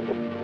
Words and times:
Well, 0.00 0.16
hey, 0.16 0.39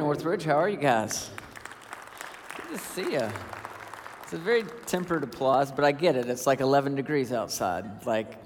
Northridge, 0.00 0.44
how 0.44 0.54
are 0.54 0.66
you 0.70 0.78
guys? 0.78 1.28
Good 2.56 2.72
to 2.72 2.78
see 2.78 3.12
you. 3.12 3.28
It's 4.22 4.32
a 4.32 4.38
very 4.38 4.62
tempered 4.86 5.22
applause, 5.22 5.70
but 5.70 5.84
I 5.84 5.92
get 5.92 6.16
it. 6.16 6.26
It's 6.26 6.46
like 6.46 6.60
11 6.60 6.94
degrees 6.94 7.34
outside. 7.34 8.06
Like, 8.06 8.38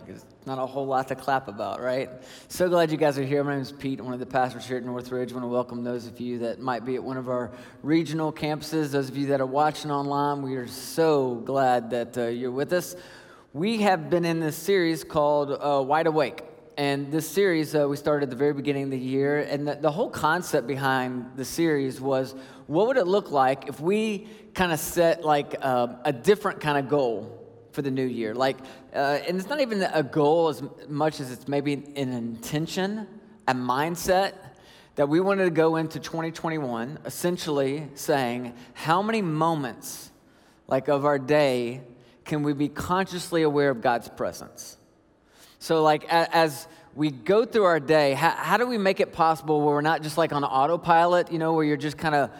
not 0.46 0.58
a 0.58 0.66
whole 0.66 0.84
lot 0.84 1.06
to 1.08 1.14
clap 1.14 1.46
about, 1.46 1.80
right? 1.80 2.10
So 2.48 2.68
glad 2.68 2.90
you 2.90 2.96
guys 2.96 3.20
are 3.20 3.22
here. 3.22 3.44
My 3.44 3.52
name 3.52 3.62
is 3.62 3.70
Pete, 3.70 4.00
one 4.00 4.12
of 4.12 4.18
the 4.18 4.26
pastors 4.26 4.66
here 4.66 4.78
at 4.78 4.84
Northridge. 4.84 5.30
I 5.30 5.34
want 5.34 5.44
to 5.44 5.48
welcome 5.48 5.84
those 5.84 6.08
of 6.08 6.18
you 6.18 6.40
that 6.40 6.58
might 6.58 6.84
be 6.84 6.96
at 6.96 7.04
one 7.04 7.16
of 7.16 7.28
our 7.28 7.52
regional 7.84 8.32
campuses, 8.32 8.90
those 8.90 9.08
of 9.08 9.16
you 9.16 9.28
that 9.28 9.40
are 9.40 9.46
watching 9.46 9.92
online. 9.92 10.42
We 10.42 10.56
are 10.56 10.66
so 10.66 11.36
glad 11.36 11.88
that 11.90 12.18
uh, 12.18 12.26
you're 12.26 12.50
with 12.50 12.72
us. 12.72 12.96
We 13.52 13.82
have 13.82 14.10
been 14.10 14.24
in 14.24 14.40
this 14.40 14.56
series 14.56 15.04
called 15.04 15.52
uh, 15.52 15.80
Wide 15.86 16.08
Awake. 16.08 16.42
And 16.76 17.12
this 17.12 17.28
series 17.28 17.72
uh, 17.76 17.86
we 17.88 17.96
started 17.96 18.24
at 18.24 18.30
the 18.30 18.36
very 18.36 18.52
beginning 18.52 18.84
of 18.84 18.90
the 18.90 18.98
year, 18.98 19.38
and 19.38 19.68
the, 19.68 19.76
the 19.76 19.92
whole 19.92 20.10
concept 20.10 20.66
behind 20.66 21.30
the 21.36 21.44
series 21.44 22.00
was 22.00 22.34
what 22.66 22.88
would 22.88 22.96
it 22.96 23.06
look 23.06 23.30
like 23.30 23.68
if 23.68 23.78
we 23.78 24.26
kind 24.54 24.72
of 24.72 24.80
set 24.80 25.24
like 25.24 25.54
uh, 25.60 25.86
a 26.04 26.12
different 26.12 26.60
kind 26.60 26.76
of 26.76 26.88
goal 26.88 27.40
for 27.70 27.82
the 27.82 27.92
new 27.92 28.04
year? 28.04 28.34
Like, 28.34 28.56
uh, 28.92 29.20
and 29.28 29.38
it's 29.38 29.48
not 29.48 29.60
even 29.60 29.84
a 29.84 30.02
goal 30.02 30.48
as 30.48 30.64
much 30.88 31.20
as 31.20 31.30
it's 31.30 31.46
maybe 31.46 31.74
an 31.74 32.12
intention, 32.12 33.06
a 33.46 33.54
mindset 33.54 34.32
that 34.96 35.08
we 35.08 35.20
wanted 35.20 35.44
to 35.44 35.50
go 35.50 35.76
into 35.76 36.00
2021 36.00 36.98
essentially 37.04 37.88
saying, 37.94 38.52
how 38.72 39.00
many 39.00 39.22
moments 39.22 40.10
like 40.66 40.88
of 40.88 41.04
our 41.04 41.20
day 41.20 41.82
can 42.24 42.42
we 42.42 42.52
be 42.52 42.68
consciously 42.68 43.42
aware 43.42 43.70
of 43.70 43.80
God's 43.80 44.08
presence? 44.08 44.76
So, 45.64 45.82
like, 45.82 46.04
as 46.12 46.68
we 46.94 47.10
go 47.10 47.46
through 47.46 47.64
our 47.64 47.80
day, 47.80 48.12
how, 48.12 48.32
how 48.32 48.58
do 48.58 48.66
we 48.66 48.76
make 48.76 49.00
it 49.00 49.14
possible 49.14 49.62
where 49.62 49.76
we're 49.76 49.80
not 49.80 50.02
just 50.02 50.18
like 50.18 50.30
on 50.34 50.44
autopilot, 50.44 51.32
you 51.32 51.38
know, 51.38 51.54
where 51.54 51.64
you're 51.64 51.78
just 51.78 51.96
kind 51.96 52.14
of 52.14 52.30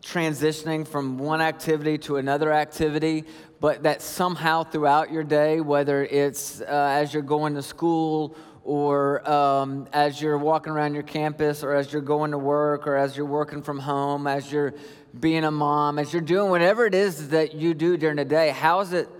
transitioning 0.00 0.88
from 0.88 1.18
one 1.18 1.42
activity 1.42 1.98
to 1.98 2.16
another 2.16 2.50
activity, 2.50 3.24
but 3.60 3.82
that 3.82 4.00
somehow 4.00 4.64
throughout 4.64 5.12
your 5.12 5.22
day, 5.22 5.60
whether 5.60 6.02
it's 6.06 6.62
uh, 6.62 6.64
as 6.98 7.12
you're 7.12 7.22
going 7.22 7.56
to 7.56 7.62
school 7.62 8.34
or 8.64 9.30
um, 9.30 9.86
as 9.92 10.22
you're 10.22 10.38
walking 10.38 10.72
around 10.72 10.94
your 10.94 11.02
campus 11.02 11.62
or 11.62 11.74
as 11.74 11.92
you're 11.92 12.00
going 12.00 12.30
to 12.30 12.38
work 12.38 12.86
or 12.86 12.96
as 12.96 13.18
you're 13.18 13.26
working 13.26 13.60
from 13.60 13.80
home, 13.80 14.26
as 14.26 14.50
you're 14.50 14.72
being 15.20 15.44
a 15.44 15.50
mom, 15.50 15.98
as 15.98 16.10
you're 16.10 16.22
doing 16.22 16.48
whatever 16.48 16.86
it 16.86 16.94
is 16.94 17.28
that 17.28 17.54
you 17.54 17.74
do 17.74 17.98
during 17.98 18.16
the 18.16 18.24
day, 18.24 18.48
how 18.48 18.80
is 18.80 18.94
it 18.94 19.10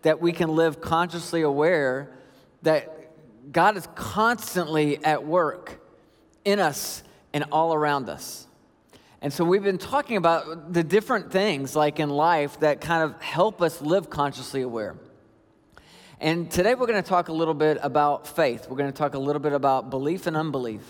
that 0.00 0.18
we 0.18 0.32
can 0.32 0.56
live 0.56 0.80
consciously 0.80 1.42
aware 1.42 2.08
that 2.62 3.01
God 3.50 3.76
is 3.76 3.88
constantly 3.94 5.04
at 5.04 5.24
work 5.24 5.80
in 6.44 6.60
us 6.60 7.02
and 7.32 7.44
all 7.50 7.74
around 7.74 8.08
us. 8.08 8.46
And 9.20 9.32
so 9.32 9.44
we've 9.44 9.62
been 9.62 9.78
talking 9.78 10.16
about 10.16 10.72
the 10.72 10.84
different 10.84 11.32
things 11.32 11.74
like 11.74 11.98
in 11.98 12.10
life 12.10 12.60
that 12.60 12.80
kind 12.80 13.02
of 13.02 13.20
help 13.20 13.62
us 13.62 13.80
live 13.80 14.10
consciously 14.10 14.62
aware. 14.62 14.96
And 16.20 16.50
today 16.50 16.74
we're 16.74 16.86
going 16.86 17.02
to 17.02 17.08
talk 17.08 17.28
a 17.28 17.32
little 17.32 17.54
bit 17.54 17.78
about 17.82 18.28
faith. 18.28 18.66
We're 18.68 18.76
going 18.76 18.92
to 18.92 18.96
talk 18.96 19.14
a 19.14 19.18
little 19.18 19.40
bit 19.40 19.52
about 19.52 19.90
belief 19.90 20.26
and 20.26 20.36
unbelief. 20.36 20.82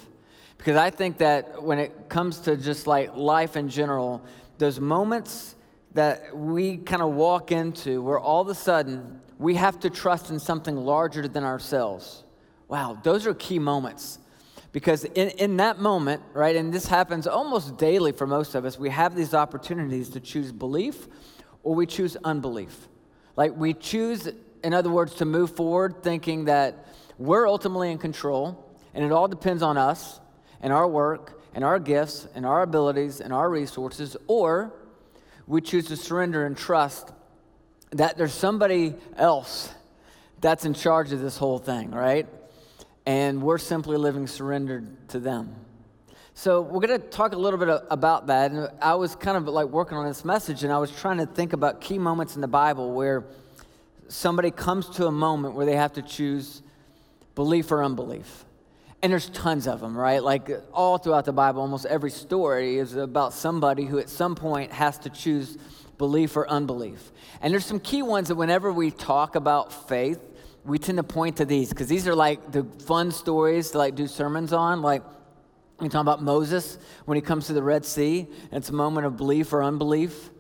Because 0.59 0.77
I 0.77 0.91
think 0.91 1.19
that 1.19 1.63
when 1.63 1.79
it 1.79 2.09
comes 2.09 2.41
to 2.41 2.57
just 2.57 2.87
like 2.87 3.17
life 3.17 3.57
in 3.57 3.69
general, 3.69 4.23
those 4.59 4.79
moments 4.79 5.57
that 5.95 6.37
we 6.37 6.77
kind 6.79 7.03
of 7.03 7.15
walk 7.15 7.51
into 7.51 8.03
where 8.03 8.19
all 8.19 8.43
of 8.43 8.49
a 8.49 8.55
sudden 8.55 9.21
we 9.39 9.55
have 9.57 9.81
to 9.81 9.91
trust 9.91 10.31
in 10.31 10.39
something 10.39 10.77
larger 10.77 11.27
than 11.29 11.45
ourselves 11.45 12.25
Wow, 12.73 12.99
those 13.03 13.27
are 13.27 13.35
key 13.35 13.59
moments. 13.59 14.19
Because 14.73 15.05
in, 15.05 15.29
in 15.29 15.59
that 15.59 15.79
moment, 15.79 16.23
right, 16.33 16.57
and 16.57 16.73
this 16.73 16.87
happens 16.87 17.27
almost 17.27 17.77
daily 17.77 18.13
for 18.13 18.27
most 18.27 18.55
of 18.55 18.65
us, 18.65 18.79
we 18.79 18.89
have 18.89 19.15
these 19.15 19.35
opportunities 19.35 20.09
to 20.09 20.21
choose 20.21 20.53
belief 20.53 21.07
or 21.63 21.75
we 21.75 21.85
choose 21.85 22.17
unbelief. 22.25 22.89
Like 23.37 23.55
we 23.55 23.75
choose, 23.75 24.27
in 24.65 24.73
other 24.73 24.89
words, 24.89 25.17
to 25.17 25.27
move 25.27 25.55
forward 25.55 26.03
thinking 26.03 26.47
that 26.47 26.89
we're 27.19 27.47
ultimately 27.47 27.91
in 27.91 27.99
control 27.99 28.75
and 28.95 29.05
it 29.05 29.13
all 29.13 29.29
depends 29.29 29.63
on 29.63 29.77
us 29.77 30.19
and 30.63 30.73
our 30.73 30.89
work 30.89 31.43
and 31.53 31.65
our 31.65 31.79
gifts 31.79 32.27
and 32.35 32.47
our 32.47 32.63
abilities 32.63 33.21
and 33.21 33.35
our 33.35 33.51
resources, 33.51 34.17
or 34.29 34.73
we 35.47 35.61
choose 35.61 35.89
to 35.89 35.97
surrender 35.99 36.47
and 36.47 36.57
trust 36.57 37.13
that 37.91 38.17
there's 38.17 38.33
somebody 38.33 38.95
else 39.19 39.75
that's 40.41 40.65
in 40.65 40.73
charge 40.73 41.13
of 41.13 41.21
this 41.21 41.37
whole 41.37 41.59
thing, 41.59 41.91
right? 41.91 42.27
And 43.07 43.43
we're 43.43 43.59
simply 43.59 43.97
living 43.97 44.27
surrendered 44.27 45.09
to 45.09 45.19
them. 45.19 45.55
So, 46.35 46.63
we're 46.63 46.81
going 46.81 46.99
to 47.01 47.07
talk 47.09 47.33
a 47.33 47.37
little 47.37 47.59
bit 47.59 47.83
about 47.91 48.29
that. 48.29 48.53
And 48.53 48.71
I 48.81 48.95
was 48.95 49.15
kind 49.15 49.37
of 49.37 49.47
like 49.49 49.67
working 49.67 49.99
on 49.99 50.07
this 50.07 50.25
message, 50.25 50.65
and 50.65 50.73
I 50.73 50.79
was 50.79 50.91
trying 50.91 51.19
to 51.19 51.27
think 51.27 51.53
about 51.53 51.81
key 51.81 51.99
moments 51.99 52.37
in 52.37 52.41
the 52.41 52.49
Bible 52.49 52.93
where 52.93 53.25
somebody 54.09 54.51
comes 54.51 54.89
to 54.91 55.07
a 55.07 55.13
moment 55.13 55.55
where 55.55 55.67
they 55.67 55.77
have 55.77 55.93
to 55.95 56.03
choose 56.03 56.63
belief 57.35 57.71
or 57.71 57.83
unbelief. 57.83 58.45
And 59.03 59.11
there's 59.11 59.31
tons 59.31 59.67
of 59.67 59.81
them, 59.81 59.97
right? 59.97 60.23
Like 60.23 60.51
all 60.73 60.97
throughout 60.97 61.25
the 61.25 61.33
Bible, 61.33 61.61
almost 61.61 61.87
every 61.87 62.11
story 62.11 62.77
is 62.77 62.95
about 62.95 63.33
somebody 63.33 63.85
who 63.85 63.99
at 63.99 64.09
some 64.09 64.35
point 64.35 64.71
has 64.73 64.99
to 65.01 65.11
choose 65.11 65.59
belief 65.99 66.37
or 66.37 66.49
unbelief. 66.49 67.11
And 67.41 67.53
there's 67.53 67.67
some 67.67 67.81
key 67.81 68.03
ones 68.03 68.29
that 68.29 68.37
whenever 68.37 68.73
we 68.73 68.91
talk 68.91 69.35
about 69.35 69.89
faith, 69.89 70.21
we 70.65 70.79
tend 70.79 70.99
to 70.99 71.03
point 71.03 71.39
to 71.39 71.45
these 71.45 71.71
because 71.71 71.89
these 71.89 72.07
are 72.07 72.15
like 72.15 72.53
the 72.53 72.65
fun 72.65 73.11
stories 73.11 73.71
to 73.73 73.79
like 73.79 73.95
do 73.95 74.07
sermons 74.07 74.53
on. 74.53 74.81
Like 74.81 75.03
we 75.81 75.89
talk 75.89 76.03
about 76.03 76.23
Moses 76.23 76.79
when 77.05 77.17
he 77.17 77.23
comes 77.23 77.49
to 77.49 77.53
the 77.53 77.63
Red 77.63 77.85
Sea, 77.85 78.29
it's 78.53 78.69
a 78.69 78.73
moment 78.73 79.07
of 79.07 79.17
belief 79.17 79.53
or 79.53 79.65
unbelief. 79.65 80.31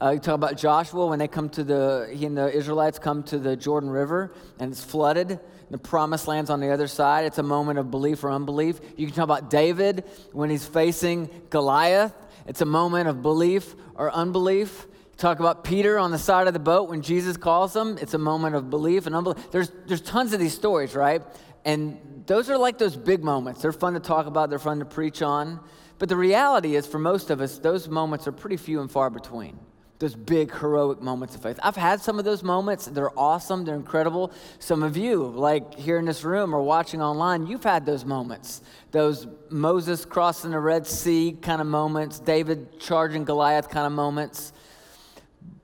Uh, 0.00 0.10
you 0.10 0.20
talk 0.20 0.34
about 0.34 0.56
Joshua 0.56 1.06
when 1.06 1.18
they 1.18 1.28
come 1.28 1.48
to 1.50 1.64
the 1.64 2.10
he 2.12 2.26
and 2.26 2.36
the 2.36 2.52
Israelites 2.52 2.98
come 2.98 3.22
to 3.24 3.38
the 3.38 3.56
Jordan 3.56 3.90
River 3.90 4.32
and 4.58 4.72
it's 4.72 4.82
flooded. 4.82 5.38
The 5.70 5.78
promised 5.78 6.26
land's 6.26 6.50
on 6.50 6.60
the 6.60 6.70
other 6.70 6.88
side. 6.88 7.26
It's 7.26 7.38
a 7.38 7.42
moment 7.42 7.78
of 7.78 7.90
belief 7.90 8.24
or 8.24 8.30
unbelief. 8.30 8.80
You 8.96 9.06
can 9.06 9.14
talk 9.14 9.24
about 9.24 9.50
David 9.50 10.04
when 10.32 10.50
he's 10.50 10.64
facing 10.64 11.28
Goliath. 11.50 12.14
It's 12.46 12.62
a 12.62 12.66
moment 12.66 13.08
of 13.08 13.22
belief 13.22 13.76
or 13.94 14.10
unbelief. 14.10 14.86
Talk 15.18 15.40
about 15.40 15.64
Peter 15.64 15.98
on 15.98 16.12
the 16.12 16.18
side 16.18 16.46
of 16.46 16.52
the 16.52 16.60
boat 16.60 16.88
when 16.88 17.02
Jesus 17.02 17.36
calls 17.36 17.74
him. 17.74 17.98
It's 18.00 18.14
a 18.14 18.18
moment 18.18 18.54
of 18.54 18.70
belief 18.70 19.06
and 19.06 19.16
unbelief. 19.16 19.50
There's, 19.50 19.72
there's 19.86 20.00
tons 20.00 20.32
of 20.32 20.38
these 20.38 20.54
stories, 20.54 20.94
right? 20.94 21.22
And 21.64 22.22
those 22.26 22.48
are 22.48 22.56
like 22.56 22.78
those 22.78 22.96
big 22.96 23.24
moments. 23.24 23.60
They're 23.60 23.72
fun 23.72 23.94
to 23.94 24.00
talk 24.00 24.26
about, 24.26 24.48
they're 24.48 24.60
fun 24.60 24.78
to 24.78 24.84
preach 24.84 25.20
on. 25.20 25.58
But 25.98 26.08
the 26.08 26.16
reality 26.16 26.76
is, 26.76 26.86
for 26.86 27.00
most 27.00 27.30
of 27.30 27.40
us, 27.40 27.58
those 27.58 27.88
moments 27.88 28.28
are 28.28 28.32
pretty 28.32 28.56
few 28.56 28.80
and 28.80 28.88
far 28.88 29.10
between. 29.10 29.58
Those 29.98 30.14
big 30.14 30.54
heroic 30.54 31.02
moments 31.02 31.34
of 31.34 31.42
faith. 31.42 31.58
I've 31.64 31.74
had 31.74 32.00
some 32.00 32.20
of 32.20 32.24
those 32.24 32.44
moments. 32.44 32.86
They're 32.86 33.18
awesome, 33.18 33.64
they're 33.64 33.74
incredible. 33.74 34.30
Some 34.60 34.84
of 34.84 34.96
you, 34.96 35.24
like 35.24 35.74
here 35.74 35.98
in 35.98 36.04
this 36.04 36.22
room 36.22 36.54
or 36.54 36.62
watching 36.62 37.02
online, 37.02 37.48
you've 37.48 37.64
had 37.64 37.84
those 37.84 38.04
moments. 38.04 38.62
Those 38.92 39.26
Moses 39.50 40.04
crossing 40.04 40.52
the 40.52 40.60
Red 40.60 40.86
Sea 40.86 41.36
kind 41.42 41.60
of 41.60 41.66
moments, 41.66 42.20
David 42.20 42.78
charging 42.78 43.24
Goliath 43.24 43.68
kind 43.68 43.84
of 43.84 43.92
moments. 43.92 44.52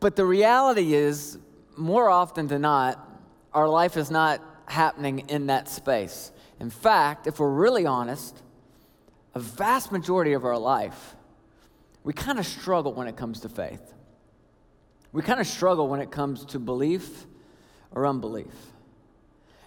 But 0.05 0.17
the 0.17 0.27
reality 0.27 0.93
is, 0.93 1.39
more 1.79 2.11
often 2.11 2.47
than 2.47 2.61
not, 2.61 3.11
our 3.55 3.67
life 3.67 3.97
is 3.97 4.11
not 4.11 4.43
happening 4.67 5.21
in 5.31 5.47
that 5.47 5.67
space. 5.67 6.31
In 6.61 6.69
fact, 6.69 7.27
if 7.27 7.39
we're 7.39 7.49
really 7.49 7.87
honest, 7.87 8.43
a 9.35 9.39
vast 9.39 9.93
majority 9.93 10.35
of 10.35 10.45
our 10.45 10.59
life, 10.59 11.17
we 12.03 12.13
kind 12.13 12.39
of 12.39 12.45
struggle 12.45 12.93
when 12.93 13.09
it 13.09 13.17
comes 13.17 13.41
to 13.41 13.49
faith. 13.49 13.95
We 15.13 15.23
kind 15.23 15.41
of 15.41 15.47
struggle 15.47 15.89
when 15.89 16.01
it 16.01 16.11
comes 16.11 16.45
to 16.45 16.59
belief 16.59 17.25
or 17.91 18.07
unbelief. 18.07 18.53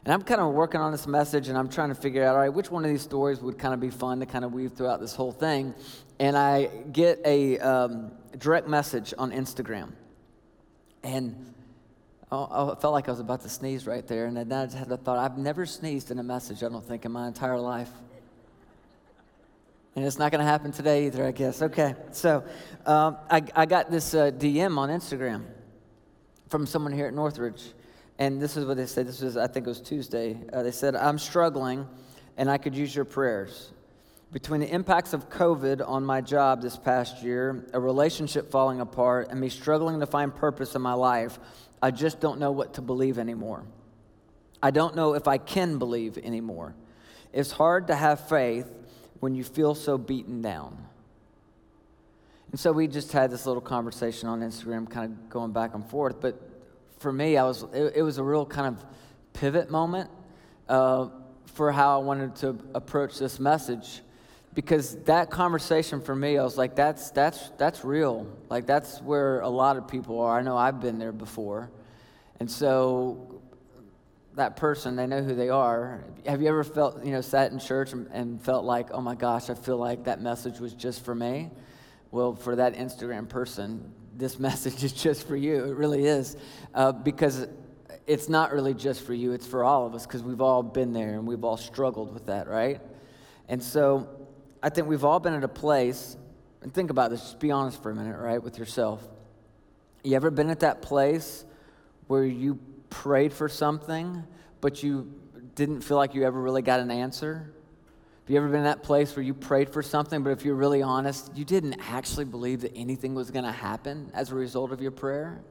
And 0.06 0.14
I'm 0.14 0.22
kind 0.22 0.40
of 0.40 0.54
working 0.54 0.82
on 0.82 0.92
this 0.92 1.08
message 1.08 1.48
and 1.48 1.58
I'm 1.58 1.68
trying 1.68 1.90
to 1.90 1.96
figure 1.96 2.24
out, 2.24 2.36
all 2.36 2.42
right, 2.42 2.54
which 2.54 2.70
one 2.70 2.86
of 2.86 2.92
these 2.92 3.02
stories 3.02 3.42
would 3.42 3.58
kind 3.58 3.74
of 3.74 3.80
be 3.80 3.90
fun 3.90 4.20
to 4.20 4.28
kind 4.28 4.46
of 4.46 4.54
weave 4.54 4.74
throughout 4.74 5.00
this 5.00 5.16
whole 5.16 5.32
thing. 5.32 5.74
And 6.20 6.38
I 6.38 6.68
get 6.92 7.22
a 7.26 7.58
um, 7.58 8.12
direct 8.38 8.68
message 8.68 9.16
on 9.18 9.32
Instagram. 9.32 9.94
And 11.08 11.54
I 12.30 12.76
felt 12.82 12.92
like 12.92 13.08
I 13.08 13.12
was 13.12 13.22
about 13.22 13.40
to 13.44 13.50
sneeze 13.50 13.88
right 13.88 14.06
there. 14.06 14.26
And 14.26 14.36
then 14.36 14.52
I 14.52 14.66
just 14.66 14.78
had 14.78 14.90
the 14.90 14.98
thought, 14.98 15.18
I've 15.18 15.38
never 15.38 15.66
sneezed 15.66 16.12
in 16.12 16.20
a 16.20 16.24
message, 16.24 16.64
I 16.64 16.68
don't 16.68 16.86
think, 16.86 17.06
in 17.06 17.14
my 17.14 17.28
entire 17.28 17.58
life. 17.58 17.90
And 19.96 20.04
it's 20.06 20.20
not 20.20 20.34
going 20.34 20.40
to 20.40 20.46
happen 20.46 20.74
today 20.74 21.06
either, 21.06 21.26
I 21.26 21.32
guess. 21.32 21.62
Okay. 21.62 21.96
So 22.12 22.44
um, 22.86 23.16
I, 23.32 23.42
I 23.56 23.66
got 23.66 23.90
this 23.90 24.14
uh, 24.14 24.32
DM 24.32 24.78
on 24.78 24.90
Instagram 24.90 25.46
from 26.50 26.66
someone 26.66 26.92
here 26.92 27.08
at 27.08 27.14
Northridge. 27.14 27.64
And 28.20 28.42
this 28.42 28.58
is 28.58 28.66
what 28.66 28.76
they 28.76 28.86
said. 28.86 29.08
This 29.08 29.22
was, 29.22 29.38
I 29.38 29.48
think 29.48 29.66
it 29.66 29.70
was 29.70 29.80
Tuesday. 29.80 30.38
Uh, 30.52 30.62
they 30.62 30.72
said, 30.72 30.94
I'm 30.94 31.18
struggling 31.18 31.88
and 32.36 32.52
I 32.52 32.58
could 32.58 32.76
use 32.76 32.94
your 32.94 33.06
prayers. 33.06 33.72
Between 34.32 34.60
the 34.60 34.70
impacts 34.70 35.14
of 35.14 35.30
COVID 35.30 35.88
on 35.88 36.04
my 36.04 36.20
job 36.22 36.62
this 36.62 36.78
past 36.78 37.24
year, 37.24 37.66
a 37.74 37.80
relationship 37.80 38.52
falling 38.52 38.82
apart, 38.82 39.30
and 39.32 39.40
me 39.40 39.50
struggling 39.50 40.00
to 40.02 40.06
find 40.06 40.36
purpose 40.36 40.76
in 40.76 40.82
my 40.82 40.94
life, 40.94 41.40
I 41.82 41.92
just 41.92 42.20
don't 42.20 42.40
know 42.40 42.52
what 42.52 42.74
to 42.74 42.82
believe 42.82 43.20
anymore. 43.20 43.64
I 44.62 44.72
don't 44.72 44.96
know 44.96 45.14
if 45.14 45.28
I 45.28 45.38
can 45.38 45.78
believe 45.78 46.18
anymore. 46.18 46.76
It's 47.32 47.52
hard 47.52 47.88
to 47.88 47.96
have 47.96 48.28
faith 48.28 48.68
when 49.20 49.36
you 49.36 49.44
feel 49.44 49.76
so 49.76 49.98
beaten 49.98 50.42
down. 50.42 50.78
And 52.52 52.60
so 52.60 52.72
we 52.72 52.88
just 52.88 53.12
had 53.12 53.30
this 53.30 53.46
little 53.46 53.62
conversation 53.62 54.30
on 54.30 54.42
Instagram, 54.42 54.90
kind 54.90 55.12
of 55.12 55.30
going 55.30 55.52
back 55.52 55.74
and 55.74 55.86
forth. 55.90 56.20
But 56.22 56.40
for 57.00 57.12
me, 57.12 57.38
I 57.38 57.44
was 57.44 57.64
it, 57.74 57.94
it 57.98 58.02
was 58.02 58.18
a 58.18 58.24
real 58.24 58.46
kind 58.46 58.76
of 58.76 58.86
pivot 59.34 59.70
moment 59.70 60.10
uh, 60.68 61.10
for 61.46 61.72
how 61.72 62.00
I 62.00 62.04
wanted 62.04 62.36
to 62.38 62.58
approach 62.74 63.20
this 63.20 63.40
message, 63.40 64.02
because 64.58 64.96
that 65.04 65.30
conversation 65.30 66.02
for 66.02 66.16
me, 66.16 66.36
I 66.36 66.44
was 66.44 66.58
like, 66.58 66.76
that's 66.76 67.12
that's 67.12 67.52
that's 67.60 67.86
real. 67.86 68.26
Like 68.50 68.66
that's 68.66 69.00
where 69.04 69.42
a 69.42 69.48
lot 69.48 69.78
of 69.78 69.88
people 69.88 70.20
are. 70.22 70.40
I 70.40 70.42
know 70.42 70.58
I've 70.58 70.80
been 70.80 70.98
there 70.98 71.12
before, 71.12 71.70
and 72.40 72.50
so 72.50 73.40
that 74.34 74.56
person, 74.56 74.96
they 74.96 75.06
know 75.06 75.22
who 75.22 75.36
they 75.36 75.50
are. 75.50 76.04
Have 76.26 76.42
you 76.42 76.48
ever 76.48 76.64
felt, 76.64 77.06
you 77.06 77.12
know, 77.12 77.22
sat 77.22 77.52
in 77.52 77.60
church 77.60 77.94
and, 77.94 78.08
and 78.12 78.42
felt 78.42 78.66
like, 78.66 78.88
oh 78.90 79.00
my 79.00 79.14
gosh, 79.14 79.52
I 79.52 79.54
feel 79.54 79.78
like 79.78 80.06
that 80.06 80.22
message 80.22 80.60
was 80.60 80.74
just 80.74 81.06
for 81.06 81.14
me? 81.14 81.52
Well, 82.10 82.34
for 82.34 82.56
that 82.56 82.74
Instagram 82.74 83.30
person, 83.30 83.94
this 84.16 84.40
message 84.50 84.84
is 84.84 84.92
just 84.92 85.28
for 85.28 85.36
you. 85.36 85.66
It 85.66 85.76
really 85.76 86.04
is. 86.04 86.36
Uh, 86.74 86.94
because 86.94 87.46
it's 88.08 88.28
not 88.28 88.52
really 88.52 88.74
just 88.74 89.06
for 89.06 89.14
you, 89.14 89.34
it's 89.34 89.46
for 89.46 89.64
all 89.64 89.86
of 89.86 89.94
us 89.94 90.08
because 90.08 90.24
we've 90.24 90.42
all 90.42 90.64
been 90.64 90.94
there 90.94 91.14
and 91.14 91.28
we've 91.28 91.44
all 91.44 91.58
struggled 91.58 92.12
with 92.12 92.26
that, 92.26 92.48
right? 92.48 92.82
And 93.50 93.62
so 93.62 94.17
I 94.62 94.70
think 94.70 94.88
we've 94.88 95.06
all 95.06 95.20
been 95.20 95.34
at 95.34 95.44
a 95.44 95.50
place, 95.50 96.18
and 96.62 96.74
think 96.74 96.90
about 96.90 97.12
this, 97.12 97.22
just 97.22 97.40
be 97.40 97.52
honest 97.52 97.82
for 97.82 97.92
a 97.92 97.96
minute, 97.96 98.18
right, 98.18 98.42
with 98.42 98.58
yourself. 98.58 99.08
You 100.04 100.16
ever 100.16 100.32
been 100.32 100.50
at 100.50 100.62
that 100.62 100.82
place 100.82 101.46
where 102.08 102.24
you 102.24 102.60
prayed 102.90 103.34
for 103.34 103.50
something, 103.50 104.24
but 104.62 104.82
you 104.82 105.14
didn't 105.56 105.82
feel 105.82 105.98
like 105.98 106.16
you 106.16 106.24
ever 106.24 106.40
really 106.40 106.62
got 106.62 106.80
an 106.80 106.92
answer? 106.92 107.52
Have 108.24 108.34
you 108.34 108.38
ever 108.38 108.48
been 108.48 108.60
in 108.60 108.64
that 108.66 108.84
place 108.84 109.16
where 109.16 109.24
you 109.24 109.34
prayed 109.34 109.70
for 109.70 109.82
something, 109.82 110.24
but 110.24 110.32
if 110.32 110.44
you're 110.44 110.56
really 110.56 110.82
honest, 110.82 111.32
you 111.36 111.46
didn't 111.46 111.80
actually 111.90 112.26
believe 112.26 112.62
that 112.62 112.74
anything 112.76 113.16
was 113.16 113.32
going 113.32 113.46
to 113.46 113.52
happen 113.52 114.12
as 114.14 114.32
a 114.32 114.36
result 114.36 114.72
of 114.72 114.82
your 114.82 114.92
prayer? 114.92 115.42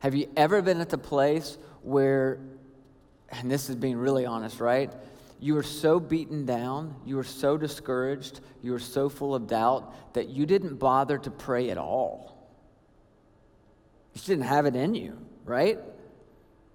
Have 0.00 0.14
you 0.14 0.28
ever 0.36 0.62
been 0.62 0.80
at 0.80 0.90
the 0.90 0.98
place 0.98 1.58
where, 1.82 2.38
and 3.30 3.50
this 3.50 3.70
is 3.70 3.76
being 3.76 3.96
really 3.96 4.26
honest, 4.26 4.60
right? 4.60 4.92
You 5.40 5.54
were 5.54 5.62
so 5.62 6.00
beaten 6.00 6.44
down, 6.46 6.96
you 7.04 7.16
were 7.16 7.24
so 7.24 7.56
discouraged, 7.56 8.40
you 8.62 8.72
were 8.72 8.80
so 8.80 9.08
full 9.08 9.34
of 9.34 9.46
doubt 9.46 10.14
that 10.14 10.28
you 10.28 10.46
didn't 10.46 10.76
bother 10.76 11.18
to 11.18 11.30
pray 11.30 11.70
at 11.70 11.78
all. 11.78 12.48
You 14.12 14.14
just 14.14 14.26
didn't 14.26 14.44
have 14.44 14.66
it 14.66 14.74
in 14.74 14.94
you, 14.94 15.18
right? 15.44 15.78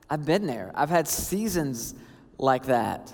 I've 0.10 0.26
been 0.26 0.46
there. 0.48 0.72
I've 0.76 0.90
had 0.90 1.08
seasons 1.08 1.94
like 2.38 2.66
that. 2.68 3.14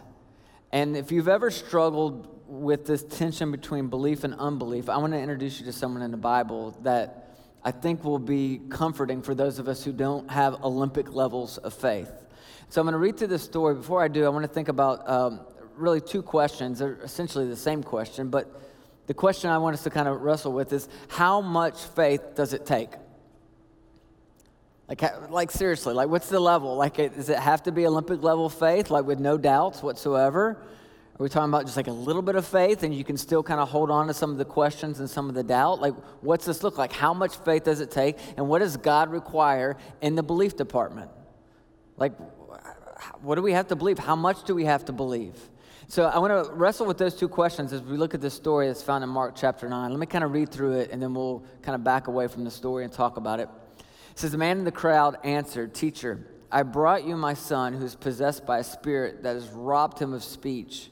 And 0.72 0.96
if 0.96 1.12
you've 1.12 1.28
ever 1.28 1.50
struggled 1.50 2.28
with 2.48 2.86
this 2.86 3.04
tension 3.04 3.52
between 3.52 3.88
belief 3.88 4.24
and 4.24 4.36
unbelief, 4.36 4.90
I 4.90 4.98
want 4.98 5.14
to 5.14 5.20
introduce 5.20 5.60
you 5.60 5.66
to 5.66 5.74
someone 5.74 6.04
in 6.04 6.12
the 6.12 6.18
Bible 6.18 6.78
that 6.84 7.38
I 7.64 7.72
think 7.72 8.04
will 8.04 8.20
be 8.20 8.62
comforting 8.70 9.22
for 9.22 9.36
those 9.36 9.60
of 9.60 9.68
us 9.68 9.84
who 9.84 9.92
don't 9.92 10.30
have 10.30 10.64
Olympic 10.64 11.14
levels 11.14 11.58
of 11.58 11.74
faith. 11.74 12.12
So 12.70 12.82
I'm 12.82 12.86
going 12.86 12.94
to 12.94 13.00
read 13.00 13.18
through 13.18 13.28
this 13.28 13.44
story. 13.44 13.76
Before 13.76 14.04
I 14.04 14.08
do, 14.08 14.26
I 14.26 14.30
want 14.30 14.44
to 14.44 14.52
think 14.52 14.68
about 14.68 15.08
um, 15.10 15.42
really 15.76 16.02
two 16.02 16.22
questions. 16.22 16.80
They're 16.80 17.00
essentially 17.04 17.48
the 17.48 17.56
same 17.56 17.84
question, 17.84 18.30
but 18.30 18.62
the 19.08 19.14
question 19.14 19.50
I 19.50 19.58
want 19.58 19.74
us 19.74 19.84
to 19.84 19.90
kind 19.90 20.08
of 20.08 20.22
wrestle 20.22 20.54
with 20.54 20.72
is 20.72 20.88
how 21.08 21.42
much 21.42 21.84
faith 21.84 22.36
does 22.36 22.54
it 22.54 22.66
take? 22.66 22.92
Like, 24.88 25.30
like 25.32 25.52
seriously, 25.52 25.94
like 25.94 26.10
what's 26.10 26.30
the 26.30 26.40
level? 26.40 26.76
Like, 26.76 26.96
does 26.96 27.30
it 27.30 27.40
have 27.40 27.64
to 27.64 27.72
be 27.72 27.86
Olympic 27.86 28.24
level 28.24 28.50
faith, 28.50 28.90
like 28.90 29.06
with 29.06 29.20
no 29.20 29.38
doubts 29.38 29.82
whatsoever? 29.84 30.58
Are 31.20 31.24
we 31.24 31.28
talking 31.28 31.50
about 31.50 31.66
just 31.66 31.76
like 31.76 31.88
a 31.88 31.92
little 31.92 32.22
bit 32.22 32.36
of 32.36 32.48
faith 32.48 32.84
and 32.84 32.96
you 32.96 33.04
can 33.04 33.18
still 33.18 33.44
kind 33.44 33.60
of 33.60 33.68
hold 33.68 33.92
on 33.92 34.08
to 34.08 34.14
some 34.14 34.32
of 34.32 34.38
the 34.38 34.46
questions 34.46 35.00
and 35.00 35.10
some 35.10 35.28
of 35.28 35.36
the 35.36 35.44
doubt? 35.44 35.82
Like, 35.82 35.94
what's 36.22 36.46
this 36.46 36.64
look 36.64 36.78
like? 36.78 36.94
How 36.94 37.14
much 37.14 37.36
faith 37.40 37.66
does 37.66 37.82
it 37.82 37.92
take? 37.92 38.18
And 38.38 38.48
what 38.48 38.60
does 38.60 38.78
God 38.78 39.12
require 39.12 39.76
in 40.02 40.16
the 40.16 40.24
belief 40.24 40.56
department? 40.56 41.12
Like, 41.98 42.14
what 43.22 43.36
do 43.36 43.42
we 43.42 43.54
have 43.54 43.68
to 43.68 43.76
believe? 43.76 44.00
How 44.00 44.16
much 44.16 44.44
do 44.44 44.56
we 44.56 44.66
have 44.66 44.86
to 44.86 44.94
believe? 44.94 45.36
So 45.88 46.06
I 46.06 46.20
want 46.20 46.46
to 46.46 46.54
wrestle 46.54 46.86
with 46.86 46.98
those 46.98 47.16
two 47.16 47.28
questions 47.28 47.74
as 47.74 47.82
we 47.82 47.98
look 47.98 48.14
at 48.14 48.22
this 48.22 48.34
story 48.34 48.68
that's 48.68 48.84
found 48.84 49.04
in 49.04 49.10
Mark 49.10 49.36
chapter 49.36 49.68
9. 49.68 49.90
Let 49.90 50.00
me 50.00 50.06
kind 50.06 50.24
of 50.24 50.32
read 50.32 50.52
through 50.52 50.74
it 50.74 50.92
and 50.92 51.02
then 51.02 51.14
we'll 51.14 51.44
kind 51.64 51.74
of 51.74 51.84
back 51.84 52.08
away 52.08 52.28
from 52.28 52.44
the 52.44 52.52
story 52.52 52.84
and 52.84 52.94
talk 52.94 53.18
about 53.18 53.40
it. 53.40 53.50
It 53.80 54.20
says, 54.20 54.32
The 54.32 54.38
man 54.38 54.60
in 54.60 54.66
the 54.66 54.72
crowd 54.72 55.18
answered, 55.24 55.74
Teacher, 55.74 56.28
I 56.52 56.64
brought 56.64 57.06
you 57.06 57.16
my 57.16 57.34
son 57.34 57.74
who 57.74 57.86
is 57.86 57.96
possessed 57.96 58.46
by 58.46 58.60
a 58.60 58.64
spirit 58.64 59.24
that 59.24 59.34
has 59.34 59.50
robbed 59.50 60.00
him 60.00 60.14
of 60.14 60.24
speech. 60.24 60.92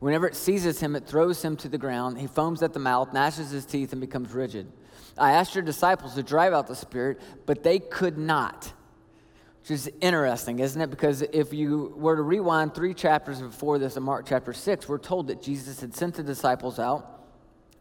Whenever 0.00 0.26
it 0.26 0.34
seizes 0.34 0.80
him, 0.80 0.96
it 0.96 1.06
throws 1.06 1.42
him 1.42 1.56
to 1.58 1.68
the 1.68 1.78
ground. 1.78 2.18
He 2.18 2.26
foams 2.26 2.62
at 2.62 2.72
the 2.72 2.80
mouth, 2.80 3.12
gnashes 3.12 3.50
his 3.50 3.64
teeth, 3.64 3.92
and 3.92 4.00
becomes 4.00 4.32
rigid. 4.32 4.66
I 5.16 5.32
asked 5.32 5.54
your 5.54 5.62
disciples 5.62 6.14
to 6.14 6.22
drive 6.22 6.52
out 6.52 6.66
the 6.66 6.74
spirit, 6.74 7.20
but 7.46 7.62
they 7.62 7.78
could 7.78 8.18
not. 8.18 8.72
Which 9.62 9.70
is 9.70 9.90
interesting, 10.00 10.58
isn't 10.58 10.80
it? 10.80 10.90
Because 10.90 11.22
if 11.22 11.52
you 11.52 11.94
were 11.96 12.16
to 12.16 12.22
rewind 12.22 12.74
three 12.74 12.94
chapters 12.94 13.40
before 13.40 13.78
this 13.78 13.96
in 13.96 14.02
Mark 14.02 14.26
chapter 14.26 14.52
6, 14.52 14.88
we're 14.88 14.98
told 14.98 15.28
that 15.28 15.40
Jesus 15.40 15.80
had 15.80 15.94
sent 15.94 16.16
the 16.16 16.22
disciples 16.24 16.80
out 16.80 17.22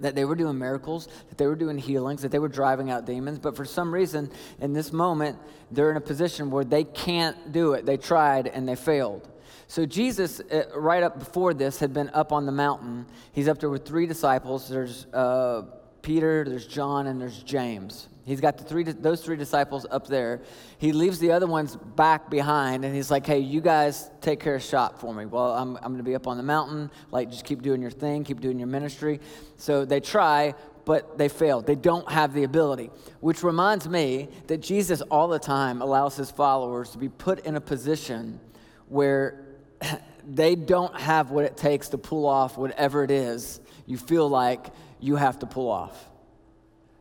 that 0.02 0.16
they 0.16 0.26
were 0.26 0.36
doing 0.36 0.58
miracles, 0.58 1.08
that 1.30 1.38
they 1.38 1.46
were 1.46 1.56
doing 1.56 1.78
healings, 1.78 2.24
that 2.24 2.32
they 2.32 2.40
were 2.40 2.50
driving 2.50 2.90
out 2.90 3.06
demons. 3.06 3.40
But 3.40 3.56
for 3.56 3.66
some 3.66 3.94
reason, 3.94 4.32
in 4.60 4.74
this 4.74 4.92
moment, 4.92 5.38
they're 5.70 5.92
in 5.92 5.98
a 5.98 6.02
position 6.02 6.50
where 6.50 6.64
they 6.64 6.84
can't 6.84 7.52
do 7.52 7.74
it. 7.74 7.86
They 7.86 7.98
tried 7.98 8.48
and 8.48 8.68
they 8.68 8.76
failed. 8.76 9.30
So 9.68 9.86
Jesus, 9.86 10.40
uh, 10.40 10.64
right 10.76 11.02
up 11.02 11.18
before 11.18 11.54
this, 11.54 11.80
had 11.80 11.94
been 11.94 12.10
up 12.10 12.32
on 12.32 12.46
the 12.46 12.52
mountain. 12.52 13.06
He's 13.32 13.48
up 13.48 13.60
there 13.60 13.70
with 13.70 13.86
three 13.86 14.06
disciples. 14.06 14.68
There's 14.68 15.06
uh, 15.14 15.64
Peter, 16.02 16.44
there's 16.48 16.68
John, 16.68 17.08
and 17.08 17.20
there's 17.20 17.44
James. 17.44 18.08
He's 18.26 18.40
got 18.40 18.58
the 18.58 18.64
three, 18.64 18.84
those 18.84 19.24
three 19.24 19.36
disciples 19.36 19.86
up 19.90 20.08
there. 20.08 20.42
He 20.78 20.92
leaves 20.92 21.20
the 21.20 21.32
other 21.32 21.48
ones 21.48 21.76
back 21.76 22.30
behind, 22.30 22.86
and 22.86 22.96
he's 22.96 23.10
like, 23.10 23.26
hey, 23.26 23.40
you 23.40 23.62
guys 23.62 24.10
take 24.22 24.40
care 24.40 24.56
of 24.56 24.64
shop 24.64 25.00
for 25.00 25.14
me. 25.14 25.26
Well, 25.26 25.54
I'm, 25.54 25.76
I'm 25.78 25.92
going 25.92 25.98
to 25.98 26.04
be 26.04 26.16
up 26.16 26.28
on 26.28 26.38
the 26.38 26.44
mountain. 26.44 26.92
Like, 27.12 27.30
just 27.30 27.46
keep 27.46 27.62
doing 27.62 27.82
your 27.82 27.92
thing, 27.92 28.24
keep 28.24 28.40
doing 28.40 28.60
your 28.60 28.68
ministry. 28.68 29.20
So 29.58 29.86
they 29.86 30.00
try, 30.00 30.54
but 30.86 31.18
they 31.18 31.30
fail. 31.30 31.62
They 31.62 31.76
don't 31.76 32.10
have 32.12 32.34
the 32.34 32.44
ability, 32.44 32.92
which 33.20 33.44
reminds 33.44 33.90
me 33.90 34.30
that 34.48 34.62
Jesus 34.62 35.02
all 35.02 35.28
the 35.28 35.40
time 35.40 35.82
allows 35.82 36.16
his 36.16 36.30
followers 36.30 36.92
to 36.92 37.00
be 37.00 37.10
put 37.10 37.46
in 37.46 37.56
a 37.56 37.62
position 37.62 38.40
where 38.88 39.46
they 40.28 40.56
don't 40.56 40.98
have 41.00 41.32
what 41.32 41.46
it 41.46 41.58
takes 41.58 41.90
to 41.90 41.98
pull 41.98 42.28
off 42.28 42.58
whatever 42.58 43.04
it 43.04 43.10
is 43.10 43.60
you 43.92 43.98
feel 43.98 44.30
like 44.30 44.68
you 45.02 45.18
have 45.18 45.40
to 45.40 45.46
pull 45.46 45.70
off. 45.70 46.10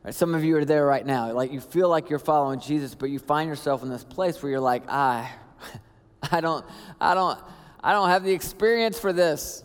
Right, 0.02 0.14
some 0.14 0.34
of 0.34 0.42
you 0.42 0.56
are 0.56 0.64
there 0.64 0.86
right 0.86 1.04
now. 1.04 1.30
Like 1.32 1.52
you 1.52 1.60
feel 1.60 1.88
like 1.88 2.08
you're 2.08 2.18
following 2.18 2.58
Jesus, 2.58 2.94
but 2.94 3.10
you 3.10 3.18
find 3.18 3.48
yourself 3.48 3.82
in 3.82 3.90
this 3.90 4.02
place 4.02 4.42
where 4.42 4.50
you're 4.50 4.58
like, 4.58 4.88
I, 4.88 5.30
I 6.32 6.40
don't, 6.40 6.64
I 7.00 7.14
don't, 7.14 7.38
I 7.82 7.92
don't 7.92 8.08
have 8.08 8.24
the 8.24 8.32
experience 8.32 8.98
for 8.98 9.12
this. 9.12 9.62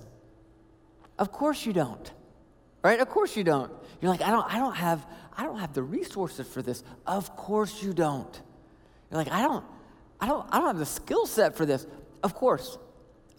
Of 1.17 1.31
course 1.31 1.65
you 1.65 1.71
don't. 1.71 2.11
Right? 2.83 2.99
Of 2.99 3.09
course 3.09 3.35
you 3.37 3.43
don't. 3.43 3.71
You're 4.01 4.11
like, 4.11 4.21
I 4.21 4.29
don't, 4.29 4.53
I 4.53 4.59
don't 4.59 4.75
have, 4.75 5.07
I 5.35 5.43
don't 5.43 5.59
have 5.59 5.73
the 5.73 5.81
resources 5.81 6.45
for 6.45 6.61
this. 6.61 6.83
Of 7.07 7.35
course 7.37 7.81
you 7.81 7.93
don't. 7.93 8.41
You're 9.09 9.17
like, 9.17 9.31
I 9.31 9.41
don't, 9.41 9.63
I 10.19 10.27
don't, 10.27 10.45
I 10.51 10.57
don't 10.57 10.67
have 10.67 10.77
the 10.77 10.85
skill 10.85 11.25
set 11.25 11.55
for 11.55 11.65
this. 11.65 11.87
Of 12.21 12.35
course. 12.35 12.77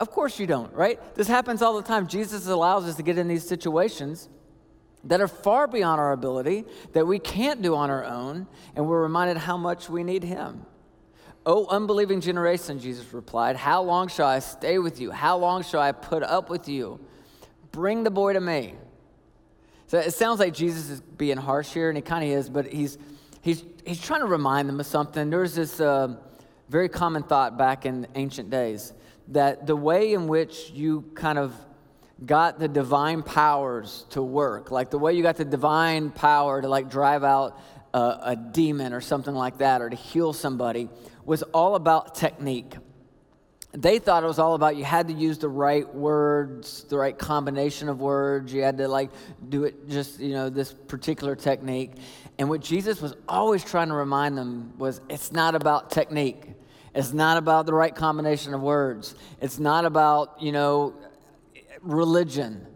Of 0.01 0.11
course 0.11 0.39
you 0.39 0.47
don't, 0.47 0.73
right? 0.73 0.99
This 1.15 1.29
happens 1.29 1.61
all 1.61 1.77
the 1.77 1.87
time. 1.87 2.07
Jesus 2.07 2.47
allows 2.47 2.87
us 2.87 2.97
to 2.97 3.03
get 3.03 3.19
in 3.19 3.29
these 3.29 3.47
situations 3.47 4.29
that 5.07 5.21
are 5.21 5.29
far 5.29 5.67
beyond 5.67 6.01
our 6.01 6.13
ability, 6.13 6.65
that 6.93 7.07
we 7.07 7.19
can't 7.19 7.63
do 7.63 7.75
on 7.75 7.91
our 7.91 8.05
own, 8.05 8.47
and 8.75 8.87
we're 8.87 9.03
reminded 9.03 9.37
how 9.37 9.57
much 9.57 9.89
we 9.89 10.05
need 10.05 10.23
Him. 10.23 10.67
O 11.45 11.67
unbelieving 11.67 12.21
generation, 12.21 12.81
Jesus 12.81 13.13
replied, 13.13 13.57
How 13.57 13.83
long 13.83 14.09
shall 14.09 14.27
I 14.27 14.41
stay 14.41 14.79
with 14.79 15.01
you? 15.01 15.13
How 15.13 15.39
long 15.39 15.63
shall 15.63 15.81
I 15.81 15.93
put 15.93 16.23
up 16.23 16.51
with 16.51 16.69
you? 16.69 17.01
Bring 17.71 18.03
the 18.03 18.11
boy 18.11 18.33
to 18.33 18.41
me. 18.41 18.75
So 19.87 19.99
it 19.99 20.13
sounds 20.13 20.41
like 20.41 20.53
Jesus 20.53 20.91
is 20.91 21.01
being 21.01 21.37
harsh 21.37 21.73
here, 21.73 21.89
and 21.89 21.97
he 21.97 22.03
kind 22.03 22.25
of 22.25 22.31
is, 22.31 22.51
but 22.51 22.67
he's, 22.67 22.99
he's, 23.43 23.63
he's 23.85 24.01
trying 24.01 24.21
to 24.21 24.27
remind 24.27 24.69
them 24.69 24.81
of 24.81 24.87
something. 24.87 25.31
There's 25.31 25.55
this 25.55 25.81
uh, 25.81 26.17
very 26.69 26.89
common 26.89 27.23
thought 27.23 27.57
back 27.57 27.87
in 27.87 28.09
ancient 28.17 28.51
days 28.51 28.93
that 29.29 29.67
the 29.69 29.77
way 29.77 30.15
in 30.15 30.27
which 30.27 30.71
you 30.71 31.05
kind 31.15 31.39
of 31.39 31.53
got 32.25 32.59
the 32.59 32.69
divine 32.69 33.23
powers 33.23 34.07
to 34.11 34.23
work, 34.23 34.71
like 34.71 34.91
the 34.91 34.99
way 34.99 35.13
you 35.13 35.23
got 35.23 35.37
the 35.37 35.45
divine 35.45 36.11
power 36.11 36.63
to 36.63 36.69
like 36.69 36.89
drive 36.89 37.23
out 37.25 37.61
a, 37.93 38.19
a 38.23 38.37
demon 38.37 38.93
or 38.93 39.01
something 39.01 39.35
like 39.35 39.59
that, 39.59 39.83
or 39.83 39.91
to 39.91 39.97
heal 39.97 40.33
somebody, 40.33 40.89
was 41.25 41.43
all 41.43 41.75
about 41.75 42.15
technique. 42.15 42.75
They 43.73 43.99
thought 43.99 44.23
it 44.23 44.27
was 44.27 44.39
all 44.39 44.55
about 44.55 44.77
you 44.77 44.85
had 44.85 45.09
to 45.09 45.13
use 45.13 45.37
the 45.37 45.51
right 45.51 45.93
words, 45.95 46.85
the 46.85 46.97
right 46.97 47.17
combination 47.19 47.91
of 47.91 48.01
words. 48.01 48.51
You 48.51 48.63
had 48.63 48.79
to 48.79 48.89
like 48.89 49.11
do 49.51 49.65
it 49.65 49.87
just, 49.87 50.19
you 50.19 50.33
know, 50.33 50.49
this 50.49 50.73
particular 50.73 51.37
technique. 51.37 51.93
And 52.39 52.49
what 52.49 52.63
Jesus 52.63 53.03
was 53.03 53.15
always 53.29 53.63
trying 53.63 53.89
to 53.89 53.95
remind 53.95 54.39
them 54.39 54.73
was 54.79 55.03
it's 55.11 55.31
not 55.31 55.55
about 55.55 55.91
technique. 55.91 56.55
It's 56.95 57.13
not 57.13 57.37
about 57.37 57.67
the 57.67 57.75
right 57.75 57.95
combination 57.95 58.55
of 58.55 58.63
words. 58.63 59.15
It's 59.43 59.59
not 59.59 59.85
about, 59.85 60.41
you 60.41 60.53
know, 60.53 60.95
religion. 61.87 62.67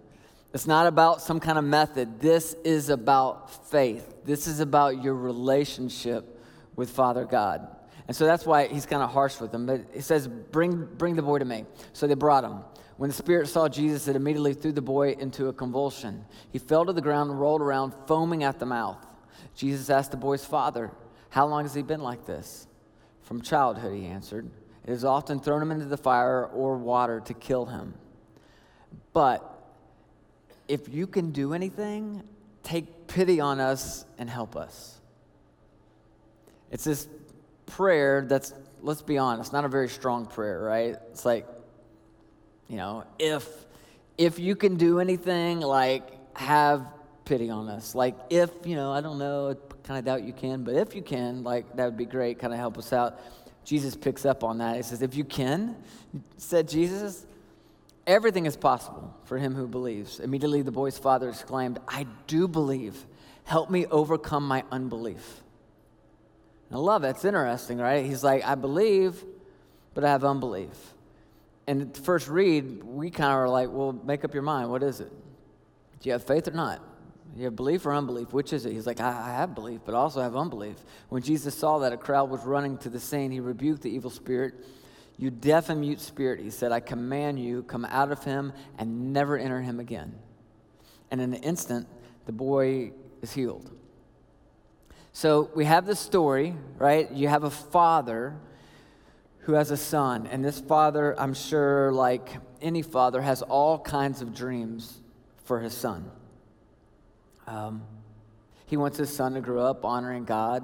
It's 0.52 0.67
not 0.67 0.87
about 0.87 1.23
some 1.23 1.38
kind 1.38 1.59
of 1.59 1.64
method. 1.64 2.21
This 2.21 2.55
is 2.64 2.88
about 2.88 3.69
faith. 3.71 4.14
This 4.25 4.47
is 4.47 4.61
about 4.61 5.02
your 5.02 5.14
relationship 5.14 6.40
with 6.76 6.90
Father 6.90 7.25
God. 7.25 7.69
And 8.09 8.17
so 8.17 8.26
that's 8.26 8.45
why 8.45 8.67
he's 8.67 8.87
kind 8.87 9.02
of 9.02 9.11
harsh 9.11 9.38
with 9.38 9.52
them. 9.52 9.67
But 9.67 9.83
he 9.95 10.00
says, 10.00 10.26
bring, 10.26 10.85
bring 10.97 11.14
the 11.14 11.23
boy 11.23 11.38
to 11.38 11.45
me. 11.45 11.64
So 11.93 12.09
they 12.09 12.14
brought 12.14 12.43
him. 12.43 12.62
When 12.97 13.09
the 13.09 13.14
spirit 13.14 13.49
saw 13.49 13.69
Jesus, 13.69 14.09
it 14.09 14.17
immediately 14.17 14.52
threw 14.52 14.73
the 14.73 14.83
boy 14.83 15.12
into 15.12 15.47
a 15.47 15.52
convulsion. 15.52 16.25
He 16.52 16.59
fell 16.59 16.85
to 16.85 16.93
the 16.93 17.00
ground 17.00 17.31
and 17.31 17.40
rolled 17.40 17.62
around, 17.62 17.95
foaming 18.07 18.43
at 18.43 18.59
the 18.59 18.67
mouth. 18.67 18.99
Jesus 19.55 19.88
asked 19.90 20.11
the 20.11 20.17
boy's 20.17 20.45
father, 20.45 20.90
How 21.29 21.47
long 21.47 21.62
has 21.62 21.73
he 21.73 21.83
been 21.83 22.02
like 22.02 22.26
this? 22.26 22.67
From 23.23 23.40
childhood, 23.40 23.95
he 23.95 24.07
answered. 24.07 24.50
It 24.85 24.90
has 24.90 25.05
often 25.05 25.38
thrown 25.38 25.62
him 25.62 25.71
into 25.71 25.87
the 25.87 25.97
fire 25.97 26.47
or 26.47 26.76
water 26.76 27.21
to 27.21 27.35
kill 27.35 27.67
him. 27.67 27.95
But 29.13 29.45
if 30.69 30.89
you 30.89 31.07
can 31.07 31.33
do 31.33 31.55
anything, 31.55 32.23
take 32.63 33.07
pity 33.07 33.41
on 33.41 33.61
us 33.61 34.05
and 34.19 34.31
help 34.31 34.57
us. 34.57 34.99
It's 36.71 36.85
this 36.85 37.09
prayer 37.67 38.25
that's, 38.29 38.55
let's 38.83 39.03
be 39.03 39.19
honest, 39.19 39.53
not 39.53 39.65
a 39.65 39.69
very 39.69 39.89
strong 39.89 40.27
prayer, 40.27 40.61
right? 40.61 40.97
It's 41.11 41.25
like, 41.25 41.47
you 42.69 42.77
know, 42.77 43.05
if 43.19 43.49
if 44.17 44.39
you 44.39 44.55
can 44.55 44.77
do 44.77 45.01
anything, 45.01 45.61
like 45.61 46.05
have 46.37 46.87
pity 47.25 47.49
on 47.49 47.69
us. 47.69 47.95
Like 47.95 48.17
if, 48.29 48.51
you 48.65 48.77
know, 48.77 48.93
I 48.93 49.01
don't 49.01 49.19
know, 49.19 49.57
kind 49.83 49.99
of 49.99 50.05
doubt 50.05 50.25
you 50.25 50.33
can, 50.33 50.63
but 50.63 50.75
if 50.75 50.95
you 50.95 51.03
can, 51.03 51.43
like, 51.43 51.77
that 51.77 51.85
would 51.87 51.97
be 51.97 52.05
great, 52.05 52.39
kind 52.39 52.53
of 52.53 52.59
help 52.59 52.77
us 52.77 52.93
out. 52.93 53.19
Jesus 53.65 53.97
picks 53.97 54.27
up 54.27 54.45
on 54.45 54.59
that. 54.59 54.77
He 54.77 54.83
says, 54.83 55.03
If 55.03 55.15
you 55.15 55.25
can, 55.25 55.77
said 56.37 56.69
Jesus, 56.69 57.27
everything 58.11 58.47
is 58.47 58.57
possible 58.57 59.14
for 59.25 59.38
him 59.38 59.55
who 59.55 59.67
believes. 59.67 60.21
Immediately 60.21 60.62
the 60.62 60.73
boy's 60.73 60.99
father 60.99 61.29
exclaimed, 61.29 61.79
I 61.88 62.07
do 62.26 62.49
believe. 62.49 63.07
Help 63.45 63.71
me 63.71 63.87
overcome 63.87 64.47
my 64.47 64.64
unbelief. 64.71 65.40
And 66.69 66.76
I 66.76 66.81
love 66.81 67.05
it. 67.05 67.11
It's 67.11 67.25
interesting, 67.25 67.79
right? 67.79 68.05
He's 68.05 68.23
like, 68.23 68.45
I 68.45 68.55
believe, 68.55 69.25
but 69.95 70.05
I 70.05 70.09
have 70.09 70.25
unbelief. 70.25 70.95
And 71.67 71.83
at 71.83 71.95
the 71.95 72.02
first 72.02 72.29
read, 72.29 72.83
we 72.83 73.11
kind 73.11 73.31
of 73.31 73.38
are 73.38 73.49
like, 73.49 73.69
well, 73.71 73.93
make 73.93 74.25
up 74.25 74.35
your 74.35 74.43
mind. 74.43 74.71
What 74.71 74.83
is 74.83 75.00
it? 75.00 75.11
Do 76.00 76.09
you 76.09 76.12
have 76.12 76.25
faith 76.25 76.49
or 76.49 76.52
not? 76.52 76.83
You 77.37 77.45
have 77.45 77.55
belief 77.55 77.87
or 77.87 77.95
unbelief? 77.95 78.33
Which 78.33 78.52
is 78.52 78.67
it? 78.67 78.73
He's 78.73 78.87
like, 78.87 79.00
I, 79.00 79.12
have 79.33 79.55
belief, 79.55 79.83
but 79.85 79.95
I 79.95 79.99
also 79.99 80.21
have 80.21 80.35
unbelief. 80.35 80.76
When 81.11 81.23
Jesus 81.23 81.55
saw 81.55 81.79
that 81.79 81.93
a 81.93 81.97
crowd 81.97 82.29
was 82.29 82.45
running 82.45 82.76
to 82.79 82.88
the 82.88 82.99
scene, 82.99 83.31
he 83.31 83.38
rebuked 83.38 83.83
the 83.83 83.90
evil 83.90 84.11
spirit. 84.11 84.55
You 85.21 85.31
deaf 85.31 85.69
and 85.69 85.83
mute 85.83 86.00
spirit, 86.00 86.41
he 86.41 86.49
said, 86.49 86.73
I 86.73 86.81
command 86.81 87.39
you, 87.39 87.62
come 87.65 87.85
out 87.85 88.11
of 88.11 88.25
him 88.25 88.55
and 88.79 89.12
never 89.12 89.37
enter 89.37 89.61
him 89.61 89.79
again. 89.79 90.15
And 91.11 91.21
in 91.21 91.35
an 91.35 91.43
instant, 91.43 91.87
the 92.25 92.33
boy 92.33 92.93
is 93.21 93.31
healed. 93.31 93.71
So 95.12 95.50
we 95.55 95.67
have 95.67 95.85
this 95.85 96.00
story, 96.00 96.57
right? 96.79 97.12
You 97.12 97.29
have 97.29 97.45
a 97.45 97.50
father 97.50 98.35
who 99.41 99.53
has 99.53 99.71
a 99.71 99.77
son, 99.77 100.27
and 100.27 100.43
this 100.43 100.59
father, 100.59 101.15
I'm 101.21 101.35
sure, 101.35 101.93
like 101.93 102.39
any 102.62 102.81
father, 102.81 103.21
has 103.21 103.43
all 103.43 103.79
kinds 103.79 104.23
of 104.23 104.35
dreams 104.35 105.03
for 105.45 105.61
his 105.61 105.75
son. 105.75 106.11
Um, 107.47 107.83
he 108.65 108.79
wants 108.79 108.97
his 108.97 109.15
son 109.15 109.35
to 109.35 109.43
grow 109.43 109.67
up 109.67 109.85
honoring 109.85 110.25
God. 110.25 110.62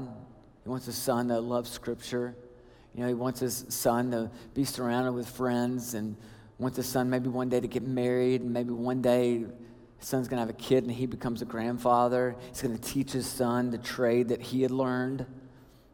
He 0.62 0.70
wants 0.70 0.86
his 0.86 0.96
son 0.96 1.28
to 1.28 1.40
love 1.40 1.68
Scripture. 1.68 2.34
You 2.96 3.02
know, 3.02 3.08
he 3.08 3.14
wants 3.14 3.40
his 3.40 3.66
son 3.68 4.10
to 4.12 4.30
be 4.54 4.64
surrounded 4.64 5.12
with 5.12 5.28
friends 5.28 5.92
and 5.92 6.16
wants 6.58 6.78
his 6.78 6.86
son 6.86 7.10
maybe 7.10 7.28
one 7.28 7.50
day 7.50 7.60
to 7.60 7.68
get 7.68 7.82
married 7.82 8.40
and 8.40 8.50
maybe 8.50 8.70
one 8.70 9.02
day 9.02 9.44
his 9.98 10.08
son's 10.08 10.28
going 10.28 10.38
to 10.38 10.40
have 10.40 10.48
a 10.48 10.58
kid 10.58 10.82
and 10.84 10.90
he 10.90 11.04
becomes 11.04 11.42
a 11.42 11.44
grandfather. 11.44 12.36
He's 12.48 12.62
going 12.62 12.76
to 12.76 12.82
teach 12.82 13.12
his 13.12 13.26
son 13.26 13.70
the 13.70 13.76
trade 13.76 14.28
that 14.28 14.40
he 14.40 14.62
had 14.62 14.70
learned. 14.70 15.26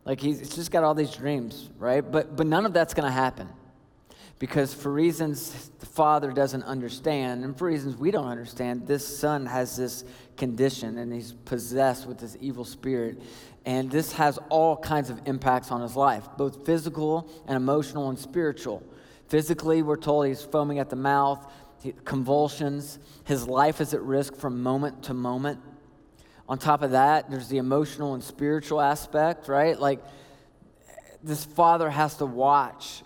Like 0.05 0.21
he's, 0.21 0.55
just 0.55 0.71
got 0.71 0.85
all 0.85 0.95
these 0.95 1.11
dreams, 1.11 1.71
right? 1.77 2.09
But, 2.09 2.37
but 2.37 2.47
none 2.47 2.65
of 2.65 2.73
that's 2.73 2.95
going 2.95 3.07
to 3.07 3.13
happen 3.13 3.49
because 4.39 4.75
for 4.75 4.93
reasons 4.93 5.71
the 5.79 5.87
father 5.87 6.33
doesn't 6.33 6.65
understand 6.65 7.45
and 7.45 7.57
for 7.57 7.69
reasons 7.69 7.97
we 7.97 8.11
don't 8.11 8.27
understand 8.27 8.85
this 8.89 9.07
son 9.07 9.47
has 9.47 9.77
this 9.77 10.05
condition 10.37 10.99
and 10.99 11.13
he's 11.13 11.33
possessed 11.45 12.07
with 12.07 12.19
this 12.19 12.37
evil 12.41 12.65
spirit 12.65 13.23
and 13.65 13.91
this 13.91 14.13
has 14.13 14.39
all 14.49 14.77
kinds 14.77 15.11
of 15.11 15.21
impacts 15.27 15.71
on 15.71 15.81
his 15.81 15.95
life 15.97 16.29
both 16.37 16.67
physical 16.67 17.29
and 17.47 17.57
emotional 17.57 18.09
and 18.09 18.19
spiritual. 18.19 18.83
Physically 19.29 19.83
we're 19.83 19.97
told 19.97 20.27
he's 20.27 20.43
foaming 20.43 20.79
at 20.79 20.91
the 20.91 20.97
mouth 20.97 21.51
convulsions. 22.05 22.99
His 23.25 23.47
life 23.47 23.81
is 23.81 23.93
at 23.95 24.03
risk 24.03 24.37
from 24.37 24.63
moment 24.63 25.05
to 25.05 25.15
moment. 25.15 25.61
On 26.49 26.59
top 26.59 26.83
of 26.83 26.91
that 26.93 27.31
there's 27.31 27.49
the 27.49 27.59
emotional 27.59 28.15
and 28.15 28.23
spiritual 28.23 28.81
aspect 28.81 29.49
right? 29.49 29.79
Like 29.79 30.01
this 31.23 31.45
father 31.45 31.89
has 31.89 32.17
to 32.17 32.27
watch 32.27 33.03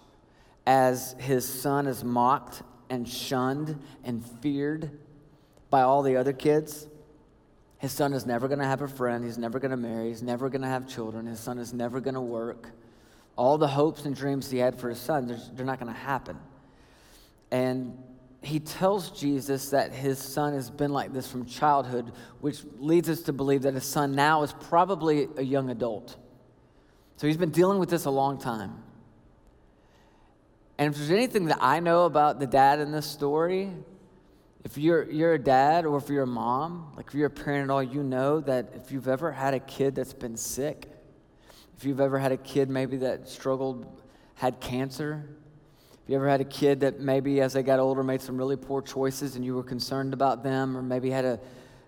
as 0.67 1.15
his 1.19 1.47
son 1.47 1.87
is 1.87 2.03
mocked 2.03 2.63
and 2.89 3.09
shunned 3.09 3.81
and 4.05 4.25
feared 4.41 4.91
by 5.71 5.83
all 5.83 6.03
the 6.03 6.17
other 6.17 6.33
kids. 6.33 6.87
His 7.79 7.93
son 7.93 8.15
is 8.15 8.25
never 8.25 8.49
going 8.49 8.61
to 8.61 8.65
have 8.67 8.81
a 8.81 8.89
friend. 8.89 9.25
He's 9.25 9.39
never 9.39 9.59
going 9.59 9.71
to 9.71 9.77
marry. 9.77 10.09
He's 10.09 10.23
never 10.23 10.49
going 10.49 10.63
to 10.63 10.69
have 10.69 10.89
children. 10.89 11.27
His 11.27 11.41
son 11.41 11.59
is 11.59 11.73
never 11.73 12.01
going 12.01 12.15
to 12.15 12.21
work. 12.21 12.71
All 13.37 13.59
the 13.59 13.69
hopes 13.69 14.07
and 14.07 14.17
dreams 14.17 14.51
he 14.51 14.59
had 14.59 14.79
for 14.79 14.89
his 14.89 14.99
son, 14.99 15.27
they're, 15.27 15.41
they're 15.55 15.67
not 15.67 15.79
going 15.79 15.93
to 15.93 15.99
happen. 15.99 16.39
And 17.51 17.99
he 18.43 18.61
tells 18.61 19.11
Jesus 19.11 19.71
that 19.71 19.93
his 19.93 20.19
son 20.19 20.55
has 20.55 20.71
been 20.71 20.93
like 20.93 21.13
this 21.13 21.31
from 21.31 21.45
childhood, 21.45 22.13
which 22.41 22.63
leads 22.79 23.11
us 23.11 23.23
to 23.23 23.33
believe 23.33 23.63
that 23.63 23.75
his 23.75 23.85
son 23.85 24.15
now 24.15 24.43
is 24.43 24.53
probably 24.53 25.29
a 25.37 25.43
young 25.43 25.69
adult. 25.69 26.17
So 27.17 27.27
he's 27.27 27.37
been 27.37 27.51
dealing 27.51 27.79
with 27.79 27.91
this 27.91 28.05
a 28.05 28.11
long 28.11 28.39
time. 28.39 28.83
And 30.79 30.93
if 30.93 30.99
there's 30.99 31.11
anything 31.11 31.47
that 31.47 31.59
I 31.61 31.81
know 31.81 32.05
about 32.05 32.39
the 32.39 32.47
dad 32.47 32.81
in 32.81 32.93
this 32.93 33.07
story, 33.07 33.73
if 34.67 34.77
you're, 34.77 35.09
you're 35.09 35.35
a 35.35 35.39
dad 35.39 35.87
or 35.87 35.97
if 35.97 36.09
you're 36.09 36.25
a 36.25 36.27
mom, 36.27 36.93
like 36.97 37.07
if 37.07 37.15
you're 37.15 37.29
a 37.29 37.31
parent 37.31 37.71
at 37.71 37.73
all, 37.73 37.85
you 37.85 38.03
know 38.03 38.41
that 38.41 38.73
if 38.75 38.91
you've 38.91 39.07
ever 39.07 39.31
had 39.31 39.55
a 39.55 39.61
kid 39.61 39.95
that's 39.95 40.13
been 40.13 40.37
sick, 40.37 40.91
if 41.77 41.85
you've 41.85 42.01
ever 42.01 42.19
had 42.19 42.33
a 42.33 42.37
kid 42.37 42.69
maybe 42.69 42.97
that 42.97 43.29
struggled, 43.29 43.87
had 44.35 44.59
cancer, 44.59 45.25
if 46.03 46.11
you 46.11 46.17
ever 46.17 46.29
had 46.29 46.41
a 46.41 46.45
kid 46.45 46.81
that 46.81 46.99
maybe 46.99 47.41
as 47.41 47.53
they 47.53 47.63
got 47.63 47.79
older 47.79 48.03
made 48.03 48.21
some 48.21 48.37
really 48.37 48.57
poor 48.57 48.83
choices 48.83 49.37
and 49.37 49.45
you 49.45 49.55
were 49.55 49.63
concerned 49.63 50.13
about 50.13 50.43
them, 50.43 50.77
or 50.77 50.83
maybe 50.83 51.11
had 51.11 51.25
a, 51.25 51.41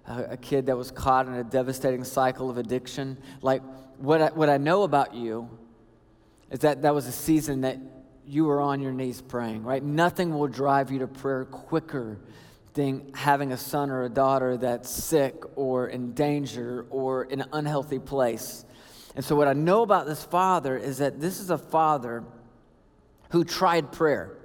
a, 0.07 0.37
kid 0.37 0.67
that 0.67 0.77
was 0.77 0.93
caught 0.93 1.27
in 1.27 1.35
a 1.35 1.43
devastating 1.43 2.05
cycle 2.05 2.49
of 2.49 2.59
addiction, 2.59 3.19
like 3.43 3.61
what 3.97 4.23
I, 4.23 4.29
what 4.29 4.49
I 4.49 4.57
know 4.57 4.85
about 4.85 5.15
you 5.17 5.51
is 6.53 6.61
that 6.61 6.83
that 6.83 6.95
was 6.95 7.09
a 7.09 7.13
season 7.13 7.63
that 7.63 7.79
you 8.25 8.45
were 8.45 8.61
on 8.61 8.81
your 8.81 8.93
knees 8.93 9.21
praying, 9.21 9.65
right? 9.65 9.83
Nothing 9.83 10.39
will 10.39 10.47
drive 10.47 10.93
you 10.93 11.01
to 11.01 11.09
prayer 11.09 11.45
quicker 11.45 12.21
than 12.79 13.11
having 13.13 13.51
a 13.51 13.57
son 13.57 13.91
or 13.91 14.05
a 14.05 14.09
daughter 14.09 14.57
that's 14.57 14.89
sick 14.89 15.43
or 15.57 15.89
in 15.89 16.13
danger 16.13 16.87
or 16.91 17.25
in 17.25 17.41
an 17.41 17.49
unhealthy 17.53 17.99
place. 17.99 18.65
And 19.17 19.25
so, 19.25 19.35
what 19.35 19.49
I 19.49 19.53
know 19.53 19.83
about 19.83 20.07
this 20.07 20.23
father 20.23 20.79
is 20.79 20.99
that 20.99 21.21
this 21.21 21.41
is 21.41 21.51
a 21.51 21.59
father 21.59 22.23
who 23.31 23.43
tried 23.43 23.91
prayer. 23.91 24.39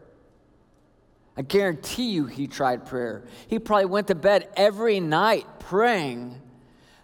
I 1.38 1.44
guarantee 1.44 2.10
you 2.10 2.26
he 2.26 2.48
tried 2.48 2.88
prayer. 2.88 3.24
He 3.48 3.60
probably 3.60 3.86
went 3.86 4.08
to 4.08 4.16
bed 4.16 4.50
every 4.58 5.00
night 5.00 5.46
praying 5.60 6.42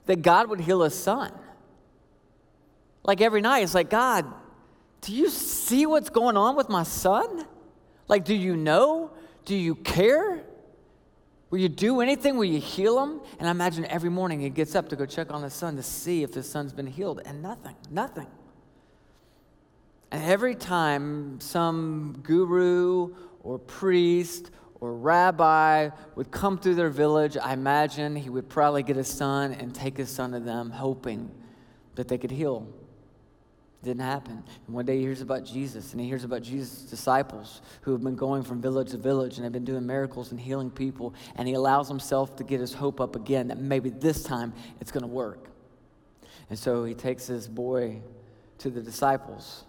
that 0.07 0.23
God 0.23 0.49
would 0.49 0.59
heal 0.59 0.81
his 0.81 0.95
son. 0.95 1.31
Like 3.03 3.21
every 3.21 3.41
night, 3.41 3.61
it's 3.61 3.75
like, 3.75 3.91
God, 3.91 4.25
Do 5.01 5.13
you 5.13 5.29
see 5.29 5.85
what's 5.85 6.09
going 6.09 6.37
on 6.37 6.55
with 6.55 6.69
my 6.69 6.83
son? 6.83 7.45
Like, 8.07 8.25
do 8.25 8.33
you 8.33 8.57
know? 8.57 9.11
Do 9.45 9.55
you 9.55 9.75
care? 9.75 10.38
Will 11.49 11.59
you 11.59 11.69
do 11.69 12.01
anything? 12.01 12.37
Will 12.37 12.45
you 12.45 12.59
heal 12.59 13.01
him? 13.01 13.21
And 13.39 13.47
I 13.47 13.51
imagine 13.51 13.85
every 13.85 14.09
morning 14.09 14.39
he 14.39 14.49
gets 14.49 14.75
up 14.75 14.89
to 14.89 14.95
go 14.95 15.05
check 15.05 15.31
on 15.31 15.41
his 15.41 15.53
son 15.53 15.75
to 15.77 15.83
see 15.83 16.21
if 16.23 16.33
his 16.33 16.49
son's 16.49 16.73
been 16.73 16.87
healed, 16.87 17.21
and 17.25 17.41
nothing, 17.41 17.75
nothing. 17.89 18.27
And 20.11 20.23
every 20.23 20.55
time 20.55 21.39
some 21.39 22.19
guru 22.23 23.15
or 23.41 23.59
priest 23.59 24.51
or 24.79 24.93
rabbi 24.93 25.89
would 26.15 26.31
come 26.31 26.57
through 26.57 26.75
their 26.75 26.89
village, 26.89 27.35
I 27.35 27.53
imagine 27.53 28.15
he 28.15 28.29
would 28.29 28.47
probably 28.47 28.83
get 28.83 28.95
his 28.95 29.07
son 29.07 29.53
and 29.53 29.73
take 29.73 29.97
his 29.97 30.09
son 30.09 30.31
to 30.31 30.39
them, 30.39 30.69
hoping 30.69 31.31
that 31.95 32.07
they 32.07 32.17
could 32.17 32.31
heal. 32.31 32.67
Didn't 33.81 34.01
happen. 34.01 34.43
And 34.67 34.75
one 34.75 34.85
day 34.85 34.97
he 34.97 35.03
hears 35.03 35.21
about 35.21 35.45
Jesus, 35.45 35.93
and 35.93 36.01
he 36.01 36.07
hears 36.07 36.25
about 36.25 36.41
Jesus' 36.41 36.81
disciples 36.81 37.61
who 37.81 37.93
have 37.93 38.03
been 38.03 38.17
going 38.17 38.43
from 38.43 38.61
village 38.61 38.91
to 38.91 38.97
village 38.97 39.37
and 39.37 39.45
have 39.45 39.53
been 39.53 39.63
doing 39.63 39.85
miracles 39.85 40.31
and 40.31 40.39
healing 40.39 40.69
people. 40.69 41.13
And 41.35 41.47
he 41.47 41.53
allows 41.53 41.87
himself 41.87 42.35
to 42.37 42.43
get 42.43 42.59
his 42.59 42.73
hope 42.73 42.99
up 42.99 43.15
again 43.15 43.47
that 43.47 43.57
maybe 43.57 43.89
this 43.89 44.23
time 44.23 44.53
it's 44.81 44.91
going 44.91 45.03
to 45.03 45.07
work. 45.07 45.47
And 46.49 46.59
so 46.59 46.83
he 46.83 46.93
takes 46.93 47.27
his 47.27 47.47
boy 47.47 48.01
to 48.57 48.69
the 48.69 48.81
disciples, 48.81 49.63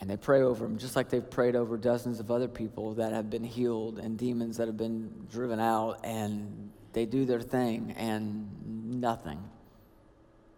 and 0.00 0.10
they 0.10 0.16
pray 0.16 0.42
over 0.42 0.64
him 0.64 0.78
just 0.78 0.96
like 0.96 1.08
they've 1.08 1.30
prayed 1.30 1.54
over 1.54 1.76
dozens 1.76 2.18
of 2.18 2.32
other 2.32 2.48
people 2.48 2.94
that 2.94 3.12
have 3.12 3.30
been 3.30 3.44
healed 3.44 4.00
and 4.00 4.18
demons 4.18 4.56
that 4.56 4.66
have 4.66 4.76
been 4.76 5.26
driven 5.30 5.60
out. 5.60 6.00
And 6.02 6.72
they 6.92 7.06
do 7.06 7.24
their 7.24 7.40
thing, 7.40 7.94
and 7.96 9.00
nothing. 9.00 9.38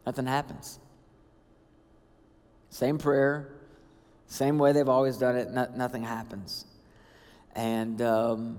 Nothing 0.06 0.26
happens. 0.26 0.78
Same 2.74 2.98
prayer, 2.98 3.52
same 4.26 4.58
way 4.58 4.72
they've 4.72 4.88
always 4.88 5.16
done 5.16 5.36
it, 5.36 5.48
no, 5.48 5.68
nothing 5.76 6.02
happens. 6.02 6.64
And 7.54 8.02
um, 8.02 8.58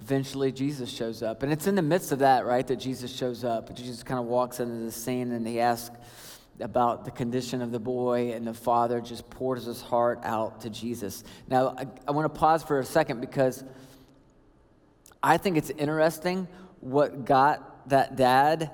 eventually 0.00 0.52
Jesus 0.52 0.88
shows 0.88 1.20
up. 1.20 1.42
And 1.42 1.52
it's 1.52 1.66
in 1.66 1.74
the 1.74 1.82
midst 1.82 2.12
of 2.12 2.20
that, 2.20 2.46
right, 2.46 2.64
that 2.64 2.76
Jesus 2.76 3.12
shows 3.12 3.42
up. 3.42 3.74
Jesus 3.74 4.04
kind 4.04 4.20
of 4.20 4.26
walks 4.26 4.60
into 4.60 4.84
the 4.84 4.92
scene 4.92 5.32
and 5.32 5.44
he 5.44 5.58
asks 5.58 5.96
about 6.60 7.04
the 7.04 7.10
condition 7.10 7.60
of 7.60 7.72
the 7.72 7.80
boy, 7.80 8.30
and 8.34 8.46
the 8.46 8.54
father 8.54 9.00
just 9.00 9.28
pours 9.30 9.64
his 9.64 9.82
heart 9.82 10.20
out 10.22 10.60
to 10.60 10.70
Jesus. 10.70 11.24
Now, 11.48 11.74
I, 11.76 11.86
I 12.06 12.12
want 12.12 12.32
to 12.32 12.38
pause 12.38 12.62
for 12.62 12.78
a 12.78 12.84
second 12.84 13.20
because 13.20 13.64
I 15.20 15.38
think 15.38 15.56
it's 15.56 15.70
interesting 15.70 16.46
what 16.78 17.24
got 17.24 17.88
that 17.88 18.14
dad 18.14 18.70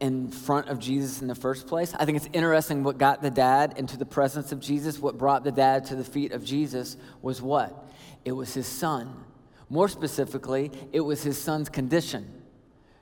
in 0.00 0.28
front 0.28 0.68
of 0.68 0.78
Jesus 0.78 1.22
in 1.22 1.28
the 1.28 1.34
first 1.34 1.66
place. 1.66 1.94
I 1.94 2.04
think 2.04 2.16
it's 2.16 2.28
interesting 2.32 2.84
what 2.84 2.98
got 2.98 3.22
the 3.22 3.30
dad 3.30 3.74
into 3.78 3.96
the 3.96 4.04
presence 4.04 4.52
of 4.52 4.60
Jesus, 4.60 4.98
what 4.98 5.16
brought 5.16 5.42
the 5.42 5.52
dad 5.52 5.86
to 5.86 5.96
the 5.96 6.04
feet 6.04 6.32
of 6.32 6.44
Jesus 6.44 6.96
was 7.22 7.40
what? 7.40 7.90
It 8.24 8.32
was 8.32 8.52
his 8.52 8.66
son. 8.66 9.24
More 9.70 9.88
specifically, 9.88 10.70
it 10.92 11.00
was 11.00 11.22
his 11.22 11.40
son's 11.40 11.68
condition, 11.68 12.30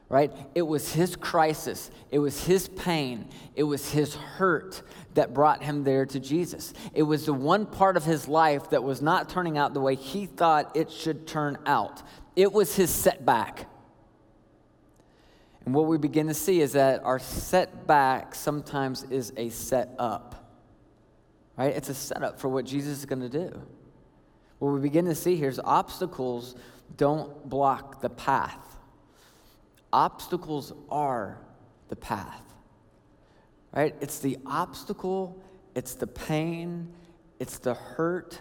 right? 0.09 0.33
It 0.55 0.63
was 0.63 0.93
his 0.93 1.17
crisis, 1.17 1.91
it 2.11 2.21
was 2.21 2.45
his 2.45 2.69
pain, 2.69 3.29
it 3.57 3.65
was 3.65 3.91
his 3.91 4.15
hurt 4.15 4.83
that 5.15 5.35
brought 5.35 5.63
him 5.63 5.85
there 5.85 6.07
to 6.07 6.21
Jesus. 6.21 6.73
It 6.95 7.03
was 7.03 7.27
the 7.27 7.33
one 7.33 7.67
part 7.67 7.97
of 7.97 8.05
his 8.05 8.29
life 8.29 8.71
that 8.71 8.85
was 8.85 9.03
not 9.03 9.29
turning 9.29 9.59
out 9.59 9.75
the 9.75 9.81
way 9.81 9.97
he 9.97 10.27
thought 10.27 10.77
it 10.77 10.91
should 10.91 11.27
turn 11.27 11.59
out. 11.67 12.03
It 12.37 12.53
was 12.53 12.75
his 12.77 12.91
setback. 12.91 13.67
And 15.65 15.75
what 15.75 15.87
we 15.87 15.97
begin 15.97 16.27
to 16.27 16.35
see 16.35 16.61
is 16.61 16.73
that 16.73 17.03
our 17.05 17.19
setback 17.19 18.35
sometimes 18.35 19.05
is 19.05 19.33
a 19.37 19.49
setup, 19.49 20.53
right? 21.57 21.75
It's 21.75 21.89
a 21.89 21.95
setup 21.95 22.39
for 22.39 22.49
what 22.49 22.67
Jesus 22.67 22.99
is 22.99 23.07
going 23.07 23.23
to 23.23 23.31
do. 23.31 23.63
What 24.59 24.73
we 24.73 24.81
begin 24.81 25.07
to 25.07 25.15
see 25.15 25.37
here 25.37 25.49
is 25.49 25.61
obstacles 25.63 26.55
don't 26.97 27.49
block 27.49 28.01
the 28.03 28.11
path, 28.11 28.77
obstacles 29.93 30.73
are 30.91 31.39
the 31.89 31.97
path, 31.97 32.43
right? 33.75 33.95
It's 34.01 34.19
the 34.19 34.39
obstacle, 34.47 35.43
it's 35.75 35.95
the 35.95 36.07
pain, 36.07 36.93
it's 37.41 37.59
the 37.59 37.75
hurt, 37.75 38.39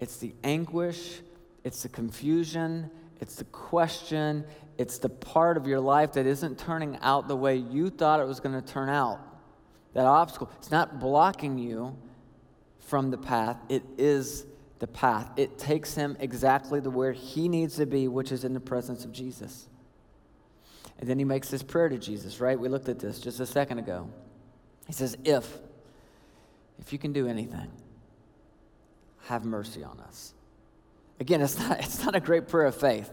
it's 0.00 0.18
the 0.18 0.34
anguish, 0.44 1.20
it's 1.64 1.82
the 1.82 1.88
confusion, 1.88 2.90
it's 3.20 3.36
the 3.36 3.44
question, 3.44 4.44
it's 4.78 4.98
the 4.98 5.08
part 5.08 5.56
of 5.56 5.66
your 5.66 5.80
life 5.80 6.12
that 6.12 6.24
isn't 6.24 6.58
turning 6.58 6.96
out 7.02 7.26
the 7.26 7.36
way 7.36 7.56
you 7.56 7.90
thought 7.90 8.20
it 8.20 8.26
was 8.26 8.38
going 8.38 8.54
to 8.54 8.66
turn 8.66 8.88
out. 8.88 9.20
That 9.92 10.06
obstacle, 10.06 10.50
it's 10.56 10.70
not 10.70 11.00
blocking 11.00 11.58
you 11.58 11.96
from 12.78 13.10
the 13.10 13.18
path, 13.18 13.58
it 13.68 13.82
is 13.98 14.46
the 14.78 14.86
path. 14.86 15.28
It 15.36 15.58
takes 15.58 15.94
him 15.94 16.16
exactly 16.20 16.80
to 16.80 16.88
where 16.88 17.12
he 17.12 17.48
needs 17.48 17.76
to 17.76 17.86
be, 17.86 18.06
which 18.06 18.30
is 18.30 18.44
in 18.44 18.54
the 18.54 18.60
presence 18.60 19.04
of 19.04 19.12
Jesus. 19.12 19.68
And 21.00 21.10
then 21.10 21.18
he 21.18 21.24
makes 21.24 21.50
this 21.50 21.62
prayer 21.62 21.88
to 21.88 21.98
Jesus, 21.98 22.40
right? 22.40 22.58
We 22.58 22.68
looked 22.68 22.88
at 22.88 22.98
this 22.98 23.18
just 23.18 23.40
a 23.40 23.46
second 23.46 23.78
ago. 23.78 24.08
He 24.86 24.92
says, 24.92 25.16
If, 25.24 25.58
if 26.78 26.92
you 26.92 26.98
can 26.98 27.12
do 27.12 27.26
anything, 27.26 27.70
have 29.24 29.44
mercy 29.44 29.84
on 29.84 30.00
us. 30.00 30.32
Again, 31.20 31.42
it's 31.42 31.58
not, 31.58 31.80
it's 31.80 32.04
not 32.04 32.14
a 32.14 32.20
great 32.20 32.48
prayer 32.48 32.66
of 32.66 32.76
faith. 32.76 33.10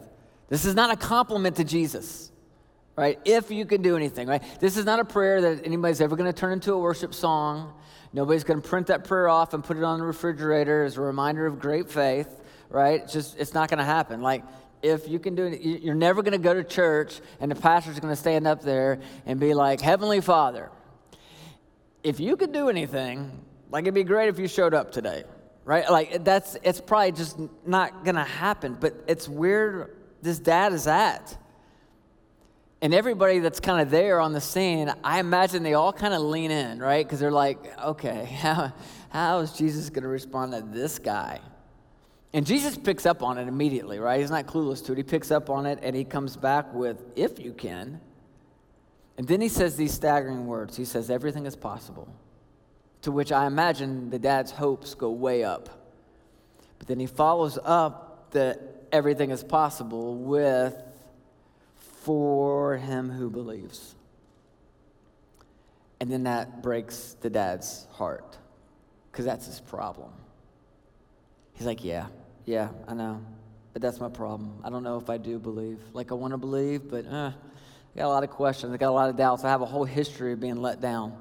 This 0.49 0.65
is 0.65 0.75
not 0.75 0.91
a 0.91 0.95
compliment 0.95 1.55
to 1.58 1.63
Jesus, 1.63 2.31
right? 2.95 3.19
If 3.25 3.51
you 3.51 3.65
can 3.65 3.81
do 3.81 3.95
anything, 3.95 4.27
right? 4.27 4.43
This 4.60 4.77
is 4.77 4.86
not 4.86 4.99
a 4.99 5.05
prayer 5.05 5.41
that 5.41 5.65
anybody's 5.65 6.01
ever 6.01 6.15
going 6.15 6.31
to 6.31 6.38
turn 6.38 6.53
into 6.53 6.73
a 6.73 6.79
worship 6.79 7.13
song. 7.13 7.73
Nobody's 8.13 8.43
going 8.43 8.62
to 8.62 8.67
print 8.67 8.88
that 8.88 9.03
prayer 9.03 9.27
off 9.27 9.53
and 9.53 9.63
put 9.63 9.77
it 9.77 9.84
on 9.84 9.99
the 9.99 10.05
refrigerator 10.05 10.84
as 10.84 10.97
a 10.97 11.01
reminder 11.01 11.45
of 11.45 11.60
great 11.60 11.89
faith, 11.89 12.29
right? 12.69 13.01
It's 13.01 13.13
just, 13.13 13.38
it's 13.38 13.53
not 13.53 13.69
going 13.69 13.79
to 13.79 13.86
happen. 13.86 14.21
Like, 14.21 14.43
if 14.81 15.08
you 15.08 15.17
can 15.17 15.34
do 15.36 15.45
it, 15.45 15.62
you're 15.62 15.95
never 15.95 16.21
going 16.21 16.34
to 16.34 16.38
go 16.38 16.53
to 16.53 16.63
church 16.63 17.19
and 17.39 17.49
the 17.49 17.55
pastor's 17.55 17.99
going 17.99 18.13
to 18.13 18.19
stand 18.19 18.45
up 18.45 18.62
there 18.62 18.99
and 19.25 19.39
be 19.39 19.53
like, 19.55 19.81
Heavenly 19.81 20.21
Father, 20.21 20.69
if 22.03 22.19
you 22.19 22.38
could 22.38 22.51
do 22.51 22.69
anything, 22.69 23.43
like 23.71 23.84
it'd 23.84 23.95
be 23.95 24.03
great 24.03 24.29
if 24.29 24.38
you 24.38 24.47
showed 24.47 24.75
up 24.75 24.91
today, 24.91 25.23
right? 25.63 25.89
Like 25.89 26.23
that's, 26.23 26.55
it's 26.62 26.79
probably 26.79 27.13
just 27.13 27.39
not 27.65 28.03
going 28.03 28.15
to 28.15 28.23
happen, 28.23 28.77
but 28.79 28.93
it's 29.08 29.27
weird 29.27 29.94
this 30.25 30.39
dad 30.39 30.73
is 30.73 30.88
at. 30.88 31.38
And 32.81 32.93
everybody 32.93 33.39
that's 33.39 33.59
kind 33.59 33.81
of 33.81 33.89
there 33.89 34.19
on 34.19 34.33
the 34.33 34.41
scene, 34.41 34.93
I 35.03 35.19
imagine 35.19 35.63
they 35.63 35.75
all 35.75 35.93
kind 35.93 36.13
of 36.13 36.21
lean 36.21 36.51
in, 36.51 36.79
right? 36.79 37.05
Because 37.05 37.19
they're 37.19 37.31
like, 37.31 37.57
okay, 37.79 38.25
how, 38.41 38.73
how 39.09 39.39
is 39.39 39.53
Jesus 39.53 39.89
going 39.89 40.03
to 40.03 40.09
respond 40.09 40.51
to 40.51 40.61
this 40.61 40.99
guy? 40.99 41.39
And 42.33 42.45
Jesus 42.45 42.77
picks 42.77 43.05
up 43.05 43.23
on 43.23 43.38
it 43.38 43.47
immediately, 43.47 43.97
right? 43.97 44.19
He's 44.19 44.29
not 44.29 44.45
clueless 44.45 44.85
to 44.88 44.91
it. 44.91 44.97
He 44.97 45.03
picks 45.03 45.31
up 45.31 45.49
on 45.49 45.65
it 45.65 45.79
and 45.81 45.95
he 45.95 46.03
comes 46.03 46.35
back 46.35 46.73
with, 46.73 47.01
if 47.15 47.39
you 47.39 47.53
can. 47.53 48.01
And 49.17 49.25
then 49.25 49.39
he 49.39 49.47
says 49.47 49.77
these 49.77 49.93
staggering 49.93 50.45
words. 50.45 50.75
He 50.75 50.83
says, 50.83 51.09
everything 51.09 51.45
is 51.45 51.55
possible. 51.55 52.13
To 53.03 53.11
which 53.11 53.31
I 53.31 53.45
imagine 53.45 54.09
the 54.09 54.19
dad's 54.19 54.51
hopes 54.51 54.95
go 54.95 55.11
way 55.11 55.45
up. 55.45 55.69
But 56.77 56.88
then 56.89 56.99
he 56.99 57.05
follows 57.05 57.57
up 57.63 58.31
the 58.31 58.59
everything 58.91 59.32
is 59.32 59.43
possible 59.43 60.15
with 60.15 60.76
for 62.02 62.78
him 62.78 63.10
who 63.10 63.30
believes. 63.30 63.95
And 66.00 66.12
then 66.12 66.24
that 66.24 66.62
breaks 66.62 67.15
the 67.21 67.30
dad's 67.30 67.88
heart 67.91 68.38
because 69.12 69.26
that's 69.26 69.45
his 69.45 69.60
problem. 69.60 70.12
He's 71.54 71.65
like, 71.65 71.84
Yeah, 71.84 72.08
yeah, 72.45 72.69
I 72.88 72.93
know. 72.93 73.21
But 73.74 73.82
that's 73.82 74.00
my 74.00 74.10
problem. 74.10 74.60
I 74.63 74.69
don't 74.69 74.84
know 74.84 74.98
if 74.98 75.10
I 75.10 75.17
do 75.17 75.38
believe. 75.38 75.80
Like, 75.91 76.12
I 76.12 76.15
want 76.15 76.32
to 76.32 76.38
believe, 76.38 76.89
but 76.89 77.06
uh, 77.06 77.32
I 77.32 78.00
got 78.00 78.06
a 78.06 78.08
lot 78.08 78.24
of 78.24 78.30
questions. 78.30 78.74
I 78.74 78.78
got 78.78 78.89
a 78.89 78.91
lot 78.91 79.10
of 79.10 79.17
doubts. 79.17 79.43
I 79.43 79.50
have 79.50 79.62
a 79.62 79.65
whole 79.65 79.84
history 79.84 80.32
of 80.32 80.39
being 80.39 80.56
let 80.56 80.80
down. 80.80 81.12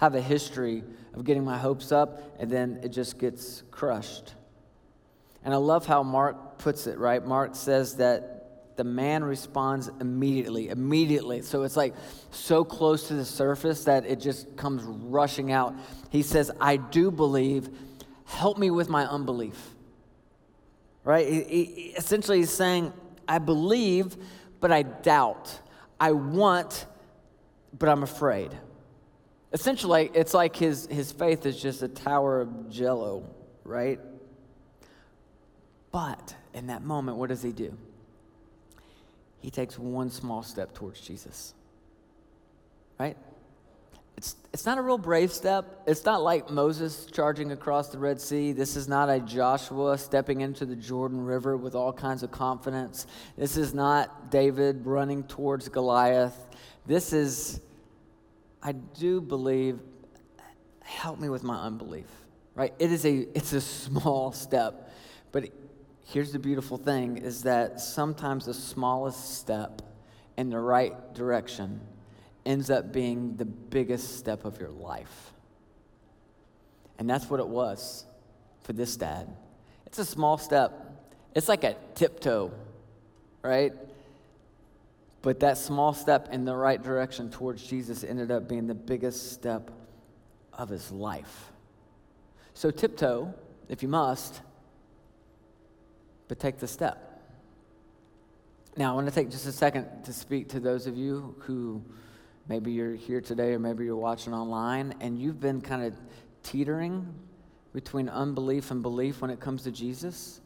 I 0.00 0.04
have 0.04 0.14
a 0.14 0.20
history 0.20 0.84
of 1.14 1.24
getting 1.24 1.44
my 1.44 1.56
hopes 1.56 1.92
up, 1.92 2.36
and 2.38 2.50
then 2.50 2.80
it 2.82 2.90
just 2.90 3.18
gets 3.18 3.62
crushed. 3.70 4.34
And 5.44 5.54
I 5.54 5.56
love 5.56 5.86
how 5.86 6.02
Mark 6.02 6.43
puts 6.64 6.86
it, 6.86 6.98
right? 6.98 7.22
Mark 7.22 7.54
says 7.54 7.96
that 7.96 8.76
the 8.76 8.84
man 8.84 9.22
responds 9.22 9.90
immediately, 10.00 10.70
immediately. 10.70 11.42
So 11.42 11.62
it's 11.62 11.76
like 11.76 11.94
so 12.30 12.64
close 12.64 13.06
to 13.08 13.14
the 13.14 13.24
surface 13.26 13.84
that 13.84 14.06
it 14.06 14.18
just 14.18 14.56
comes 14.56 14.82
rushing 14.82 15.52
out. 15.52 15.74
He 16.08 16.22
says, 16.22 16.50
I 16.62 16.78
do 16.78 17.10
believe, 17.10 17.68
help 18.24 18.56
me 18.56 18.70
with 18.70 18.88
my 18.88 19.04
unbelief. 19.04 19.74
Right? 21.04 21.28
He, 21.28 21.42
he, 21.42 21.62
essentially, 21.98 22.38
he's 22.38 22.50
saying, 22.50 22.94
I 23.28 23.40
believe, 23.40 24.16
but 24.58 24.72
I 24.72 24.84
doubt. 24.84 25.60
I 26.00 26.12
want, 26.12 26.86
but 27.78 27.90
I'm 27.90 28.02
afraid. 28.02 28.52
Essentially, 29.52 30.10
it's 30.14 30.32
like 30.32 30.56
his, 30.56 30.86
his 30.86 31.12
faith 31.12 31.44
is 31.44 31.60
just 31.60 31.82
a 31.82 31.88
tower 31.88 32.40
of 32.40 32.70
jello, 32.70 33.28
right? 33.64 34.00
But 35.92 36.34
in 36.54 36.68
that 36.68 36.82
moment, 36.82 37.18
what 37.18 37.28
does 37.28 37.42
he 37.42 37.52
do? 37.52 37.76
He 39.40 39.50
takes 39.50 39.78
one 39.78 40.10
small 40.10 40.42
step 40.42 40.72
towards 40.72 41.00
Jesus. 41.00 41.52
Right? 42.98 43.16
it's, 44.16 44.36
it's 44.52 44.66
not 44.66 44.78
a 44.78 44.82
real 44.82 44.98
brave 44.98 45.32
step. 45.32 45.82
It's 45.86 46.04
not 46.04 46.22
like 46.22 46.50
Moses 46.50 47.06
charging 47.06 47.52
across 47.52 47.88
the 47.88 47.98
Red 47.98 48.20
Sea. 48.20 48.52
This 48.52 48.76
is 48.76 48.88
not 48.88 49.10
a 49.10 49.20
Joshua 49.20 49.98
stepping 49.98 50.40
into 50.40 50.64
the 50.64 50.76
Jordan 50.76 51.24
River 51.24 51.56
with 51.56 51.74
all 51.74 51.92
kinds 51.92 52.22
of 52.22 52.30
confidence. 52.30 53.06
This 53.36 53.56
is 53.56 53.74
not 53.74 54.30
David 54.30 54.86
running 54.86 55.24
towards 55.24 55.68
Goliath. 55.68 56.36
This 56.86 57.12
is, 57.12 57.60
I 58.62 58.72
do 58.72 59.20
believe, 59.20 59.80
help 60.82 61.18
me 61.18 61.28
with 61.28 61.42
my 61.42 61.56
unbelief, 61.56 62.06
right? 62.54 62.72
It 62.78 62.92
is 62.92 63.04
a, 63.04 63.26
it's 63.36 63.52
a 63.52 63.60
small 63.60 64.32
step. 64.32 64.92
But 65.32 65.48
here's 66.04 66.32
the 66.32 66.38
beautiful 66.38 66.76
thing 66.76 67.16
is 67.16 67.42
that 67.42 67.80
sometimes 67.80 68.46
the 68.46 68.54
smallest 68.54 69.38
step 69.38 69.82
in 70.36 70.50
the 70.50 70.58
right 70.58 71.14
direction 71.14 71.80
ends 72.44 72.70
up 72.70 72.92
being 72.92 73.36
the 73.36 73.44
biggest 73.44 74.18
step 74.18 74.44
of 74.44 74.60
your 74.60 74.70
life. 74.70 75.32
And 76.98 77.08
that's 77.08 77.28
what 77.28 77.40
it 77.40 77.48
was 77.48 78.04
for 78.62 78.72
this 78.72 78.96
dad. 78.96 79.28
It's 79.86 79.98
a 79.98 80.04
small 80.04 80.38
step, 80.38 80.72
it's 81.34 81.48
like 81.48 81.64
a 81.64 81.76
tiptoe, 81.94 82.52
right? 83.42 83.72
But 85.22 85.40
that 85.40 85.56
small 85.56 85.94
step 85.94 86.28
in 86.32 86.44
the 86.44 86.54
right 86.54 86.82
direction 86.82 87.30
towards 87.30 87.66
Jesus 87.66 88.04
ended 88.04 88.30
up 88.30 88.48
being 88.48 88.66
the 88.66 88.74
biggest 88.74 89.32
step 89.32 89.70
of 90.52 90.68
his 90.68 90.90
life. 90.90 91.50
So, 92.52 92.70
tiptoe, 92.70 93.34
if 93.68 93.82
you 93.82 93.88
must, 93.88 94.40
but 96.28 96.38
take 96.38 96.58
the 96.58 96.68
step. 96.68 97.10
Now, 98.76 98.92
I 98.92 98.94
want 98.94 99.06
to 99.06 99.14
take 99.14 99.30
just 99.30 99.46
a 99.46 99.52
second 99.52 99.86
to 100.04 100.12
speak 100.12 100.48
to 100.50 100.60
those 100.60 100.86
of 100.86 100.96
you 100.96 101.36
who 101.40 101.82
Maybe 102.46 102.72
you're 102.72 102.94
here 102.94 103.20
today 103.22 103.54
or 103.54 103.58
maybe 103.58 103.84
you're 103.84 103.96
watching 103.96 104.34
online 104.34 104.94
and 105.00 105.18
you've 105.18 105.40
been 105.40 105.60
kind 105.62 105.82
of 105.82 105.94
teetering 106.42 107.14
between 107.72 108.08
unbelief 108.08 108.70
and 108.70 108.82
belief 108.82 109.22
when 109.22 109.30
it 109.30 109.40
comes 109.40 109.62
to 109.62 109.70
Jesus. 109.70 110.42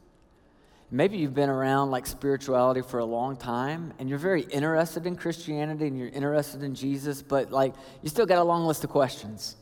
Maybe 0.90 1.18
you've 1.18 1.34
been 1.34 1.50
around 1.50 1.90
like 1.90 2.06
spirituality 2.06 2.82
for 2.82 3.00
a 3.00 3.04
long 3.04 3.36
time 3.36 3.92
and 3.98 4.08
you're 4.08 4.18
very 4.18 4.42
interested 4.42 5.06
in 5.06 5.16
Christianity 5.16 5.88
and 5.88 5.98
you're 5.98 6.08
interested 6.08 6.62
in 6.62 6.74
Jesus, 6.74 7.20
but 7.20 7.50
like 7.50 7.74
you 8.02 8.08
still 8.08 8.26
got 8.26 8.38
a 8.38 8.44
long 8.44 8.64
list 8.64 8.84
of 8.84 8.90
questions. 8.90 9.56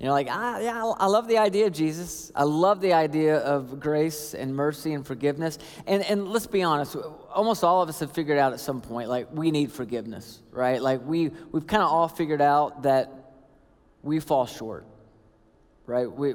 And 0.00 0.06
you're 0.06 0.14
like, 0.14 0.28
ah, 0.30 0.58
yeah, 0.60 0.94
I 0.96 1.06
love 1.08 1.28
the 1.28 1.36
idea 1.36 1.66
of 1.66 1.74
Jesus. 1.74 2.32
I 2.34 2.44
love 2.44 2.80
the 2.80 2.94
idea 2.94 3.36
of 3.36 3.78
grace 3.78 4.32
and 4.32 4.56
mercy 4.56 4.94
and 4.94 5.06
forgiveness. 5.06 5.58
And, 5.86 6.02
and 6.04 6.26
let's 6.26 6.46
be 6.46 6.62
honest, 6.62 6.96
almost 7.30 7.62
all 7.62 7.82
of 7.82 7.90
us 7.90 8.00
have 8.00 8.10
figured 8.10 8.38
out 8.38 8.54
at 8.54 8.60
some 8.60 8.80
point, 8.80 9.10
like, 9.10 9.28
we 9.30 9.50
need 9.50 9.70
forgiveness, 9.70 10.40
right? 10.52 10.80
Like, 10.80 11.02
we, 11.04 11.32
we've 11.52 11.66
kind 11.66 11.82
of 11.82 11.90
all 11.90 12.08
figured 12.08 12.40
out 12.40 12.84
that 12.84 13.12
we 14.02 14.20
fall 14.20 14.46
short, 14.46 14.86
right? 15.84 16.10
We, 16.10 16.32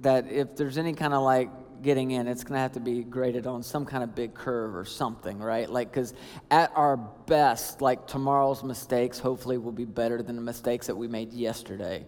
that 0.00 0.32
if 0.32 0.56
there's 0.56 0.78
any 0.78 0.94
kind 0.94 1.12
of 1.12 1.22
like 1.22 1.50
getting 1.82 2.12
in, 2.12 2.26
it's 2.26 2.42
going 2.42 2.54
to 2.54 2.60
have 2.60 2.72
to 2.72 2.80
be 2.80 3.02
graded 3.04 3.46
on 3.46 3.62
some 3.62 3.84
kind 3.84 4.02
of 4.02 4.14
big 4.14 4.32
curve 4.32 4.74
or 4.74 4.86
something, 4.86 5.40
right? 5.40 5.68
Like, 5.68 5.92
because 5.92 6.14
at 6.50 6.72
our 6.74 6.96
best, 6.96 7.82
like 7.82 8.06
tomorrow's 8.06 8.64
mistakes 8.64 9.18
hopefully 9.18 9.58
will 9.58 9.72
be 9.72 9.84
better 9.84 10.22
than 10.22 10.36
the 10.36 10.42
mistakes 10.42 10.86
that 10.86 10.96
we 10.96 11.06
made 11.06 11.34
yesterday. 11.34 12.06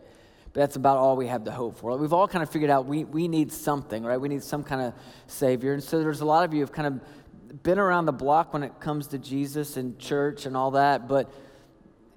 But 0.56 0.62
that's 0.62 0.76
about 0.76 0.96
all 0.96 1.16
we 1.16 1.26
have 1.26 1.44
to 1.44 1.50
hope 1.50 1.76
for. 1.76 1.94
We've 1.98 2.14
all 2.14 2.26
kind 2.26 2.42
of 2.42 2.48
figured 2.48 2.70
out 2.70 2.86
we, 2.86 3.04
we 3.04 3.28
need 3.28 3.52
something, 3.52 4.02
right? 4.02 4.18
We 4.18 4.30
need 4.30 4.42
some 4.42 4.64
kind 4.64 4.80
of 4.80 4.94
Savior. 5.26 5.74
And 5.74 5.84
so 5.84 6.00
there's 6.00 6.22
a 6.22 6.24
lot 6.24 6.46
of 6.46 6.54
you 6.54 6.60
have 6.60 6.72
kind 6.72 6.86
of 6.86 7.62
been 7.62 7.78
around 7.78 8.06
the 8.06 8.14
block 8.14 8.54
when 8.54 8.62
it 8.62 8.80
comes 8.80 9.08
to 9.08 9.18
Jesus 9.18 9.76
and 9.76 9.98
church 9.98 10.46
and 10.46 10.56
all 10.56 10.70
that, 10.70 11.08
but 11.08 11.30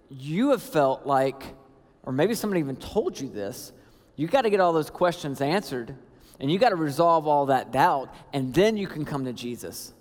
you 0.09 0.51
have 0.51 0.63
felt 0.63 1.05
like, 1.05 1.53
or 2.03 2.13
maybe 2.13 2.33
somebody 2.33 2.61
even 2.61 2.77
told 2.77 3.19
you 3.19 3.27
this, 3.27 3.73
you 4.15 4.25
got 4.27 4.43
to 4.43 4.49
get 4.49 4.61
all 4.61 4.71
those 4.71 4.89
questions 4.89 5.41
answered 5.41 5.93
and 6.39 6.49
you 6.49 6.57
got 6.59 6.69
to 6.69 6.77
resolve 6.77 7.27
all 7.27 7.47
that 7.47 7.73
doubt, 7.73 8.15
and 8.31 8.53
then 8.53 8.77
you 8.77 8.87
can 8.87 9.03
come 9.03 9.25
to 9.25 9.33
Jesus. 9.33 9.93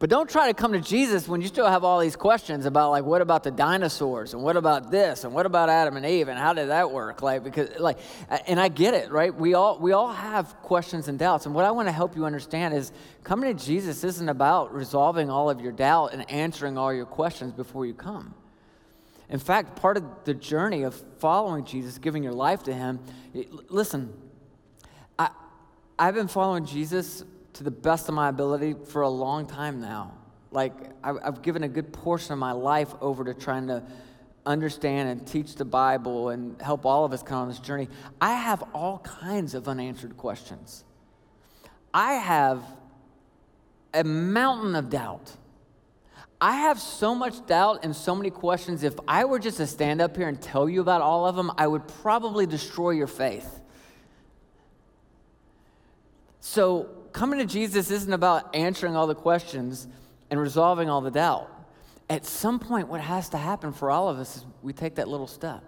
But 0.00 0.08
don't 0.08 0.30
try 0.30 0.48
to 0.48 0.54
come 0.54 0.72
to 0.72 0.80
Jesus 0.80 1.28
when 1.28 1.42
you 1.42 1.46
still 1.46 1.66
have 1.66 1.84
all 1.84 2.00
these 2.00 2.16
questions 2.16 2.64
about 2.64 2.90
like 2.90 3.04
what 3.04 3.20
about 3.20 3.44
the 3.44 3.50
dinosaurs 3.50 4.32
and 4.32 4.42
what 4.42 4.56
about 4.56 4.90
this 4.90 5.24
and 5.24 5.34
what 5.34 5.44
about 5.44 5.68
Adam 5.68 5.94
and 5.98 6.06
Eve 6.06 6.28
and 6.28 6.38
how 6.38 6.54
did 6.54 6.70
that 6.70 6.90
work? 6.90 7.20
Like 7.20 7.44
because 7.44 7.78
like 7.78 7.98
and 8.46 8.58
I 8.58 8.68
get 8.68 8.94
it, 8.94 9.12
right? 9.12 9.32
We 9.32 9.52
all 9.52 9.78
we 9.78 9.92
all 9.92 10.10
have 10.10 10.56
questions 10.62 11.08
and 11.08 11.18
doubts. 11.18 11.44
And 11.44 11.54
what 11.54 11.66
I 11.66 11.70
want 11.72 11.86
to 11.88 11.92
help 11.92 12.16
you 12.16 12.24
understand 12.24 12.72
is 12.72 12.92
coming 13.24 13.54
to 13.54 13.62
Jesus 13.62 14.02
isn't 14.02 14.30
about 14.30 14.72
resolving 14.72 15.28
all 15.28 15.50
of 15.50 15.60
your 15.60 15.70
doubt 15.70 16.14
and 16.14 16.28
answering 16.30 16.78
all 16.78 16.94
your 16.94 17.04
questions 17.04 17.52
before 17.52 17.84
you 17.84 17.92
come. 17.92 18.34
In 19.28 19.38
fact, 19.38 19.76
part 19.76 19.98
of 19.98 20.04
the 20.24 20.32
journey 20.32 20.82
of 20.82 20.94
following 21.18 21.66
Jesus, 21.66 21.98
giving 21.98 22.24
your 22.24 22.32
life 22.32 22.62
to 22.62 22.72
him, 22.72 23.00
listen, 23.68 24.14
I 25.18 25.28
I've 25.98 26.14
been 26.14 26.26
following 26.26 26.64
Jesus 26.64 27.22
to 27.54 27.64
the 27.64 27.70
best 27.70 28.08
of 28.08 28.14
my 28.14 28.28
ability 28.28 28.74
for 28.86 29.02
a 29.02 29.08
long 29.08 29.46
time 29.46 29.80
now. 29.80 30.14
Like, 30.52 30.72
I've 31.04 31.42
given 31.42 31.62
a 31.62 31.68
good 31.68 31.92
portion 31.92 32.32
of 32.32 32.38
my 32.38 32.52
life 32.52 32.92
over 33.00 33.24
to 33.24 33.34
trying 33.34 33.68
to 33.68 33.84
understand 34.44 35.08
and 35.08 35.26
teach 35.26 35.54
the 35.54 35.64
Bible 35.64 36.30
and 36.30 36.60
help 36.60 36.86
all 36.86 37.04
of 37.04 37.12
us 37.12 37.22
come 37.22 37.38
on 37.38 37.48
this 37.48 37.58
journey. 37.58 37.88
I 38.20 38.34
have 38.34 38.62
all 38.74 38.98
kinds 38.98 39.54
of 39.54 39.68
unanswered 39.68 40.16
questions. 40.16 40.84
I 41.92 42.14
have 42.14 42.62
a 43.94 44.02
mountain 44.04 44.74
of 44.74 44.90
doubt. 44.90 45.32
I 46.40 46.52
have 46.52 46.80
so 46.80 47.14
much 47.14 47.44
doubt 47.46 47.80
and 47.82 47.94
so 47.94 48.14
many 48.14 48.30
questions. 48.30 48.82
If 48.82 48.94
I 49.06 49.26
were 49.26 49.38
just 49.38 49.58
to 49.58 49.66
stand 49.66 50.00
up 50.00 50.16
here 50.16 50.26
and 50.26 50.40
tell 50.40 50.68
you 50.68 50.80
about 50.80 51.02
all 51.02 51.26
of 51.26 51.36
them, 51.36 51.52
I 51.58 51.66
would 51.66 51.86
probably 51.86 52.46
destroy 52.46 52.90
your 52.90 53.06
faith. 53.06 53.60
So, 56.40 56.88
coming 57.12 57.38
to 57.38 57.46
Jesus 57.46 57.90
isn't 57.90 58.12
about 58.12 58.54
answering 58.54 58.96
all 58.96 59.06
the 59.06 59.14
questions 59.14 59.88
and 60.30 60.40
resolving 60.40 60.88
all 60.88 61.00
the 61.00 61.10
doubt. 61.10 61.50
At 62.08 62.26
some 62.26 62.58
point, 62.58 62.88
what 62.88 63.00
has 63.00 63.28
to 63.30 63.38
happen 63.38 63.72
for 63.72 63.90
all 63.90 64.08
of 64.08 64.18
us 64.18 64.38
is 64.38 64.44
we 64.62 64.72
take 64.72 64.96
that 64.96 65.08
little 65.08 65.26
step. 65.26 65.62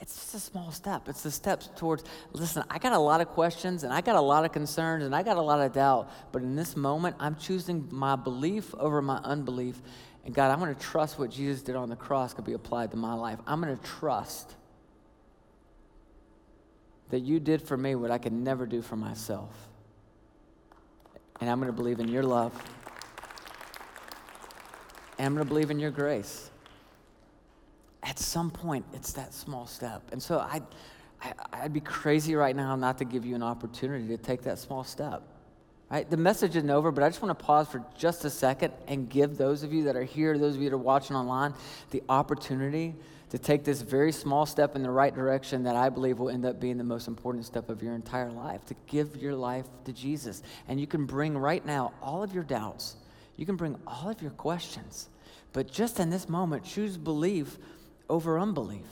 It's 0.00 0.14
just 0.14 0.34
a 0.34 0.38
small 0.38 0.70
step. 0.72 1.08
It's 1.08 1.22
the 1.22 1.30
steps 1.30 1.70
towards, 1.76 2.04
listen, 2.32 2.62
I 2.68 2.78
got 2.78 2.92
a 2.92 2.98
lot 2.98 3.22
of 3.22 3.28
questions 3.28 3.82
and 3.82 3.92
I 3.92 4.02
got 4.02 4.16
a 4.16 4.20
lot 4.20 4.44
of 4.44 4.52
concerns 4.52 5.04
and 5.04 5.14
I 5.14 5.22
got 5.22 5.38
a 5.38 5.42
lot 5.42 5.60
of 5.60 5.72
doubt, 5.72 6.10
but 6.32 6.42
in 6.42 6.54
this 6.54 6.76
moment, 6.76 7.16
I'm 7.18 7.36
choosing 7.36 7.88
my 7.90 8.14
belief 8.14 8.74
over 8.74 9.00
my 9.00 9.16
unbelief. 9.18 9.80
And 10.26 10.34
God, 10.34 10.50
I'm 10.50 10.58
going 10.58 10.74
to 10.74 10.80
trust 10.80 11.18
what 11.18 11.30
Jesus 11.30 11.62
did 11.62 11.76
on 11.76 11.88
the 11.88 11.96
cross 11.96 12.34
could 12.34 12.44
be 12.44 12.52
applied 12.52 12.90
to 12.90 12.96
my 12.96 13.14
life. 13.14 13.38
I'm 13.46 13.62
going 13.62 13.74
to 13.74 13.82
trust 13.82 14.54
that 17.10 17.20
you 17.20 17.40
did 17.40 17.62
for 17.62 17.76
me 17.76 17.94
what 17.94 18.10
I 18.10 18.18
could 18.18 18.32
never 18.32 18.66
do 18.66 18.82
for 18.82 18.96
myself. 18.96 19.65
And 21.40 21.50
I'm 21.50 21.58
going 21.58 21.70
to 21.70 21.76
believe 21.76 22.00
in 22.00 22.08
your 22.08 22.22
love. 22.22 22.52
And 25.18 25.26
I'm 25.26 25.34
going 25.34 25.46
to 25.46 25.48
believe 25.48 25.70
in 25.70 25.78
your 25.78 25.90
grace. 25.90 26.50
At 28.02 28.18
some 28.18 28.50
point, 28.50 28.84
it's 28.92 29.12
that 29.14 29.34
small 29.34 29.66
step. 29.66 30.02
And 30.12 30.22
so 30.22 30.38
I, 30.38 30.62
I, 31.52 31.62
would 31.64 31.72
be 31.72 31.80
crazy 31.80 32.34
right 32.34 32.54
now 32.54 32.76
not 32.76 32.98
to 32.98 33.04
give 33.04 33.24
you 33.24 33.34
an 33.34 33.42
opportunity 33.42 34.06
to 34.08 34.16
take 34.16 34.42
that 34.42 34.58
small 34.58 34.84
step. 34.84 35.22
Right? 35.90 36.08
The 36.08 36.16
message 36.16 36.56
isn't 36.56 36.68
over, 36.68 36.90
but 36.90 37.04
I 37.04 37.08
just 37.08 37.22
want 37.22 37.38
to 37.38 37.44
pause 37.44 37.68
for 37.68 37.84
just 37.96 38.24
a 38.24 38.30
second 38.30 38.72
and 38.88 39.08
give 39.08 39.36
those 39.36 39.62
of 39.62 39.72
you 39.72 39.84
that 39.84 39.94
are 39.94 40.02
here, 40.02 40.36
those 40.36 40.56
of 40.56 40.62
you 40.62 40.68
that 40.68 40.74
are 40.74 40.78
watching 40.78 41.14
online, 41.14 41.54
the 41.90 42.02
opportunity 42.08 42.96
to 43.30 43.38
take 43.38 43.64
this 43.64 43.82
very 43.82 44.12
small 44.12 44.46
step 44.46 44.74
in 44.74 44.82
the 44.82 44.90
right 44.90 45.14
direction 45.14 45.64
that 45.64 45.76
I 45.76 45.88
believe 45.88 46.18
will 46.18 46.30
end 46.30 46.44
up 46.44 46.60
being 46.60 46.78
the 46.78 46.84
most 46.84 47.06
important 47.06 47.44
step 47.44 47.68
of 47.70 47.82
your 47.82 47.94
entire 47.94 48.30
life, 48.30 48.64
to 48.66 48.74
give 48.86 49.16
your 49.16 49.34
life 49.34 49.66
to 49.84 49.92
Jesus. 49.92 50.42
And 50.68 50.80
you 50.80 50.86
can 50.86 51.06
bring 51.06 51.36
right 51.36 51.64
now 51.64 51.92
all 52.02 52.22
of 52.22 52.34
your 52.34 52.44
doubts, 52.44 52.96
you 53.36 53.46
can 53.46 53.56
bring 53.56 53.76
all 53.86 54.08
of 54.08 54.22
your 54.22 54.30
questions, 54.32 55.08
but 55.52 55.70
just 55.70 56.00
in 56.00 56.10
this 56.10 56.28
moment, 56.28 56.64
choose 56.64 56.96
belief 56.96 57.58
over 58.08 58.38
unbelief. 58.38 58.86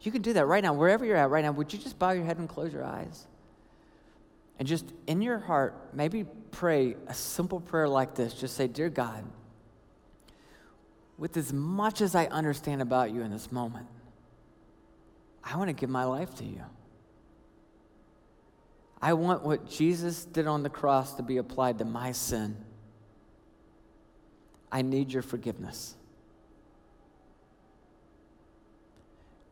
You 0.00 0.12
can 0.12 0.22
do 0.22 0.34
that 0.34 0.46
right 0.46 0.62
now, 0.62 0.74
wherever 0.74 1.04
you're 1.04 1.16
at 1.16 1.30
right 1.30 1.44
now. 1.44 1.52
Would 1.52 1.72
you 1.72 1.78
just 1.78 1.98
bow 1.98 2.10
your 2.10 2.24
head 2.24 2.38
and 2.38 2.48
close 2.48 2.72
your 2.72 2.84
eyes? 2.84 3.26
And 4.58 4.68
just 4.68 4.92
in 5.06 5.20
your 5.20 5.38
heart, 5.38 5.74
maybe 5.92 6.24
pray 6.50 6.96
a 7.06 7.14
simple 7.14 7.60
prayer 7.60 7.88
like 7.88 8.14
this. 8.14 8.34
Just 8.34 8.56
say, 8.56 8.66
Dear 8.68 8.88
God, 8.88 9.24
with 11.18 11.36
as 11.36 11.52
much 11.52 12.00
as 12.00 12.14
I 12.14 12.26
understand 12.26 12.82
about 12.82 13.10
you 13.10 13.22
in 13.22 13.30
this 13.30 13.50
moment, 13.50 13.86
I 15.42 15.56
want 15.56 15.68
to 15.68 15.74
give 15.74 15.90
my 15.90 16.04
life 16.04 16.34
to 16.36 16.44
you. 16.44 16.62
I 19.02 19.12
want 19.12 19.42
what 19.42 19.68
Jesus 19.68 20.24
did 20.24 20.46
on 20.46 20.62
the 20.62 20.70
cross 20.70 21.14
to 21.14 21.22
be 21.22 21.36
applied 21.36 21.78
to 21.78 21.84
my 21.84 22.12
sin. 22.12 22.56
I 24.72 24.82
need 24.82 25.12
your 25.12 25.22
forgiveness. 25.22 25.94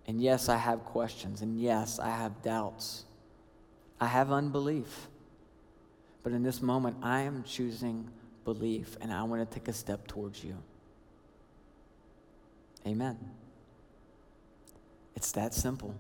And 0.07 0.21
yes, 0.21 0.49
I 0.49 0.57
have 0.57 0.85
questions. 0.85 1.43
And 1.43 1.61
yes, 1.61 1.99
I 1.99 2.09
have 2.09 2.43
doubts. 2.43 3.05
I 4.03 4.07
have 4.07 4.33
unbelief. 4.33 5.07
But 6.25 6.33
in 6.33 6.43
this 6.43 6.61
moment, 6.61 6.97
I 7.03 7.21
am 7.21 7.45
choosing 7.45 8.09
belief, 8.45 8.97
and 9.01 9.13
I 9.13 9.23
want 9.23 9.49
to 9.49 9.55
take 9.59 9.69
a 9.69 9.73
step 9.73 10.09
towards 10.09 10.43
you. 10.43 10.57
Amen. 12.85 13.17
It's 15.15 15.31
that 15.33 15.55
simple. 15.55 15.95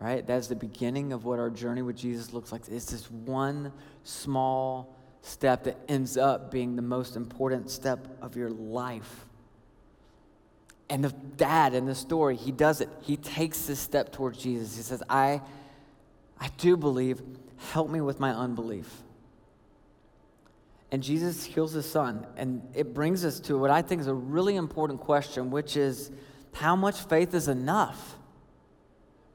Right? 0.00 0.26
That's 0.26 0.48
the 0.48 0.56
beginning 0.56 1.12
of 1.12 1.24
what 1.24 1.38
our 1.38 1.48
journey 1.48 1.82
with 1.82 1.96
Jesus 1.96 2.32
looks 2.32 2.50
like. 2.50 2.62
It's 2.66 2.86
this 2.86 3.08
one 3.08 3.72
small 4.02 4.96
step 5.22 5.62
that 5.64 5.76
ends 5.86 6.16
up 6.16 6.50
being 6.50 6.74
the 6.74 6.82
most 6.82 7.14
important 7.14 7.70
step 7.70 8.04
of 8.20 8.34
your 8.34 8.50
life. 8.50 9.26
And 10.88 11.04
the 11.04 11.10
dad 11.36 11.72
in 11.72 11.86
the 11.86 11.94
story, 11.94 12.34
he 12.34 12.50
does 12.50 12.80
it. 12.80 12.88
He 13.02 13.16
takes 13.16 13.66
this 13.66 13.78
step 13.78 14.10
towards 14.10 14.42
Jesus. 14.42 14.76
He 14.76 14.82
says, 14.82 15.04
I, 15.08 15.40
I 16.40 16.48
do 16.56 16.76
believe. 16.76 17.20
Help 17.72 17.90
me 17.90 18.00
with 18.00 18.18
my 18.18 18.30
unbelief. 18.30 18.90
And 20.90 21.02
Jesus 21.02 21.44
heals 21.44 21.72
his 21.72 21.88
son. 21.88 22.26
And 22.36 22.62
it 22.74 22.94
brings 22.94 23.24
us 23.24 23.38
to 23.40 23.58
what 23.58 23.70
I 23.70 23.82
think 23.82 24.00
is 24.00 24.06
a 24.06 24.14
really 24.14 24.56
important 24.56 25.00
question, 25.00 25.50
which 25.50 25.76
is 25.76 26.10
how 26.52 26.74
much 26.74 27.00
faith 27.02 27.34
is 27.34 27.48
enough? 27.48 28.16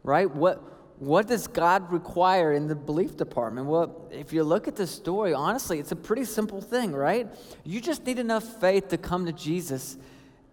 Right? 0.04 0.30
What, 0.30 0.62
what 1.00 1.28
does 1.28 1.48
God 1.48 1.92
require 1.92 2.52
in 2.52 2.68
the 2.68 2.76
belief 2.76 3.16
department? 3.16 3.68
Well, 3.68 4.08
if 4.12 4.34
you 4.34 4.44
look 4.44 4.68
at 4.68 4.76
this 4.76 4.92
story, 4.92 5.34
honestly, 5.34 5.80
it's 5.80 5.92
a 5.92 5.96
pretty 5.96 6.26
simple 6.26 6.62
thing, 6.62 6.92
right? 6.92 7.28
You 7.64 7.80
just 7.80 8.06
need 8.06 8.20
enough 8.20 8.44
faith 8.60 8.90
to 8.90 8.98
come 8.98 9.26
to 9.28 9.32
Jesus 9.32 9.98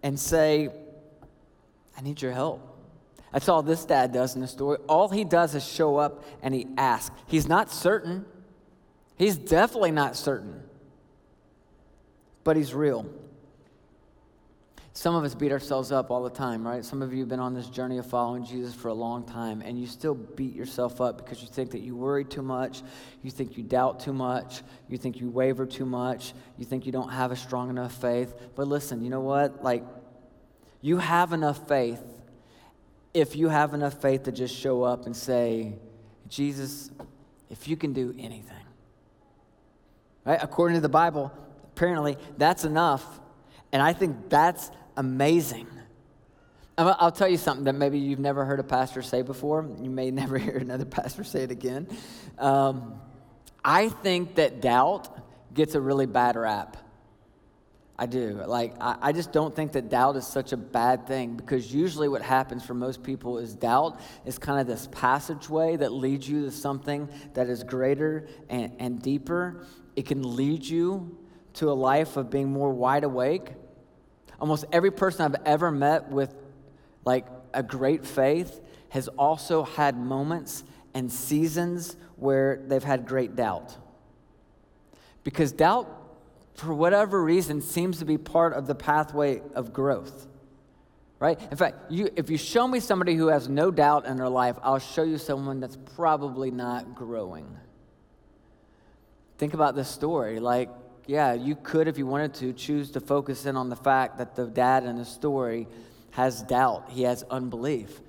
and 0.03 0.17
say, 0.19 0.69
I 1.97 2.01
need 2.01 2.21
your 2.21 2.31
help. 2.31 2.72
That's 3.33 3.49
all 3.49 3.63
this 3.63 3.83
dad 3.83 4.13
does 4.13 4.35
in 4.35 4.41
the 4.41 4.47
story. 4.47 4.77
All 4.87 5.09
he 5.09 5.23
does 5.23 5.55
is 5.55 5.67
show 5.67 5.97
up 5.97 6.23
and 6.43 6.53
he 6.53 6.67
asks. 6.77 7.15
He's 7.25 7.47
not 7.47 7.71
certain. 7.71 8.25
He's 9.17 9.35
definitely 9.35 9.91
not 9.91 10.15
certain. 10.15 10.61
But 12.43 12.57
he's 12.57 12.73
real. 12.75 13.07
Some 14.95 15.15
of 15.15 15.23
us 15.23 15.33
beat 15.33 15.51
ourselves 15.51 15.91
up 15.91 16.11
all 16.11 16.21
the 16.21 16.29
time, 16.29 16.67
right? 16.67 16.85
Some 16.85 17.01
of 17.01 17.11
you 17.11 17.21
have 17.21 17.29
been 17.29 17.39
on 17.39 17.55
this 17.55 17.67
journey 17.67 17.97
of 17.97 18.05
following 18.05 18.45
Jesus 18.45 18.75
for 18.75 18.89
a 18.89 18.93
long 18.93 19.23
time, 19.23 19.63
and 19.65 19.79
you 19.79 19.87
still 19.87 20.13
beat 20.13 20.53
yourself 20.53 21.01
up 21.01 21.17
because 21.17 21.41
you 21.41 21.47
think 21.47 21.71
that 21.71 21.79
you 21.81 21.95
worry 21.95 22.23
too 22.23 22.43
much, 22.43 22.83
you 23.23 23.31
think 23.31 23.57
you 23.57 23.63
doubt 23.63 24.01
too 24.01 24.13
much, 24.13 24.61
you 24.87 24.99
think 24.99 25.19
you 25.19 25.31
waver 25.31 25.65
too 25.65 25.87
much, 25.87 26.33
you 26.59 26.65
think 26.65 26.85
you 26.85 26.91
don't 26.91 27.09
have 27.09 27.31
a 27.31 27.35
strong 27.35 27.71
enough 27.71 27.99
faith. 27.99 28.35
But 28.55 28.67
listen, 28.67 29.03
you 29.03 29.09
know 29.09 29.21
what? 29.21 29.63
Like, 29.63 29.83
you 30.81 30.99
have 30.99 31.33
enough 31.33 31.67
faith 31.67 32.03
if 33.13 33.35
you 33.35 33.49
have 33.49 33.73
enough 33.73 34.01
faith 34.01 34.23
to 34.23 34.31
just 34.31 34.55
show 34.55 34.83
up 34.83 35.05
and 35.05 35.15
say, 35.15 35.73
Jesus, 36.27 36.89
if 37.49 37.67
you 37.67 37.77
can 37.77 37.93
do 37.93 38.13
anything. 38.17 38.65
Right? 40.25 40.39
According 40.41 40.75
to 40.75 40.81
the 40.81 40.89
Bible, 40.89 41.31
apparently 41.75 42.17
that's 42.37 42.65
enough. 42.65 43.03
And 43.71 43.81
I 43.81 43.93
think 43.93 44.29
that's 44.29 44.71
amazing. 44.97 45.67
I'll 46.77 47.11
tell 47.11 47.27
you 47.27 47.37
something 47.37 47.65
that 47.65 47.73
maybe 47.73 47.99
you've 47.99 48.19
never 48.19 48.45
heard 48.45 48.59
a 48.59 48.63
pastor 48.63 49.03
say 49.03 49.21
before. 49.21 49.69
You 49.79 49.91
may 49.91 50.09
never 50.11 50.37
hear 50.37 50.57
another 50.57 50.85
pastor 50.85 51.23
say 51.23 51.43
it 51.43 51.51
again. 51.51 51.87
Um, 52.39 52.99
I 53.63 53.89
think 53.89 54.35
that 54.35 54.61
doubt 54.61 55.07
gets 55.53 55.75
a 55.75 55.81
really 55.81 56.07
bad 56.07 56.35
rap. 56.35 56.77
I 58.03 58.05
do. 58.05 58.43
Like, 58.45 58.75
I, 58.81 58.97
I, 59.01 59.11
just 59.13 59.31
don't 59.31 59.55
think 59.55 59.71
that 59.71 59.87
doubt 59.87 60.17
is 60.17 60.27
such 60.27 60.51
a 60.51 60.57
bad 60.57 61.07
thing 61.07 61.37
because 61.37 61.73
usually 61.73 62.09
what 62.09 62.21
happens 62.21 62.61
for 62.61 62.73
most 62.73 63.01
people 63.01 63.37
is 63.37 63.55
doubt 63.55 64.01
is 64.25 64.37
kind 64.37 64.59
of 64.59 64.67
this 64.67 64.89
passageway 64.91 65.77
that 65.77 65.93
leads 65.93 66.27
you 66.27 66.43
to 66.43 66.51
something 66.51 67.07
that 67.33 67.47
is 67.47 67.63
greater 67.63 68.27
and, 68.49 68.73
and 68.77 69.01
deeper. 69.01 69.65
It 69.95 70.05
can 70.05 70.35
lead 70.35 70.65
you 70.65 71.17
to 71.53 71.71
a 71.71 71.71
life 71.71 72.17
of 72.17 72.29
being 72.29 72.51
more 72.51 72.73
wide 72.73 73.05
awake. 73.05 73.53
Almost 74.37 74.65
every 74.73 74.91
person 74.91 75.23
I've 75.23 75.41
ever 75.45 75.71
met 75.71 76.09
with 76.09 76.35
like 77.05 77.25
a 77.53 77.63
great 77.63 78.05
faith 78.05 78.59
has 78.89 79.07
also 79.07 79.63
had 79.63 79.95
moments 79.95 80.65
and 80.93 81.09
seasons 81.09 81.95
where 82.17 82.61
they've 82.67 82.83
had 82.83 83.07
great 83.07 83.37
doubt. 83.37 83.77
Because 85.23 85.53
doubt 85.53 86.02
for 86.55 86.73
whatever 86.73 87.23
reason, 87.23 87.61
seems 87.61 87.99
to 87.99 88.05
be 88.05 88.17
part 88.17 88.53
of 88.53 88.67
the 88.67 88.75
pathway 88.75 89.41
of 89.55 89.73
growth. 89.73 90.27
Right? 91.19 91.39
In 91.51 91.57
fact, 91.57 91.91
you, 91.91 92.09
if 92.15 92.29
you 92.29 92.37
show 92.37 92.67
me 92.67 92.79
somebody 92.79 93.15
who 93.15 93.27
has 93.27 93.47
no 93.47 93.71
doubt 93.71 94.05
in 94.05 94.17
their 94.17 94.29
life, 94.29 94.57
I'll 94.61 94.79
show 94.79 95.03
you 95.03 95.17
someone 95.17 95.59
that's 95.59 95.77
probably 95.95 96.51
not 96.51 96.95
growing. 96.95 97.47
Think 99.37 99.53
about 99.53 99.75
this 99.75 99.87
story. 99.87 100.39
Like, 100.39 100.69
yeah, 101.07 101.33
you 101.33 101.55
could, 101.55 101.87
if 101.87 101.97
you 101.97 102.05
wanted 102.05 102.33
to, 102.35 102.53
choose 102.53 102.91
to 102.91 102.99
focus 102.99 103.45
in 103.45 103.55
on 103.55 103.69
the 103.69 103.75
fact 103.75 104.17
that 104.17 104.35
the 104.35 104.45
dad 104.45 104.83
in 104.83 104.97
the 104.97 105.05
story 105.05 105.67
has 106.11 106.43
doubt, 106.43 106.89
he 106.89 107.03
has 107.03 107.23
unbelief. 107.29 108.01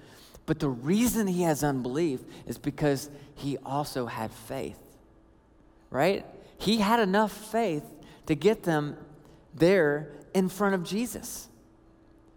But 0.47 0.59
the 0.59 0.69
reason 0.69 1.27
he 1.27 1.43
has 1.43 1.65
unbelief 1.65 2.21
is 2.47 2.59
because 2.59 3.09
he 3.35 3.57
also 3.65 4.07
had 4.07 4.31
faith, 4.31 4.79
right? 5.91 6.27
He 6.59 6.79
had 6.79 7.01
enough 7.01 7.33
faith 7.33 7.85
to 8.27 8.35
get 8.35 8.63
them 8.63 8.97
there 9.55 10.13
in 10.33 10.49
front 10.49 10.75
of 10.75 10.85
Jesus. 10.85 11.49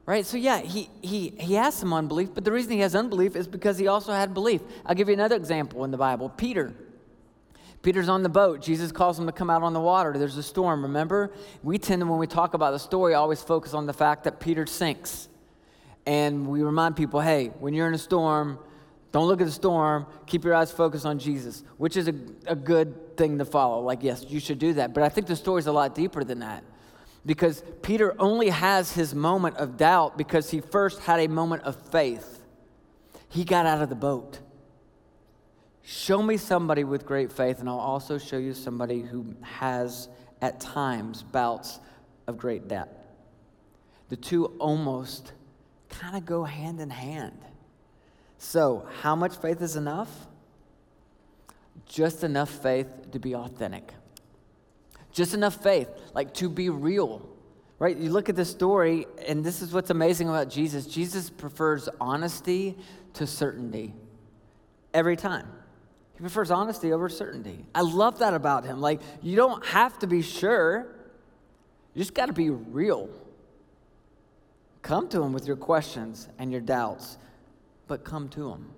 Right? 0.05 0.25
So, 0.25 0.37
yeah, 0.37 0.59
he, 0.59 0.89
he, 1.01 1.33
he 1.37 1.55
has 1.55 1.75
some 1.75 1.91
unbelief, 1.91 2.29
but 2.33 2.45
the 2.45 2.51
reason 2.51 2.71
he 2.71 2.79
has 2.79 2.95
unbelief 2.95 3.35
is 3.35 3.45
because 3.45 3.77
he 3.77 3.87
also 3.87 4.13
had 4.13 4.33
belief. 4.33 4.61
I'll 4.85 4.95
give 4.95 5.09
you 5.09 5.13
another 5.13 5.35
example 5.35 5.83
in 5.83 5.91
the 5.91 5.97
Bible 5.97 6.29
Peter. 6.29 6.73
Peter's 7.81 8.09
on 8.09 8.23
the 8.23 8.29
boat. 8.29 8.61
Jesus 8.61 8.91
calls 8.91 9.19
him 9.19 9.25
to 9.27 9.31
come 9.31 9.49
out 9.49 9.63
on 9.63 9.73
the 9.73 9.79
water. 9.79 10.17
There's 10.17 10.37
a 10.37 10.43
storm, 10.43 10.83
remember? 10.83 11.31
We 11.61 11.77
tend 11.77 12.01
to, 12.01 12.05
when 12.05 12.19
we 12.19 12.27
talk 12.27 12.53
about 12.53 12.71
the 12.71 12.79
story, 12.79 13.13
always 13.13 13.41
focus 13.41 13.73
on 13.73 13.85
the 13.85 13.93
fact 13.93 14.23
that 14.23 14.39
Peter 14.39 14.65
sinks. 14.65 15.27
And 16.05 16.47
we 16.47 16.63
remind 16.63 16.95
people 16.95 17.19
hey, 17.19 17.47
when 17.59 17.73
you're 17.73 17.87
in 17.87 17.93
a 17.93 17.99
storm, 17.99 18.59
don't 19.17 19.27
look 19.27 19.41
at 19.41 19.47
the 19.47 19.51
storm. 19.51 20.05
Keep 20.27 20.43
your 20.43 20.53
eyes 20.53 20.71
focused 20.71 21.03
on 21.03 21.17
Jesus, 21.17 21.63
which 21.77 21.97
is 21.97 22.07
a, 22.07 22.13
a 22.45 22.55
good 22.55 23.17
thing 23.17 23.39
to 23.39 23.45
follow. 23.45 23.81
Like, 23.81 24.03
yes, 24.03 24.23
you 24.27 24.39
should 24.39 24.59
do 24.59 24.73
that. 24.73 24.93
But 24.93 25.01
I 25.01 25.09
think 25.09 25.25
the 25.25 25.35
story's 25.35 25.65
a 25.65 25.71
lot 25.71 25.95
deeper 25.95 26.23
than 26.23 26.39
that. 26.41 26.63
Because 27.25 27.63
Peter 27.81 28.15
only 28.19 28.49
has 28.49 28.91
his 28.91 29.15
moment 29.15 29.57
of 29.57 29.75
doubt 29.75 30.19
because 30.19 30.51
he 30.51 30.61
first 30.61 30.99
had 30.99 31.19
a 31.19 31.27
moment 31.27 31.63
of 31.63 31.75
faith. 31.89 32.43
He 33.27 33.43
got 33.43 33.65
out 33.65 33.81
of 33.81 33.89
the 33.89 33.95
boat. 33.95 34.37
Show 35.81 36.21
me 36.21 36.37
somebody 36.37 36.83
with 36.83 37.03
great 37.03 37.31
faith, 37.31 37.59
and 37.59 37.67
I'll 37.67 37.79
also 37.79 38.19
show 38.19 38.37
you 38.37 38.53
somebody 38.53 39.01
who 39.01 39.33
has, 39.41 40.09
at 40.43 40.59
times, 40.59 41.23
bouts 41.23 41.79
of 42.27 42.37
great 42.37 42.67
doubt. 42.67 42.89
The 44.09 44.15
two 44.15 44.45
almost 44.59 45.31
kind 45.89 46.15
of 46.15 46.23
go 46.23 46.43
hand 46.43 46.79
in 46.79 46.91
hand. 46.91 47.39
So, 48.37 48.87
how 49.01 49.15
much 49.15 49.35
faith 49.37 49.61
is 49.61 49.75
enough? 49.75 50.09
Just 51.85 52.23
enough 52.23 52.49
faith 52.49 52.87
to 53.11 53.19
be 53.19 53.35
authentic. 53.35 53.93
Just 55.11 55.33
enough 55.33 55.61
faith, 55.63 55.89
like 56.13 56.33
to 56.35 56.49
be 56.49 56.69
real. 56.69 57.27
Right? 57.79 57.95
You 57.95 58.09
look 58.09 58.29
at 58.29 58.35
this 58.35 58.49
story, 58.49 59.05
and 59.27 59.43
this 59.43 59.61
is 59.61 59.71
what's 59.71 59.89
amazing 59.89 60.29
about 60.29 60.49
Jesus. 60.49 60.85
Jesus 60.85 61.29
prefers 61.29 61.87
honesty 62.01 62.75
to 63.13 63.27
certainty 63.27 63.93
every 64.93 65.15
time. 65.15 65.47
He 66.13 66.21
prefers 66.21 66.49
honesty 66.49 66.91
over 66.91 67.09
certainty. 67.09 67.63
I 67.75 67.81
love 67.81 68.19
that 68.19 68.33
about 68.33 68.65
him. 68.65 68.81
Like, 68.81 69.01
you 69.21 69.35
don't 69.35 69.63
have 69.67 69.99
to 69.99 70.07
be 70.07 70.23
sure, 70.23 70.87
you 71.93 72.01
just 72.01 72.15
got 72.15 72.25
to 72.27 72.33
be 72.33 72.49
real. 72.49 73.09
Come 74.81 75.07
to 75.09 75.21
him 75.21 75.33
with 75.33 75.45
your 75.45 75.57
questions 75.57 76.27
and 76.39 76.51
your 76.51 76.61
doubts 76.61 77.17
but 77.87 78.03
come 78.03 78.29
to 78.29 78.51
Him. 78.51 78.69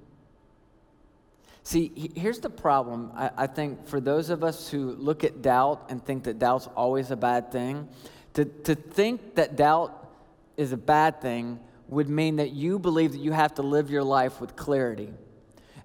See, 1.64 2.12
here's 2.16 2.40
the 2.40 2.50
problem. 2.50 3.12
I, 3.16 3.32
I, 3.38 3.48
think 3.48 3.88
for 3.88 4.00
those 4.00 4.30
of 4.30 4.44
us 4.44 4.70
who 4.70 4.92
look 4.94 5.24
at 5.24 5.42
doubt 5.42 5.88
and 5.90 6.04
think 6.04 6.24
that 6.24 6.40
doubt's 6.40 6.68
always 6.76 7.12
a 7.12 7.16
bad 7.16 7.52
thing, 7.52 7.88
to, 8.34 8.46
to 8.46 8.76
think 8.76 9.36
that 9.36 9.56
doubt 9.56 10.10
is 10.58 10.72
a 10.72 10.78
bad 10.78 11.22
thing 11.22 11.60
would 11.88 12.10
mean 12.10 12.38
that 12.38 12.52
you 12.52 12.80
believe 12.80 13.12
that 13.12 13.20
you 13.20 13.32
have 13.32 13.56
to 13.56 13.62
live 13.62 13.90
your 13.90 14.04
life 14.04 14.40
with 14.40 14.56
clarity. 14.56 15.10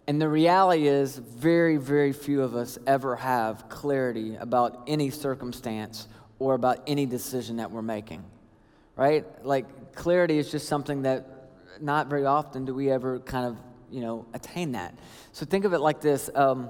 And 0.06 0.20
the 0.20 0.28
reality 0.28 0.86
is, 0.86 1.16
very, 1.16 1.76
very 1.78 2.12
few 2.12 2.42
of 2.42 2.54
us 2.54 2.78
ever 2.86 3.16
have 3.16 3.68
clarity 3.68 4.36
about 4.36 4.84
any 4.86 5.10
circumstance 5.10 6.08
or 6.38 6.54
about 6.54 6.82
any 6.86 7.06
decision 7.06 7.56
that 7.56 7.70
we're 7.70 7.82
making, 7.82 8.22
right? 8.96 9.24
Like, 9.44 9.94
clarity 9.94 10.38
is 10.38 10.50
just 10.50 10.68
something 10.68 11.02
that 11.02 11.33
not 11.80 12.08
very 12.08 12.24
often 12.24 12.64
do 12.64 12.74
we 12.74 12.90
ever 12.90 13.20
kind 13.20 13.46
of, 13.46 13.56
you 13.90 14.00
know, 14.00 14.26
attain 14.34 14.72
that. 14.72 14.98
So 15.32 15.46
think 15.46 15.64
of 15.64 15.72
it 15.72 15.80
like 15.80 16.00
this. 16.00 16.30
Um, 16.34 16.68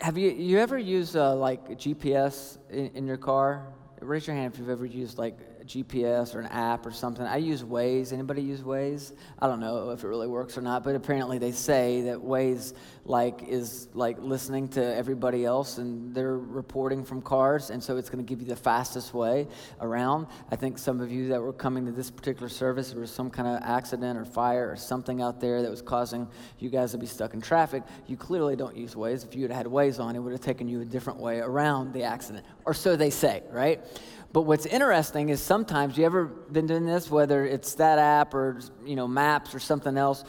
have 0.00 0.18
you, 0.18 0.30
you 0.30 0.58
ever 0.58 0.78
used 0.78 1.16
uh, 1.16 1.34
like 1.34 1.68
GPS 1.70 2.58
in, 2.70 2.90
in 2.94 3.06
your 3.06 3.16
car? 3.16 3.72
Raise 4.00 4.26
your 4.26 4.36
hand 4.36 4.52
if 4.52 4.58
you've 4.58 4.68
ever 4.68 4.84
used 4.84 5.18
like 5.18 5.66
GPS 5.66 6.34
or 6.34 6.40
an 6.40 6.46
app 6.46 6.86
or 6.86 6.92
something. 6.92 7.24
I 7.24 7.38
use 7.38 7.62
Waze. 7.62 8.12
Anybody 8.12 8.42
use 8.42 8.60
Waze? 8.60 9.12
I 9.38 9.46
don't 9.46 9.60
know 9.60 9.90
if 9.90 10.04
it 10.04 10.08
really 10.08 10.28
works 10.28 10.56
or 10.56 10.60
not, 10.60 10.84
but 10.84 10.94
apparently 10.94 11.38
they 11.38 11.52
say 11.52 12.02
that 12.02 12.18
Waze 12.18 12.74
like 13.08 13.44
is 13.48 13.88
like 13.94 14.16
listening 14.20 14.68
to 14.68 14.82
everybody 14.82 15.44
else 15.44 15.78
and 15.78 16.14
they're 16.14 16.38
reporting 16.38 17.04
from 17.04 17.22
cars, 17.22 17.70
and 17.70 17.82
so 17.82 17.96
it's 17.96 18.10
going 18.10 18.24
to 18.24 18.28
give 18.28 18.40
you 18.40 18.48
the 18.48 18.56
fastest 18.56 19.14
way 19.14 19.46
around. 19.80 20.26
I 20.50 20.56
think 20.56 20.78
some 20.78 21.00
of 21.00 21.10
you 21.10 21.28
that 21.28 21.40
were 21.40 21.52
coming 21.52 21.86
to 21.86 21.92
this 21.92 22.10
particular 22.10 22.48
service, 22.48 22.90
there 22.90 23.00
was 23.00 23.10
some 23.10 23.30
kind 23.30 23.48
of 23.48 23.62
accident 23.62 24.18
or 24.18 24.24
fire 24.24 24.70
or 24.70 24.76
something 24.76 25.22
out 25.22 25.40
there 25.40 25.62
that 25.62 25.70
was 25.70 25.82
causing 25.82 26.28
you 26.58 26.68
guys 26.68 26.92
to 26.92 26.98
be 26.98 27.06
stuck 27.06 27.34
in 27.34 27.40
traffic. 27.40 27.82
You 28.06 28.16
clearly 28.16 28.56
don't 28.56 28.76
use 28.76 28.94
Waze 28.94 29.24
If 29.24 29.36
you 29.36 29.42
had 29.42 29.52
had 29.52 29.66
Waze 29.66 30.00
on, 30.00 30.16
it 30.16 30.18
would 30.18 30.32
have 30.32 30.40
taken 30.40 30.68
you 30.68 30.80
a 30.80 30.84
different 30.84 31.20
way 31.20 31.38
around 31.38 31.92
the 31.92 32.02
accident, 32.02 32.44
or 32.64 32.74
so 32.74 32.96
they 32.96 33.10
say, 33.10 33.42
right? 33.50 33.80
But 34.32 34.42
what's 34.42 34.66
interesting 34.66 35.28
is 35.28 35.40
sometimes 35.40 35.96
you 35.96 36.04
ever 36.04 36.24
been 36.24 36.66
doing 36.66 36.84
this, 36.84 37.10
whether 37.10 37.46
it's 37.46 37.74
that 37.74 37.98
app 37.98 38.34
or 38.34 38.60
you 38.84 38.96
know 38.96 39.06
maps 39.06 39.54
or 39.54 39.60
something 39.60 39.96
else. 39.96 40.24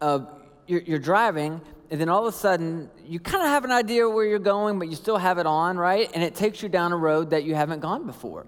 Uh, 0.00 0.20
you're, 0.66 0.82
you're 0.82 0.98
driving, 1.00 1.60
and 1.90 2.00
then 2.00 2.08
all 2.08 2.26
of 2.26 2.32
a 2.32 2.36
sudden 2.36 2.90
you 3.04 3.20
kind 3.20 3.42
of 3.42 3.50
have 3.50 3.64
an 3.64 3.72
idea 3.72 4.08
where 4.08 4.24
you're 4.24 4.38
going, 4.38 4.78
but 4.78 4.88
you 4.88 4.96
still 4.96 5.18
have 5.18 5.38
it 5.38 5.46
on, 5.46 5.76
right? 5.76 6.10
And 6.14 6.22
it 6.22 6.34
takes 6.34 6.62
you 6.62 6.68
down 6.68 6.92
a 6.92 6.96
road 6.96 7.30
that 7.30 7.44
you 7.44 7.54
haven't 7.54 7.80
gone 7.80 8.06
before, 8.06 8.46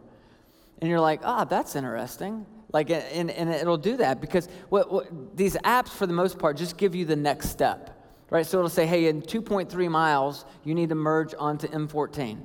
and 0.81 0.89
you're 0.89 1.01
like, 1.01 1.21
ah, 1.25 1.43
oh, 1.43 1.45
that's 1.45 1.77
interesting. 1.77 2.47
Like, 2.73 2.89
and, 2.91 3.31
and 3.31 3.51
it'll 3.51 3.77
do 3.77 3.99
that 3.99 4.21
because 4.21 4.49
what, 4.71 4.91
what, 4.91 5.37
these 5.37 5.57
apps, 5.57 5.91
for 5.91 6.07
the 6.07 6.15
most 6.15 6.39
part, 6.39 6.57
just 6.57 6.79
give 6.79 6.95
you 6.95 7.05
the 7.05 7.17
next 7.17 7.51
step, 7.51 8.03
right? 8.31 8.47
So 8.47 8.59
it'll 8.59 8.71
say, 8.71 8.87
hey, 8.87 9.09
in 9.09 9.21
2.3 9.21 9.91
miles, 9.91 10.47
you 10.65 10.75
need 10.75 10.89
to 10.89 10.95
merge 10.95 11.35
onto 11.39 11.67
M14 11.69 12.39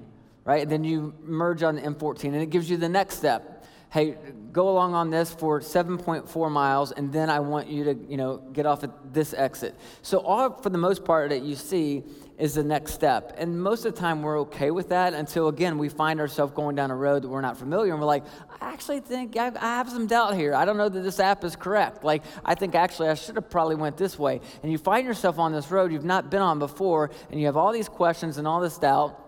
right? 0.47 0.61
And 0.61 0.71
then 0.71 0.85
you 0.85 1.13
merge 1.21 1.61
on 1.61 1.77
M14, 1.77 2.23
and 2.23 2.37
it 2.37 2.49
gives 2.49 2.69
you 2.69 2.77
the 2.77 2.87
next 2.87 3.17
step. 3.17 3.56
Hey, 3.89 4.17
go 4.51 4.67
along 4.67 4.95
on 4.95 5.09
this 5.09 5.31
for 5.31 5.61
7.4 5.61 6.51
miles, 6.51 6.91
and 6.91 7.13
then 7.13 7.29
I 7.29 7.39
want 7.39 7.69
you 7.69 7.85
to, 7.85 7.93
you 8.09 8.17
know, 8.17 8.37
get 8.37 8.65
off 8.65 8.83
at 8.83 9.13
this 9.13 9.33
exit. 9.33 9.75
So 10.01 10.17
all, 10.19 10.61
for 10.61 10.69
the 10.69 10.77
most 10.77 11.05
part, 11.05 11.29
that 11.29 11.41
you 11.43 11.55
see 11.55 12.03
is 12.37 12.55
the 12.55 12.63
next 12.63 12.93
step. 12.93 13.35
And 13.37 13.61
most 13.61 13.85
of 13.85 13.95
the 13.95 13.99
time, 13.99 14.23
we're 14.23 14.41
okay 14.41 14.71
with 14.71 14.89
that 14.89 15.13
until, 15.13 15.47
again, 15.47 15.77
we 15.77 15.87
find 15.87 16.19
ourselves 16.19 16.51
going 16.53 16.75
down 16.75 16.91
a 16.91 16.95
road 16.95 17.23
that 17.23 17.29
we're 17.29 17.39
not 17.39 17.57
familiar, 17.57 17.93
and 17.93 18.01
we're 18.01 18.07
like, 18.07 18.25
I 18.59 18.73
actually 18.73 18.99
think 18.99 19.37
I, 19.37 19.53
I 19.55 19.77
have 19.77 19.89
some 19.89 20.05
doubt 20.05 20.35
here. 20.35 20.53
I 20.53 20.65
don't 20.65 20.77
know 20.77 20.89
that 20.89 21.01
this 21.01 21.21
app 21.21 21.45
is 21.45 21.55
correct. 21.55 22.03
Like, 22.03 22.23
I 22.43 22.55
think 22.55 22.75
actually 22.75 23.07
I 23.07 23.13
should 23.13 23.35
have 23.35 23.49
probably 23.49 23.75
went 23.75 23.95
this 23.95 24.19
way. 24.19 24.41
And 24.63 24.71
you 24.71 24.77
find 24.77 25.07
yourself 25.07 25.39
on 25.39 25.53
this 25.53 25.71
road 25.71 25.93
you've 25.93 26.03
not 26.03 26.29
been 26.29 26.41
on 26.41 26.59
before, 26.59 27.09
and 27.31 27.39
you 27.39 27.45
have 27.45 27.55
all 27.55 27.71
these 27.71 27.87
questions 27.87 28.37
and 28.37 28.45
all 28.45 28.59
this 28.59 28.77
doubt 28.77 29.23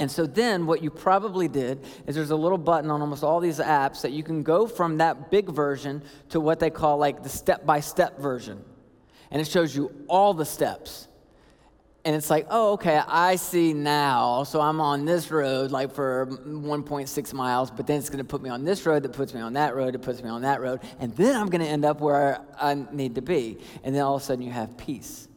and 0.00 0.10
so 0.10 0.24
then 0.26 0.64
what 0.64 0.82
you 0.82 0.90
probably 0.90 1.46
did 1.46 1.84
is 2.06 2.14
there's 2.14 2.30
a 2.30 2.36
little 2.36 2.56
button 2.56 2.90
on 2.90 3.02
almost 3.02 3.22
all 3.22 3.38
these 3.38 3.58
apps 3.58 4.00
that 4.00 4.12
you 4.12 4.22
can 4.22 4.42
go 4.42 4.66
from 4.66 4.96
that 4.96 5.30
big 5.30 5.50
version 5.50 6.02
to 6.30 6.40
what 6.40 6.58
they 6.58 6.70
call 6.70 6.96
like 6.96 7.22
the 7.22 7.28
step 7.28 7.66
by 7.66 7.80
step 7.80 8.18
version. 8.18 8.64
And 9.30 9.42
it 9.42 9.46
shows 9.46 9.76
you 9.76 9.92
all 10.08 10.32
the 10.32 10.46
steps. 10.46 11.06
And 12.06 12.16
it's 12.16 12.30
like, 12.30 12.46
oh, 12.48 12.72
okay, 12.72 12.96
I 13.06 13.36
see 13.36 13.74
now. 13.74 14.44
So 14.44 14.62
I'm 14.62 14.80
on 14.80 15.04
this 15.04 15.30
road 15.30 15.70
like 15.70 15.92
for 15.92 16.28
1.6 16.46 17.32
miles, 17.34 17.70
but 17.70 17.86
then 17.86 17.98
it's 17.98 18.08
going 18.08 18.18
to 18.18 18.24
put 18.24 18.40
me 18.40 18.48
on 18.48 18.64
this 18.64 18.86
road 18.86 19.02
that 19.02 19.12
puts 19.12 19.34
me 19.34 19.42
on 19.42 19.52
that 19.52 19.76
road, 19.76 19.92
that 19.92 19.98
puts 19.98 20.22
me 20.22 20.30
on 20.30 20.40
that 20.42 20.62
road. 20.62 20.80
And 20.98 21.14
then 21.14 21.36
I'm 21.36 21.48
going 21.48 21.60
to 21.60 21.68
end 21.68 21.84
up 21.84 22.00
where 22.00 22.40
I 22.58 22.74
need 22.90 23.16
to 23.16 23.22
be. 23.22 23.58
And 23.84 23.94
then 23.94 24.00
all 24.00 24.16
of 24.16 24.22
a 24.22 24.24
sudden 24.24 24.42
you 24.42 24.50
have 24.50 24.78
peace. 24.78 25.28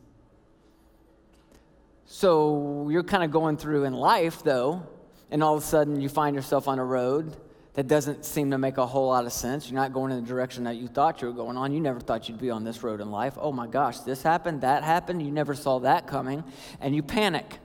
So 2.15 2.89
you're 2.91 3.01
kind 3.01 3.23
of 3.23 3.31
going 3.31 3.57
through 3.57 3.85
in 3.85 3.93
life, 3.93 4.43
though, 4.43 4.85
and 5.31 5.43
all 5.43 5.57
of 5.57 5.63
a 5.63 5.65
sudden 5.65 5.99
you 5.99 6.09
find 6.09 6.35
yourself 6.35 6.67
on 6.67 6.77
a 6.77 6.85
road 6.85 7.35
that 7.73 7.87
doesn't 7.87 8.23
seem 8.23 8.51
to 8.51 8.59
make 8.59 8.77
a 8.77 8.85
whole 8.85 9.07
lot 9.07 9.25
of 9.25 9.33
sense. 9.33 9.67
You're 9.67 9.81
not 9.81 9.93
going 9.93 10.11
in 10.11 10.21
the 10.21 10.27
direction 10.27 10.65
that 10.65 10.75
you 10.75 10.87
thought 10.87 11.23
you 11.23 11.27
were 11.27 11.33
going 11.33 11.57
on. 11.57 11.73
You 11.73 11.79
never 11.79 11.99
thought 11.99 12.29
you'd 12.29 12.39
be 12.39 12.51
on 12.51 12.63
this 12.63 12.83
road 12.83 13.01
in 13.01 13.09
life. 13.09 13.33
Oh 13.41 13.51
my 13.51 13.65
gosh, 13.65 13.97
this 14.01 14.21
happened, 14.21 14.61
that 14.61 14.83
happened. 14.83 15.23
You 15.23 15.31
never 15.31 15.55
saw 15.55 15.79
that 15.79 16.05
coming, 16.05 16.43
and 16.79 16.95
you 16.95 17.01
panic. 17.01 17.57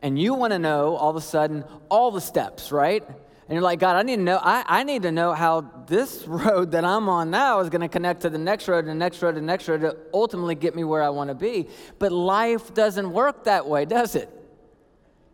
And 0.00 0.18
you 0.18 0.32
want 0.32 0.54
to 0.54 0.58
know 0.58 0.96
all 0.96 1.10
of 1.10 1.16
a 1.16 1.20
sudden 1.20 1.64
all 1.90 2.10
the 2.12 2.22
steps, 2.22 2.72
right? 2.72 3.04
And 3.46 3.54
you're 3.54 3.62
like, 3.62 3.78
God, 3.78 3.96
I 3.96 4.02
need 4.02 4.16
to 4.16 4.22
know, 4.22 4.40
I, 4.42 4.64
I 4.66 4.82
need 4.84 5.02
to 5.02 5.12
know 5.12 5.34
how 5.34 5.60
this 5.86 6.24
road 6.26 6.72
that 6.72 6.84
I'm 6.84 7.08
on 7.08 7.30
now 7.30 7.60
is 7.60 7.68
going 7.68 7.82
to 7.82 7.88
connect 7.88 8.22
to 8.22 8.30
the 8.30 8.38
next 8.38 8.68
road, 8.68 8.80
and 8.80 8.88
the 8.88 8.94
next 8.94 9.20
road, 9.22 9.36
and 9.36 9.46
the 9.46 9.52
next 9.52 9.68
road 9.68 9.82
to 9.82 9.96
ultimately 10.14 10.54
get 10.54 10.74
me 10.74 10.84
where 10.84 11.02
I 11.02 11.10
want 11.10 11.28
to 11.28 11.34
be. 11.34 11.68
But 11.98 12.12
life 12.12 12.72
doesn't 12.72 13.12
work 13.12 13.44
that 13.44 13.66
way, 13.66 13.84
does 13.84 14.14
it? 14.14 14.30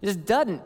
It 0.03 0.07
just 0.07 0.25
doesn't. 0.25 0.61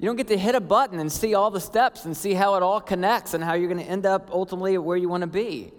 You 0.00 0.06
don't 0.06 0.16
get 0.16 0.28
to 0.28 0.38
hit 0.38 0.54
a 0.54 0.60
button 0.60 0.98
and 0.98 1.12
see 1.12 1.34
all 1.34 1.50
the 1.50 1.60
steps 1.60 2.06
and 2.06 2.16
see 2.16 2.32
how 2.32 2.54
it 2.54 2.62
all 2.62 2.80
connects 2.80 3.34
and 3.34 3.44
how 3.44 3.52
you're 3.52 3.68
going 3.68 3.84
to 3.84 3.90
end 3.90 4.06
up 4.06 4.30
ultimately 4.32 4.76
where 4.78 4.96
you 4.96 5.08
want 5.08 5.20
to 5.20 5.26
be. 5.26 5.72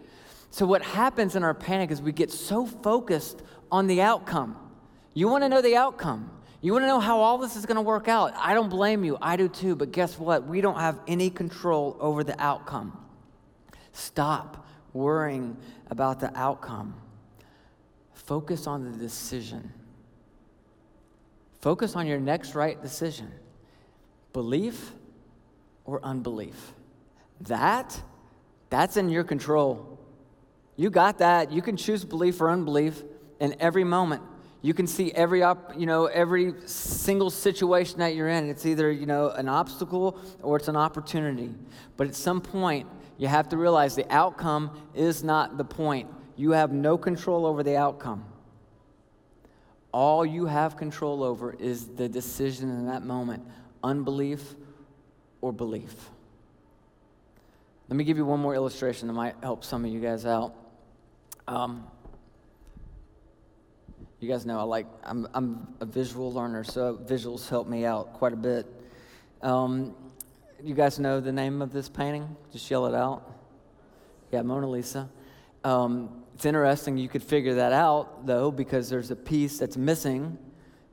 So, 0.52 0.66
what 0.66 0.84
happens 0.84 1.36
in 1.36 1.44
our 1.44 1.54
panic 1.54 1.92
is 1.92 2.02
we 2.02 2.12
get 2.12 2.32
so 2.32 2.66
focused 2.66 3.42
on 3.72 3.88
the 3.88 4.02
outcome. 4.02 4.56
You 5.14 5.28
want 5.28 5.44
to 5.44 5.50
know 5.50 5.62
the 5.62 5.76
outcome. 5.76 6.30
You 6.62 6.74
want 6.74 6.84
to 6.84 6.88
know 6.88 7.00
how 7.00 7.20
all 7.20 7.40
this 7.40 7.56
is 7.56 7.66
going 7.66 7.76
to 7.76 7.82
work 7.82 8.08
out? 8.08 8.34
I 8.38 8.54
don't 8.54 8.70
blame 8.70 9.04
you. 9.04 9.18
I 9.20 9.36
do 9.36 9.50
too. 9.50 9.76
But 9.76 9.92
guess 9.92 10.20
what? 10.20 10.46
We 10.46 10.62
don't 10.62 10.80
have 10.80 11.00
any 11.08 11.32
control 11.32 11.98
over 12.00 12.24
the 12.24 12.40
outcome. 12.40 12.98
Stop 13.94 14.66
worrying 14.94 15.58
about 15.90 16.20
the 16.20 16.36
outcome. 16.38 16.94
Focus 18.14 18.68
on 18.68 18.92
the 18.92 18.98
decision. 18.98 19.74
Focus 21.62 21.96
on 21.96 22.08
your 22.08 22.20
next 22.20 22.56
right 22.56 22.82
decision 22.82 23.32
belief 24.34 24.94
or 25.84 26.00
unbelief. 26.06 26.74
That, 27.42 28.02
that's 28.70 28.96
in 28.96 29.10
your 29.10 29.26
control. 29.26 30.00
You 30.78 30.90
got 30.90 31.18
that. 31.18 31.52
You 31.52 31.62
can 31.62 31.76
choose 31.76 32.06
belief 32.06 32.40
or 32.40 32.50
unbelief 32.50 33.04
in 33.42 33.56
every 33.60 33.84
moment. 33.84 34.24
You 34.62 34.74
can 34.76 34.86
see 34.86 35.12
every 35.14 35.42
op, 35.42 35.74
you 35.78 35.86
know 35.86 36.06
every 36.06 36.54
single 36.66 37.30
situation 37.30 38.00
that 38.00 38.16
you're 38.16 38.30
in. 38.30 38.50
It's 38.50 38.66
either 38.66 38.92
you 38.92 39.06
know 39.06 39.30
an 39.30 39.50
obstacle 39.50 40.20
or 40.42 40.58
it's 40.58 40.68
an 40.68 40.76
opportunity. 40.76 41.54
But 41.98 42.08
at 42.08 42.16
some 42.16 42.42
point, 42.42 42.88
you 43.18 43.28
have 43.28 43.50
to 43.50 43.58
realize 43.58 43.96
the 43.96 44.12
outcome 44.14 44.72
is 44.94 45.24
not 45.24 45.58
the 45.58 45.64
point. 45.64 46.10
You 46.36 46.52
have 46.52 46.72
no 46.72 46.98
control 46.98 47.46
over 47.46 47.64
the 47.64 47.76
outcome. 47.76 48.26
All 49.92 50.26
you 50.26 50.46
have 50.46 50.78
control 50.78 51.24
over 51.24 51.54
is 51.54 51.88
the 51.88 52.08
decision 52.08 52.70
in 52.70 52.88
that 52.88 53.04
moment 53.04 53.44
unbelief 53.84 54.56
or 55.42 55.52
belief. 55.52 56.10
Let 57.90 57.98
me 57.98 58.04
give 58.04 58.16
you 58.16 58.26
one 58.26 58.40
more 58.40 58.56
illustration 58.56 59.08
that 59.08 59.14
might 59.14 59.36
help 59.42 59.66
some 59.66 59.84
of 59.84 59.92
you 59.92 60.00
guys 60.00 60.26
out. 60.26 60.54
Um, 61.48 61.86
you 64.22 64.30
guys 64.30 64.46
know 64.46 64.60
I 64.60 64.64
like, 64.64 64.86
I'm, 65.04 65.28
I'm 65.34 65.68
a 65.80 65.86
visual 65.86 66.32
learner, 66.32 66.64
so 66.64 67.00
visuals 67.04 67.50
help 67.50 67.68
me 67.68 67.86
out 67.86 68.14
quite 68.14 68.34
a 68.34 68.38
bit. 68.38 68.68
Um, 69.42 69.96
you 70.64 70.76
guys 70.76 71.00
know 71.00 71.20
the 71.20 71.32
name 71.32 71.60
of 71.60 71.74
this 71.74 71.90
painting? 71.90 72.36
Just 72.52 72.70
yell 72.70 72.86
it 72.86 72.94
out. 72.94 73.28
Yeah, 74.32 74.44
Mona 74.44 74.70
Lisa. 74.70 75.10
Um, 75.64 76.24
it's 76.36 76.46
interesting, 76.46 76.98
you 76.98 77.10
could 77.10 77.24
figure 77.24 77.56
that 77.56 77.74
out, 77.74 78.28
though, 78.28 78.52
because 78.52 78.92
there's 78.92 79.10
a 79.10 79.16
piece 79.16 79.58
that's 79.58 79.76
missing 79.76 80.38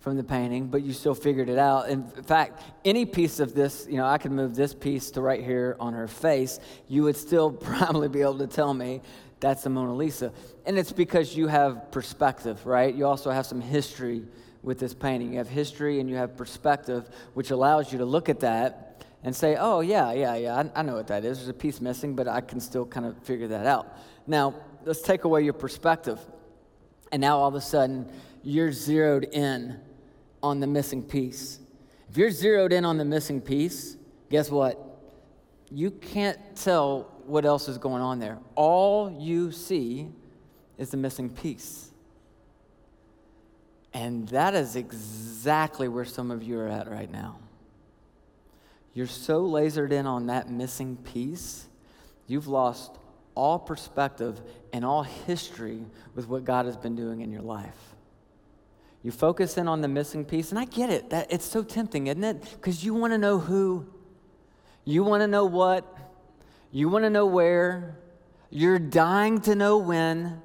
from 0.01 0.17
the 0.17 0.25
painting, 0.25 0.69
but 0.69 0.83
you 0.83 0.95
still 0.95 1.15
figured 1.15 1.51
it 1.51 1.59
out. 1.59 1.91
In 1.91 2.07
fact, 2.07 2.63
any 2.87 3.05
piece 3.05 3.41
of 3.41 3.53
this, 3.53 3.87
you 3.91 3.99
know, 3.99 4.07
I 4.07 4.17
could 4.17 4.33
move 4.33 4.55
this 4.55 4.73
piece 4.73 5.11
to 5.13 5.21
right 5.21 5.45
here 5.45 5.77
on 5.79 5.93
her 5.93 6.09
face, 6.09 6.61
you 6.89 7.03
would 7.03 7.17
still 7.17 7.51
probably 7.53 8.09
be 8.09 8.23
able 8.23 8.39
to 8.39 8.47
tell 8.47 8.73
me 8.73 9.03
that's 9.41 9.63
the 9.63 9.71
Mona 9.71 9.95
Lisa. 9.95 10.33
And 10.67 10.79
it's 10.79 10.93
because 10.93 11.37
you 11.37 11.47
have 11.47 11.91
perspective, 11.91 12.65
right? 12.67 12.95
You 12.95 13.07
also 13.07 13.31
have 13.31 13.47
some 13.47 13.61
history 13.61 14.25
with 14.63 14.79
this 14.79 14.95
painting. 14.95 15.33
You 15.33 15.39
have 15.39 15.49
history 15.49 16.01
and 16.01 16.11
you 16.11 16.17
have 16.17 16.37
perspective, 16.37 17.09
which 17.35 17.51
allows 17.51 17.93
you 17.93 17.99
to 17.99 18.05
look 18.05 18.29
at 18.29 18.41
that 18.41 19.05
and 19.23 19.35
say, 19.35 19.57
oh, 19.59 19.81
yeah, 19.81 20.13
yeah, 20.13 20.35
yeah, 20.37 20.57
I, 20.57 20.81
I 20.81 20.83
know 20.83 20.95
what 20.95 21.09
that 21.09 21.25
is. 21.25 21.39
There's 21.39 21.49
a 21.49 21.55
piece 21.55 21.81
missing, 21.81 22.15
but 22.15 22.29
I 22.29 22.41
can 22.41 22.61
still 22.61 22.87
kind 22.87 23.07
of 23.07 23.19
figure 23.23 23.49
that 23.49 23.67
out. 23.67 23.97
Now, 24.27 24.55
let's 24.85 25.03
take 25.03 25.25
away 25.25 25.43
your 25.43 25.55
perspective. 25.55 26.21
And 27.11 27.21
now 27.21 27.39
all 27.39 27.49
of 27.49 27.55
a 27.55 27.61
sudden, 27.61 28.11
you're 28.43 28.73
zeroed 28.73 29.25
in 29.25 29.81
on 30.43 30.61
the 30.61 30.67
missing 30.67 31.03
piece. 31.03 31.59
If 32.11 32.17
you're 32.17 32.31
zeroed 32.31 32.73
in 32.73 32.85
on 32.85 32.97
the 32.97 33.05
missing 33.05 33.41
piece, 33.41 33.97
guess 34.31 34.51
what? 34.51 34.85
You 35.71 35.91
can't 35.91 36.39
tell 36.57 37.13
what 37.29 37.45
else 37.45 37.69
is 37.69 37.79
going 37.79 38.03
on 38.03 38.19
there. 38.19 38.39
All 38.55 39.11
you 39.11 39.53
see 39.53 40.09
is 40.79 40.91
the 40.91 40.97
missing 40.97 41.31
piece. 41.31 41.91
And 43.93 44.29
that 44.29 44.55
is 44.55 44.77
exactly 44.77 45.89
where 45.89 46.05
some 46.05 46.31
of 46.31 46.43
you 46.43 46.59
are 46.59 46.69
at 46.69 46.91
right 46.91 47.11
now. 47.11 47.39
You're 48.95 49.07
so 49.07 49.45
lasered 49.45 49.93
in 49.93 50.07
on 50.07 50.27
that 50.27 50.51
missing 50.51 50.97
piece, 50.97 51.67
you've 52.27 52.49
lost 52.49 52.99
all 53.35 53.59
perspective 53.59 54.41
and 54.73 54.85
all 54.85 55.05
history 55.05 55.85
with 56.15 56.29
what 56.29 56.45
God 56.45 56.67
has 56.67 56.77
been 56.77 56.97
doing 56.97 57.21
in 57.21 57.31
your 57.31 57.43
life. 57.43 57.95
You 59.03 59.13
focus 59.13 59.57
in 59.57 59.69
on 59.69 59.81
the 59.81 59.89
missing 59.89 60.25
piece, 60.25 60.51
and 60.51 60.59
I 60.59 60.65
get 60.65 60.91
it. 60.91 61.11
That 61.11 61.33
it's 61.33 61.45
so 61.45 61.63
tempting, 61.63 62.09
isn't 62.09 62.25
it? 62.25 62.43
Because 62.53 62.85
you 62.85 62.95
want 62.95 63.13
to 63.13 63.19
know 63.19 63.39
who, 63.39 63.87
you 64.85 65.05
want 65.05 65.23
to 65.23 65.29
know 65.29 65.45
what, 65.45 65.98
You 66.71 66.91
want 66.91 67.05
to 67.05 67.11
know 67.11 67.25
where, 67.25 67.97
you're 68.51 68.79
dying 68.79 69.41
to 69.43 69.55
know 69.55 69.79
when. 69.79 70.43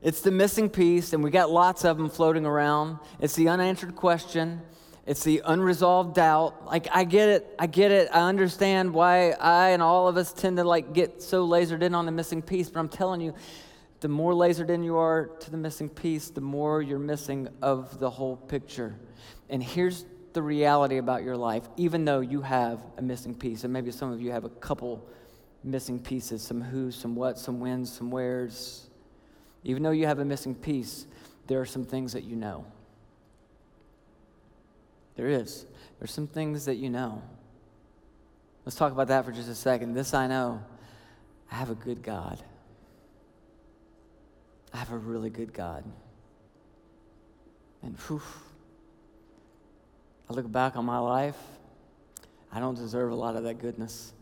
It's 0.00 0.22
the 0.22 0.30
missing 0.30 0.70
piece, 0.70 1.12
and 1.12 1.22
we 1.22 1.30
got 1.30 1.50
lots 1.50 1.84
of 1.84 1.98
them 1.98 2.08
floating 2.08 2.46
around. 2.46 2.98
It's 3.20 3.34
the 3.34 3.48
unanswered 3.48 3.96
question. 3.96 4.62
It's 5.04 5.24
the 5.24 5.42
unresolved 5.44 6.14
doubt. 6.14 6.64
Like, 6.66 6.88
I 6.90 7.04
get 7.04 7.28
it. 7.28 7.54
I 7.58 7.66
get 7.66 7.90
it. 7.90 8.08
I 8.12 8.22
understand 8.22 8.94
why 8.94 9.32
I 9.32 9.70
and 9.70 9.82
all 9.82 10.08
of 10.08 10.16
us 10.16 10.32
tend 10.32 10.56
to 10.56 10.64
like 10.64 10.94
get 10.94 11.22
so 11.22 11.46
lasered 11.46 11.82
in 11.82 11.94
on 11.94 12.06
the 12.06 12.12
missing 12.12 12.40
piece, 12.40 12.70
but 12.70 12.80
I'm 12.80 12.88
telling 12.88 13.20
you, 13.20 13.34
the 14.00 14.08
more 14.08 14.32
lasered 14.32 14.70
in 14.70 14.82
you 14.82 14.96
are 14.96 15.26
to 15.40 15.50
the 15.50 15.56
missing 15.56 15.88
piece, 15.88 16.30
the 16.30 16.40
more 16.40 16.80
you're 16.82 16.98
missing 16.98 17.48
of 17.60 17.98
the 17.98 18.10
whole 18.10 18.36
picture. 18.36 18.94
And 19.48 19.62
here's 19.62 20.06
the 20.32 20.42
reality 20.42 20.98
about 20.98 21.22
your 21.22 21.36
life, 21.36 21.68
even 21.76 22.04
though 22.04 22.20
you 22.20 22.42
have 22.42 22.80
a 22.98 23.02
missing 23.02 23.34
piece, 23.34 23.64
and 23.64 23.72
maybe 23.72 23.90
some 23.90 24.12
of 24.12 24.20
you 24.20 24.32
have 24.32 24.44
a 24.44 24.50
couple 24.50 25.08
missing 25.64 25.98
pieces 25.98 26.42
some 26.42 26.60
who's, 26.60 26.94
some 26.94 27.14
what, 27.14 27.38
some 27.38 27.60
whens, 27.60 27.92
some 27.92 28.10
where's. 28.10 28.88
Even 29.64 29.82
though 29.82 29.90
you 29.90 30.06
have 30.06 30.18
a 30.18 30.24
missing 30.24 30.54
piece, 30.54 31.06
there 31.46 31.60
are 31.60 31.66
some 31.66 31.84
things 31.84 32.12
that 32.12 32.24
you 32.24 32.36
know. 32.36 32.64
There 35.16 35.28
is. 35.28 35.66
There's 35.98 36.12
some 36.12 36.26
things 36.26 36.66
that 36.66 36.76
you 36.76 36.90
know. 36.90 37.22
Let's 38.64 38.76
talk 38.76 38.92
about 38.92 39.08
that 39.08 39.24
for 39.24 39.32
just 39.32 39.48
a 39.48 39.54
second. 39.54 39.94
This 39.94 40.12
I 40.12 40.26
know 40.26 40.62
I 41.50 41.54
have 41.54 41.70
a 41.70 41.74
good 41.74 42.02
God. 42.02 42.42
I 44.74 44.78
have 44.78 44.92
a 44.92 44.98
really 44.98 45.30
good 45.30 45.52
God. 45.52 45.84
And 47.82 47.96
whew, 48.00 48.22
I 50.28 50.32
look 50.32 50.50
back 50.50 50.76
on 50.76 50.84
my 50.84 50.98
life, 50.98 51.38
I 52.52 52.58
don't 52.58 52.74
deserve 52.74 53.12
a 53.12 53.14
lot 53.14 53.36
of 53.36 53.44
that 53.44 53.60
goodness. 53.60 54.12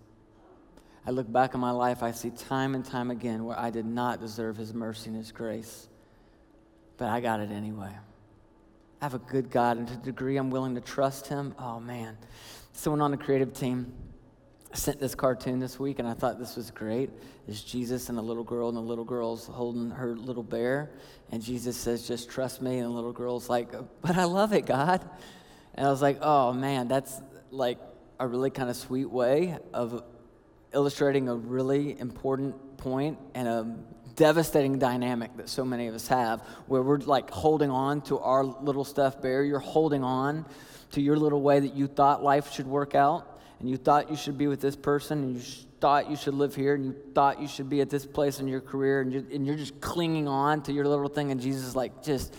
I 1.06 1.10
look 1.10 1.30
back 1.30 1.54
on 1.54 1.60
my 1.60 1.70
life, 1.70 2.02
I 2.02 2.12
see 2.12 2.30
time 2.30 2.74
and 2.74 2.84
time 2.84 3.10
again 3.10 3.44
where 3.44 3.58
I 3.58 3.70
did 3.70 3.84
not 3.84 4.20
deserve 4.20 4.56
His 4.56 4.72
mercy 4.72 5.10
and 5.10 5.16
His 5.16 5.32
grace, 5.32 5.88
but 6.96 7.08
I 7.08 7.20
got 7.20 7.40
it 7.40 7.50
anyway. 7.50 7.90
I 9.00 9.04
have 9.04 9.14
a 9.14 9.18
good 9.18 9.50
God, 9.50 9.76
and 9.76 9.86
to 9.88 9.94
the 9.94 10.00
degree 10.00 10.38
I'm 10.38 10.50
willing 10.50 10.74
to 10.76 10.80
trust 10.80 11.26
Him, 11.26 11.54
oh 11.58 11.78
man. 11.78 12.16
Someone 12.72 13.02
on 13.02 13.10
the 13.10 13.16
creative 13.18 13.52
team 13.52 13.92
sent 14.72 14.98
this 14.98 15.14
cartoon 15.14 15.58
this 15.58 15.78
week, 15.78 15.98
and 15.98 16.08
I 16.08 16.14
thought 16.14 16.38
this 16.38 16.56
was 16.56 16.70
great. 16.70 17.10
It's 17.46 17.62
Jesus 17.62 18.08
and 18.08 18.18
a 18.18 18.22
little 18.22 18.42
girl, 18.42 18.68
and 18.68 18.76
the 18.76 18.82
little 18.82 19.04
girl's 19.04 19.46
holding 19.46 19.90
her 19.90 20.16
little 20.16 20.42
bear, 20.42 20.90
and 21.30 21.42
Jesus 21.42 21.76
says, 21.76 22.08
Just 22.08 22.30
trust 22.30 22.62
me. 22.62 22.78
And 22.78 22.86
the 22.86 22.94
little 22.94 23.12
girl's 23.12 23.48
like, 23.48 23.72
But 24.00 24.16
I 24.16 24.24
love 24.24 24.52
it, 24.52 24.66
God. 24.66 25.08
And 25.74 25.86
I 25.86 25.90
was 25.90 26.02
like, 26.02 26.18
Oh 26.20 26.52
man, 26.52 26.88
that's 26.88 27.20
like 27.50 27.78
a 28.18 28.26
really 28.26 28.50
kind 28.50 28.70
of 28.70 28.76
sweet 28.76 29.10
way 29.10 29.58
of 29.72 30.02
illustrating 30.74 31.28
a 31.28 31.34
really 31.34 31.98
important 31.98 32.76
point 32.76 33.18
and 33.34 33.48
a 33.48 33.76
devastating 34.16 34.78
dynamic 34.78 35.36
that 35.36 35.48
so 35.48 35.64
many 35.64 35.86
of 35.86 35.94
us 35.94 36.06
have 36.08 36.40
where 36.66 36.82
we're 36.82 36.98
like 36.98 37.30
holding 37.30 37.70
on 37.70 38.00
to 38.02 38.18
our 38.18 38.44
little 38.44 38.84
stuff 38.84 39.20
bear. 39.20 39.42
You're 39.42 39.58
holding 39.58 40.04
on 40.04 40.46
to 40.92 41.00
your 41.00 41.16
little 41.16 41.42
way 41.42 41.60
that 41.60 41.74
you 41.74 41.86
thought 41.86 42.22
life 42.22 42.52
should 42.52 42.66
work 42.66 42.94
out, 42.94 43.40
and 43.58 43.68
you 43.68 43.76
thought 43.76 44.10
you 44.10 44.16
should 44.16 44.38
be 44.38 44.46
with 44.46 44.60
this 44.60 44.76
person, 44.76 45.22
and 45.22 45.36
you 45.36 45.42
thought 45.80 46.08
you 46.08 46.16
should 46.16 46.34
live 46.34 46.54
here, 46.54 46.74
and 46.74 46.84
you 46.84 46.94
thought 47.14 47.40
you 47.40 47.48
should 47.48 47.68
be 47.68 47.80
at 47.80 47.90
this 47.90 48.06
place 48.06 48.38
in 48.38 48.46
your 48.46 48.60
career, 48.60 49.00
and 49.00 49.12
you're, 49.12 49.24
and 49.32 49.46
you're 49.46 49.56
just 49.56 49.80
clinging 49.80 50.28
on 50.28 50.62
to 50.62 50.72
your 50.72 50.86
little 50.86 51.08
thing, 51.08 51.32
and 51.32 51.40
Jesus 51.40 51.64
is 51.64 51.74
like, 51.74 52.04
just, 52.04 52.34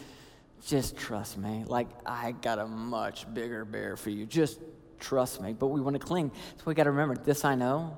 just 0.66 0.96
trust 0.96 1.38
me. 1.38 1.66
Like, 1.68 1.88
I 2.06 2.32
got 2.32 2.60
a 2.60 2.68
much 2.68 3.32
bigger 3.34 3.66
bear 3.66 3.98
for 3.98 4.10
you. 4.10 4.26
Just 4.26 4.60
trust 5.00 5.42
me. 5.42 5.54
But 5.54 5.68
we 5.68 5.82
want 5.82 5.96
to 5.96 6.00
cling. 6.00 6.32
So 6.58 6.64
we 6.66 6.74
got 6.74 6.86
to 6.86 6.92
remember 6.92 7.16
this 7.16 7.44
I 7.44 7.56
know 7.56 7.98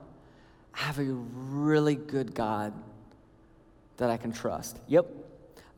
I 0.77 0.83
have 0.83 0.99
a 0.99 1.03
really 1.03 1.95
good 1.95 2.35
God 2.35 2.71
that 3.97 4.11
I 4.11 4.17
can 4.17 4.31
trust. 4.31 4.79
Yep, 4.87 5.07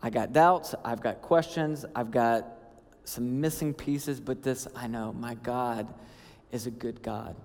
I 0.02 0.10
got 0.10 0.34
doubts, 0.34 0.76
I've 0.84 1.02
got 1.02 1.22
questions, 1.22 1.86
I've 1.96 2.12
got 2.12 2.46
some 3.06 3.40
missing 3.40 3.74
pieces, 3.74 4.20
but 4.20 4.44
this 4.44 4.68
I 4.76 4.88
know 4.88 5.14
my 5.14 5.36
God 5.36 5.88
is 6.52 6.68
a 6.68 6.72
good 6.72 7.02
God. 7.02 7.36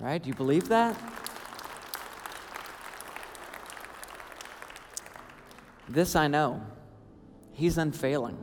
Right? 0.00 0.22
Do 0.22 0.28
you 0.28 0.34
believe 0.34 0.68
that? 0.68 0.96
This 5.88 6.14
I 6.14 6.28
know. 6.28 6.62
He's 7.52 7.78
unfailing. 7.78 8.36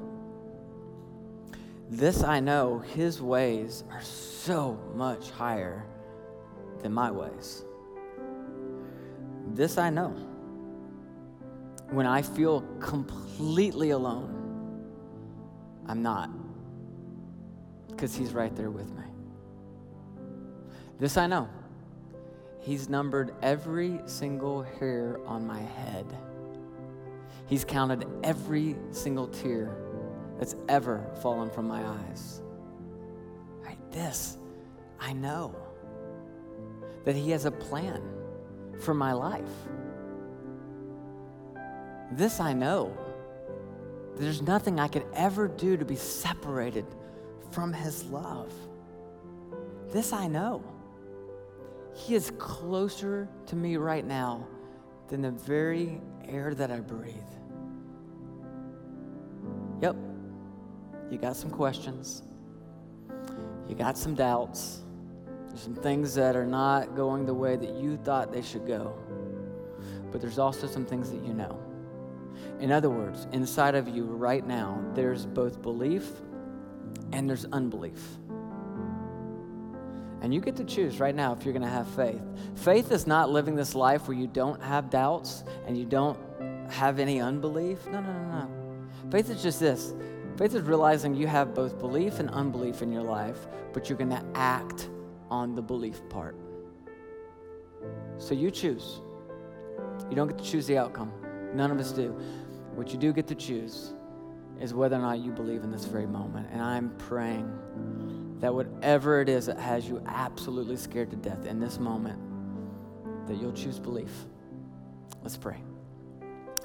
This 1.90 2.24
I 2.24 2.40
know. 2.40 2.80
His 2.80 3.22
ways 3.22 3.84
are 3.92 4.02
so 4.02 4.80
much 4.96 5.32
higher 5.32 5.84
than 6.82 6.94
my 6.94 7.12
ways. 7.12 7.64
This 9.54 9.78
I 9.78 9.90
know. 9.90 10.10
When 11.90 12.06
I 12.06 12.22
feel 12.22 12.62
completely 12.80 13.90
alone, 13.92 14.36
I'm 15.88 16.04
not, 16.04 16.30
because 17.88 18.16
He's 18.16 18.32
right 18.34 18.56
there 18.56 18.70
with 18.70 18.90
me. 18.92 19.04
This 21.00 21.18
I 21.18 21.26
know. 21.28 21.50
He's 22.60 22.90
numbered 22.90 23.34
every 23.42 24.02
single 24.06 24.62
hair 24.62 25.20
on 25.26 25.48
my 25.48 25.62
head. 25.62 26.06
He's 27.48 27.66
counted 27.66 28.06
every 28.24 28.76
single 28.92 29.28
tear 29.28 29.76
that's 30.38 30.56
ever 30.68 31.04
fallen 31.22 31.50
from 31.50 31.68
my 31.68 31.84
eyes. 31.84 32.42
Right? 33.64 33.80
This 33.92 34.38
I 35.00 35.14
know 35.14 35.56
that 37.06 37.16
He 37.16 37.32
has 37.32 37.46
a 37.46 37.52
plan 37.52 38.02
for 38.80 38.94
my 38.94 39.14
life. 39.14 39.44
This 42.12 42.40
I 42.40 42.54
know. 42.54 42.98
There's 44.16 44.42
nothing 44.42 44.80
I 44.80 44.88
could 44.88 45.06
ever 45.14 45.48
do 45.48 45.78
to 45.78 45.86
be 45.86 45.96
separated 45.96 46.86
from 47.52 47.72
His 47.72 48.04
love. 48.06 48.52
This 49.92 50.14
I 50.14 50.28
know. 50.28 50.64
He 51.96 52.16
is 52.16 52.32
closer 52.38 53.28
to 53.48 53.56
me 53.56 53.78
right 53.78 54.06
now 54.06 54.48
than 55.08 55.22
the 55.22 55.32
very 55.32 56.00
air 56.28 56.54
that 56.54 56.72
I 56.72 56.80
breathe. 56.80 57.16
Yep, 59.82 59.96
you 61.10 61.18
got 61.18 61.36
some 61.36 61.50
questions, 61.50 62.24
you 63.68 63.76
got 63.76 63.98
some 63.98 64.14
doubts. 64.14 64.82
Some 65.60 65.76
things 65.76 66.16
that 66.16 66.38
are 66.38 66.46
not 66.46 66.96
going 66.96 67.26
the 67.26 67.34
way 67.34 67.58
that 67.58 67.72
you 67.72 67.98
thought 67.98 68.32
they 68.32 68.42
should 68.42 68.66
go. 68.66 68.98
But 70.10 70.22
there's 70.22 70.40
also 70.40 70.68
some 70.68 70.86
things 70.86 71.12
that 71.12 71.22
you 71.22 71.34
know. 71.34 71.60
In 72.62 72.72
other 72.72 72.90
words, 72.90 73.28
inside 73.34 73.76
of 73.76 73.90
you 73.90 74.06
right 74.06 74.48
now, 74.48 74.82
there's 74.94 75.26
both 75.26 75.62
belief 75.62 76.10
and 77.12 77.30
there's 77.30 77.44
unbelief. 77.52 78.02
And 80.22 80.34
you 80.34 80.40
get 80.40 80.56
to 80.56 80.64
choose 80.64 81.02
right 81.02 81.14
now 81.14 81.34
if 81.34 81.44
you're 81.44 81.54
going 81.54 81.64
to 81.64 81.68
have 81.68 81.90
faith. 81.90 82.22
Faith 82.56 82.94
is 82.94 83.06
not 83.06 83.30
living 83.30 83.56
this 83.56 83.76
life 83.76 84.08
where 84.08 84.16
you 84.16 84.28
don't 84.28 84.62
have 84.64 84.90
doubts 84.90 85.44
and 85.68 85.78
you 85.78 85.84
don't 85.84 86.18
have 86.72 87.00
any 87.00 87.20
unbelief. 87.20 87.86
No, 87.88 88.00
no, 88.00 88.14
no, 88.14 88.28
no. 88.30 88.50
Faith 89.12 89.30
is 89.30 89.44
just 89.44 89.60
this 89.60 89.94
faith 90.38 90.56
is 90.56 90.62
realizing 90.62 91.14
you 91.14 91.28
have 91.28 91.54
both 91.54 91.78
belief 91.80 92.20
and 92.20 92.30
unbelief 92.30 92.82
in 92.82 92.94
your 92.94 93.04
life, 93.04 93.50
but 93.74 93.90
you're 93.90 93.98
going 93.98 94.10
to 94.10 94.24
act 94.36 94.90
on 95.30 95.56
the 95.56 95.62
belief 95.62 96.02
part. 96.10 96.36
So 98.18 98.34
you 98.34 98.52
choose. 98.52 99.02
You 100.10 100.16
don't 100.16 100.28
get 100.28 100.38
to 100.38 100.44
choose 100.44 100.68
the 100.68 100.78
outcome. 100.78 101.12
None 101.54 101.72
of 101.72 101.80
us 101.80 101.92
do. 101.92 102.12
What 102.76 102.92
you 102.92 102.98
do 102.98 103.14
get 103.14 103.28
to 103.28 103.36
choose 103.36 103.94
is 104.60 104.74
whether 104.74 104.96
or 104.96 105.00
not 105.00 105.20
you 105.20 105.32
believe 105.32 105.64
in 105.64 105.72
this 105.72 105.86
very 105.86 106.06
moment. 106.06 106.48
And 106.52 106.62
I'm 106.62 106.90
praying 106.98 108.38
that 108.40 108.54
whatever 108.54 109.22
it 109.22 109.30
is 109.30 109.46
that 109.46 109.58
has 109.60 109.88
you 109.88 110.02
absolutely 110.06 110.78
scared 110.78 111.10
to 111.12 111.16
death 111.18 111.46
in 111.46 111.60
this 111.60 111.80
moment, 111.80 112.20
that 113.28 113.38
you'll 113.38 113.54
choose 113.54 113.80
belief. 113.80 114.12
Let's 115.22 115.38
pray. 115.38 115.62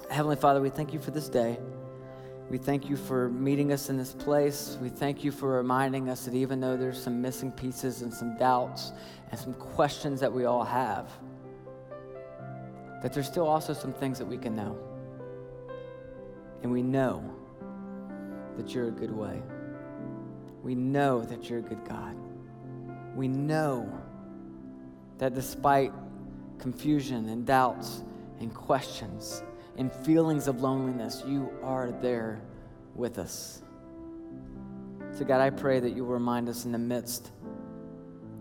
Heavenly 0.09 0.35
Father, 0.35 0.61
we 0.61 0.69
thank 0.69 0.93
you 0.93 0.99
for 0.99 1.11
this 1.11 1.29
day. 1.29 1.57
We 2.49 2.59
thank 2.59 2.89
you 2.89 2.95
for 2.95 3.29
meeting 3.29 3.71
us 3.71 3.89
in 3.89 3.97
this 3.97 4.13
place. 4.13 4.77
We 4.79 4.89
thank 4.89 5.23
you 5.23 5.31
for 5.31 5.49
reminding 5.49 6.09
us 6.09 6.25
that 6.25 6.35
even 6.35 6.59
though 6.59 6.77
there's 6.77 7.01
some 7.01 7.19
missing 7.21 7.51
pieces 7.51 8.03
and 8.03 8.13
some 8.13 8.37
doubts 8.37 8.91
and 9.31 9.39
some 9.39 9.55
questions 9.55 10.19
that 10.19 10.31
we 10.31 10.45
all 10.45 10.63
have, 10.63 11.09
that 13.01 13.13
there's 13.13 13.27
still 13.27 13.47
also 13.47 13.73
some 13.73 13.93
things 13.93 14.19
that 14.19 14.25
we 14.25 14.37
can 14.37 14.55
know. 14.55 14.77
And 16.61 16.71
we 16.71 16.83
know 16.83 17.23
that 18.57 18.73
you're 18.73 18.89
a 18.89 18.91
good 18.91 19.11
way. 19.11 19.41
We 20.61 20.75
know 20.75 21.23
that 21.23 21.49
you're 21.49 21.59
a 21.59 21.63
good 21.63 21.83
God. 21.87 22.15
We 23.15 23.27
know 23.27 23.91
that 25.17 25.33
despite 25.33 25.93
confusion 26.59 27.29
and 27.29 27.45
doubts 27.45 28.03
and 28.39 28.53
questions, 28.53 29.43
in 29.77 29.89
feelings 29.89 30.47
of 30.47 30.61
loneliness, 30.61 31.23
you 31.25 31.51
are 31.63 31.91
there 31.91 32.41
with 32.95 33.19
us. 33.19 33.61
So, 35.17 35.25
God, 35.25 35.41
I 35.41 35.49
pray 35.49 35.79
that 35.79 35.91
you 35.91 36.03
will 36.03 36.13
remind 36.13 36.49
us 36.49 36.65
in 36.65 36.71
the 36.71 36.77
midst 36.77 37.31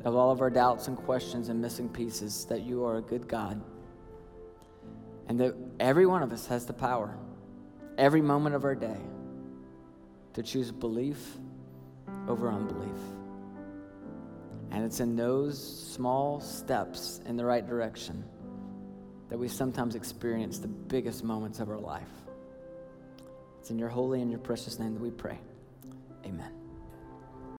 of 0.05 0.15
all 0.15 0.31
of 0.31 0.41
our 0.41 0.51
doubts 0.51 0.89
and 0.89 0.97
questions 0.97 1.49
and 1.49 1.61
missing 1.61 1.89
pieces 1.89 2.45
that 2.47 2.63
you 2.63 2.85
are 2.85 2.97
a 2.97 3.03
good 3.03 3.27
God. 3.27 3.61
And 5.29 5.41
that 5.41 5.55
every 5.81 6.07
one 6.07 6.23
of 6.23 6.33
us 6.33 6.47
has 6.47 6.67
the 6.67 6.73
power, 6.73 7.17
every 7.97 8.21
moment 8.21 8.55
of 8.55 8.65
our 8.65 8.75
day, 8.75 8.99
to 10.35 10.43
choose 10.43 10.71
belief 10.71 11.37
over 12.29 12.51
unbelief. 12.51 12.91
And 14.71 14.85
it's 14.85 15.01
in 15.01 15.17
those 15.17 15.59
small 15.93 16.41
steps 16.41 17.21
in 17.27 17.37
the 17.37 17.45
right 17.45 17.67
direction 17.67 18.25
that 19.29 19.39
we 19.39 19.49
sometimes 19.49 19.95
experience 19.95 20.59
the 20.59 20.69
biggest 20.69 21.25
moments 21.25 21.61
of 21.61 21.71
our 21.71 21.79
life. 21.79 22.09
It's 23.61 23.71
in 23.71 23.79
your 23.79 23.89
holy 23.89 24.21
and 24.21 24.31
your 24.31 24.41
precious 24.41 24.79
name 24.79 24.95
that 24.95 25.01
we 25.01 25.11
pray. 25.11 25.39
Amen. 26.25 26.64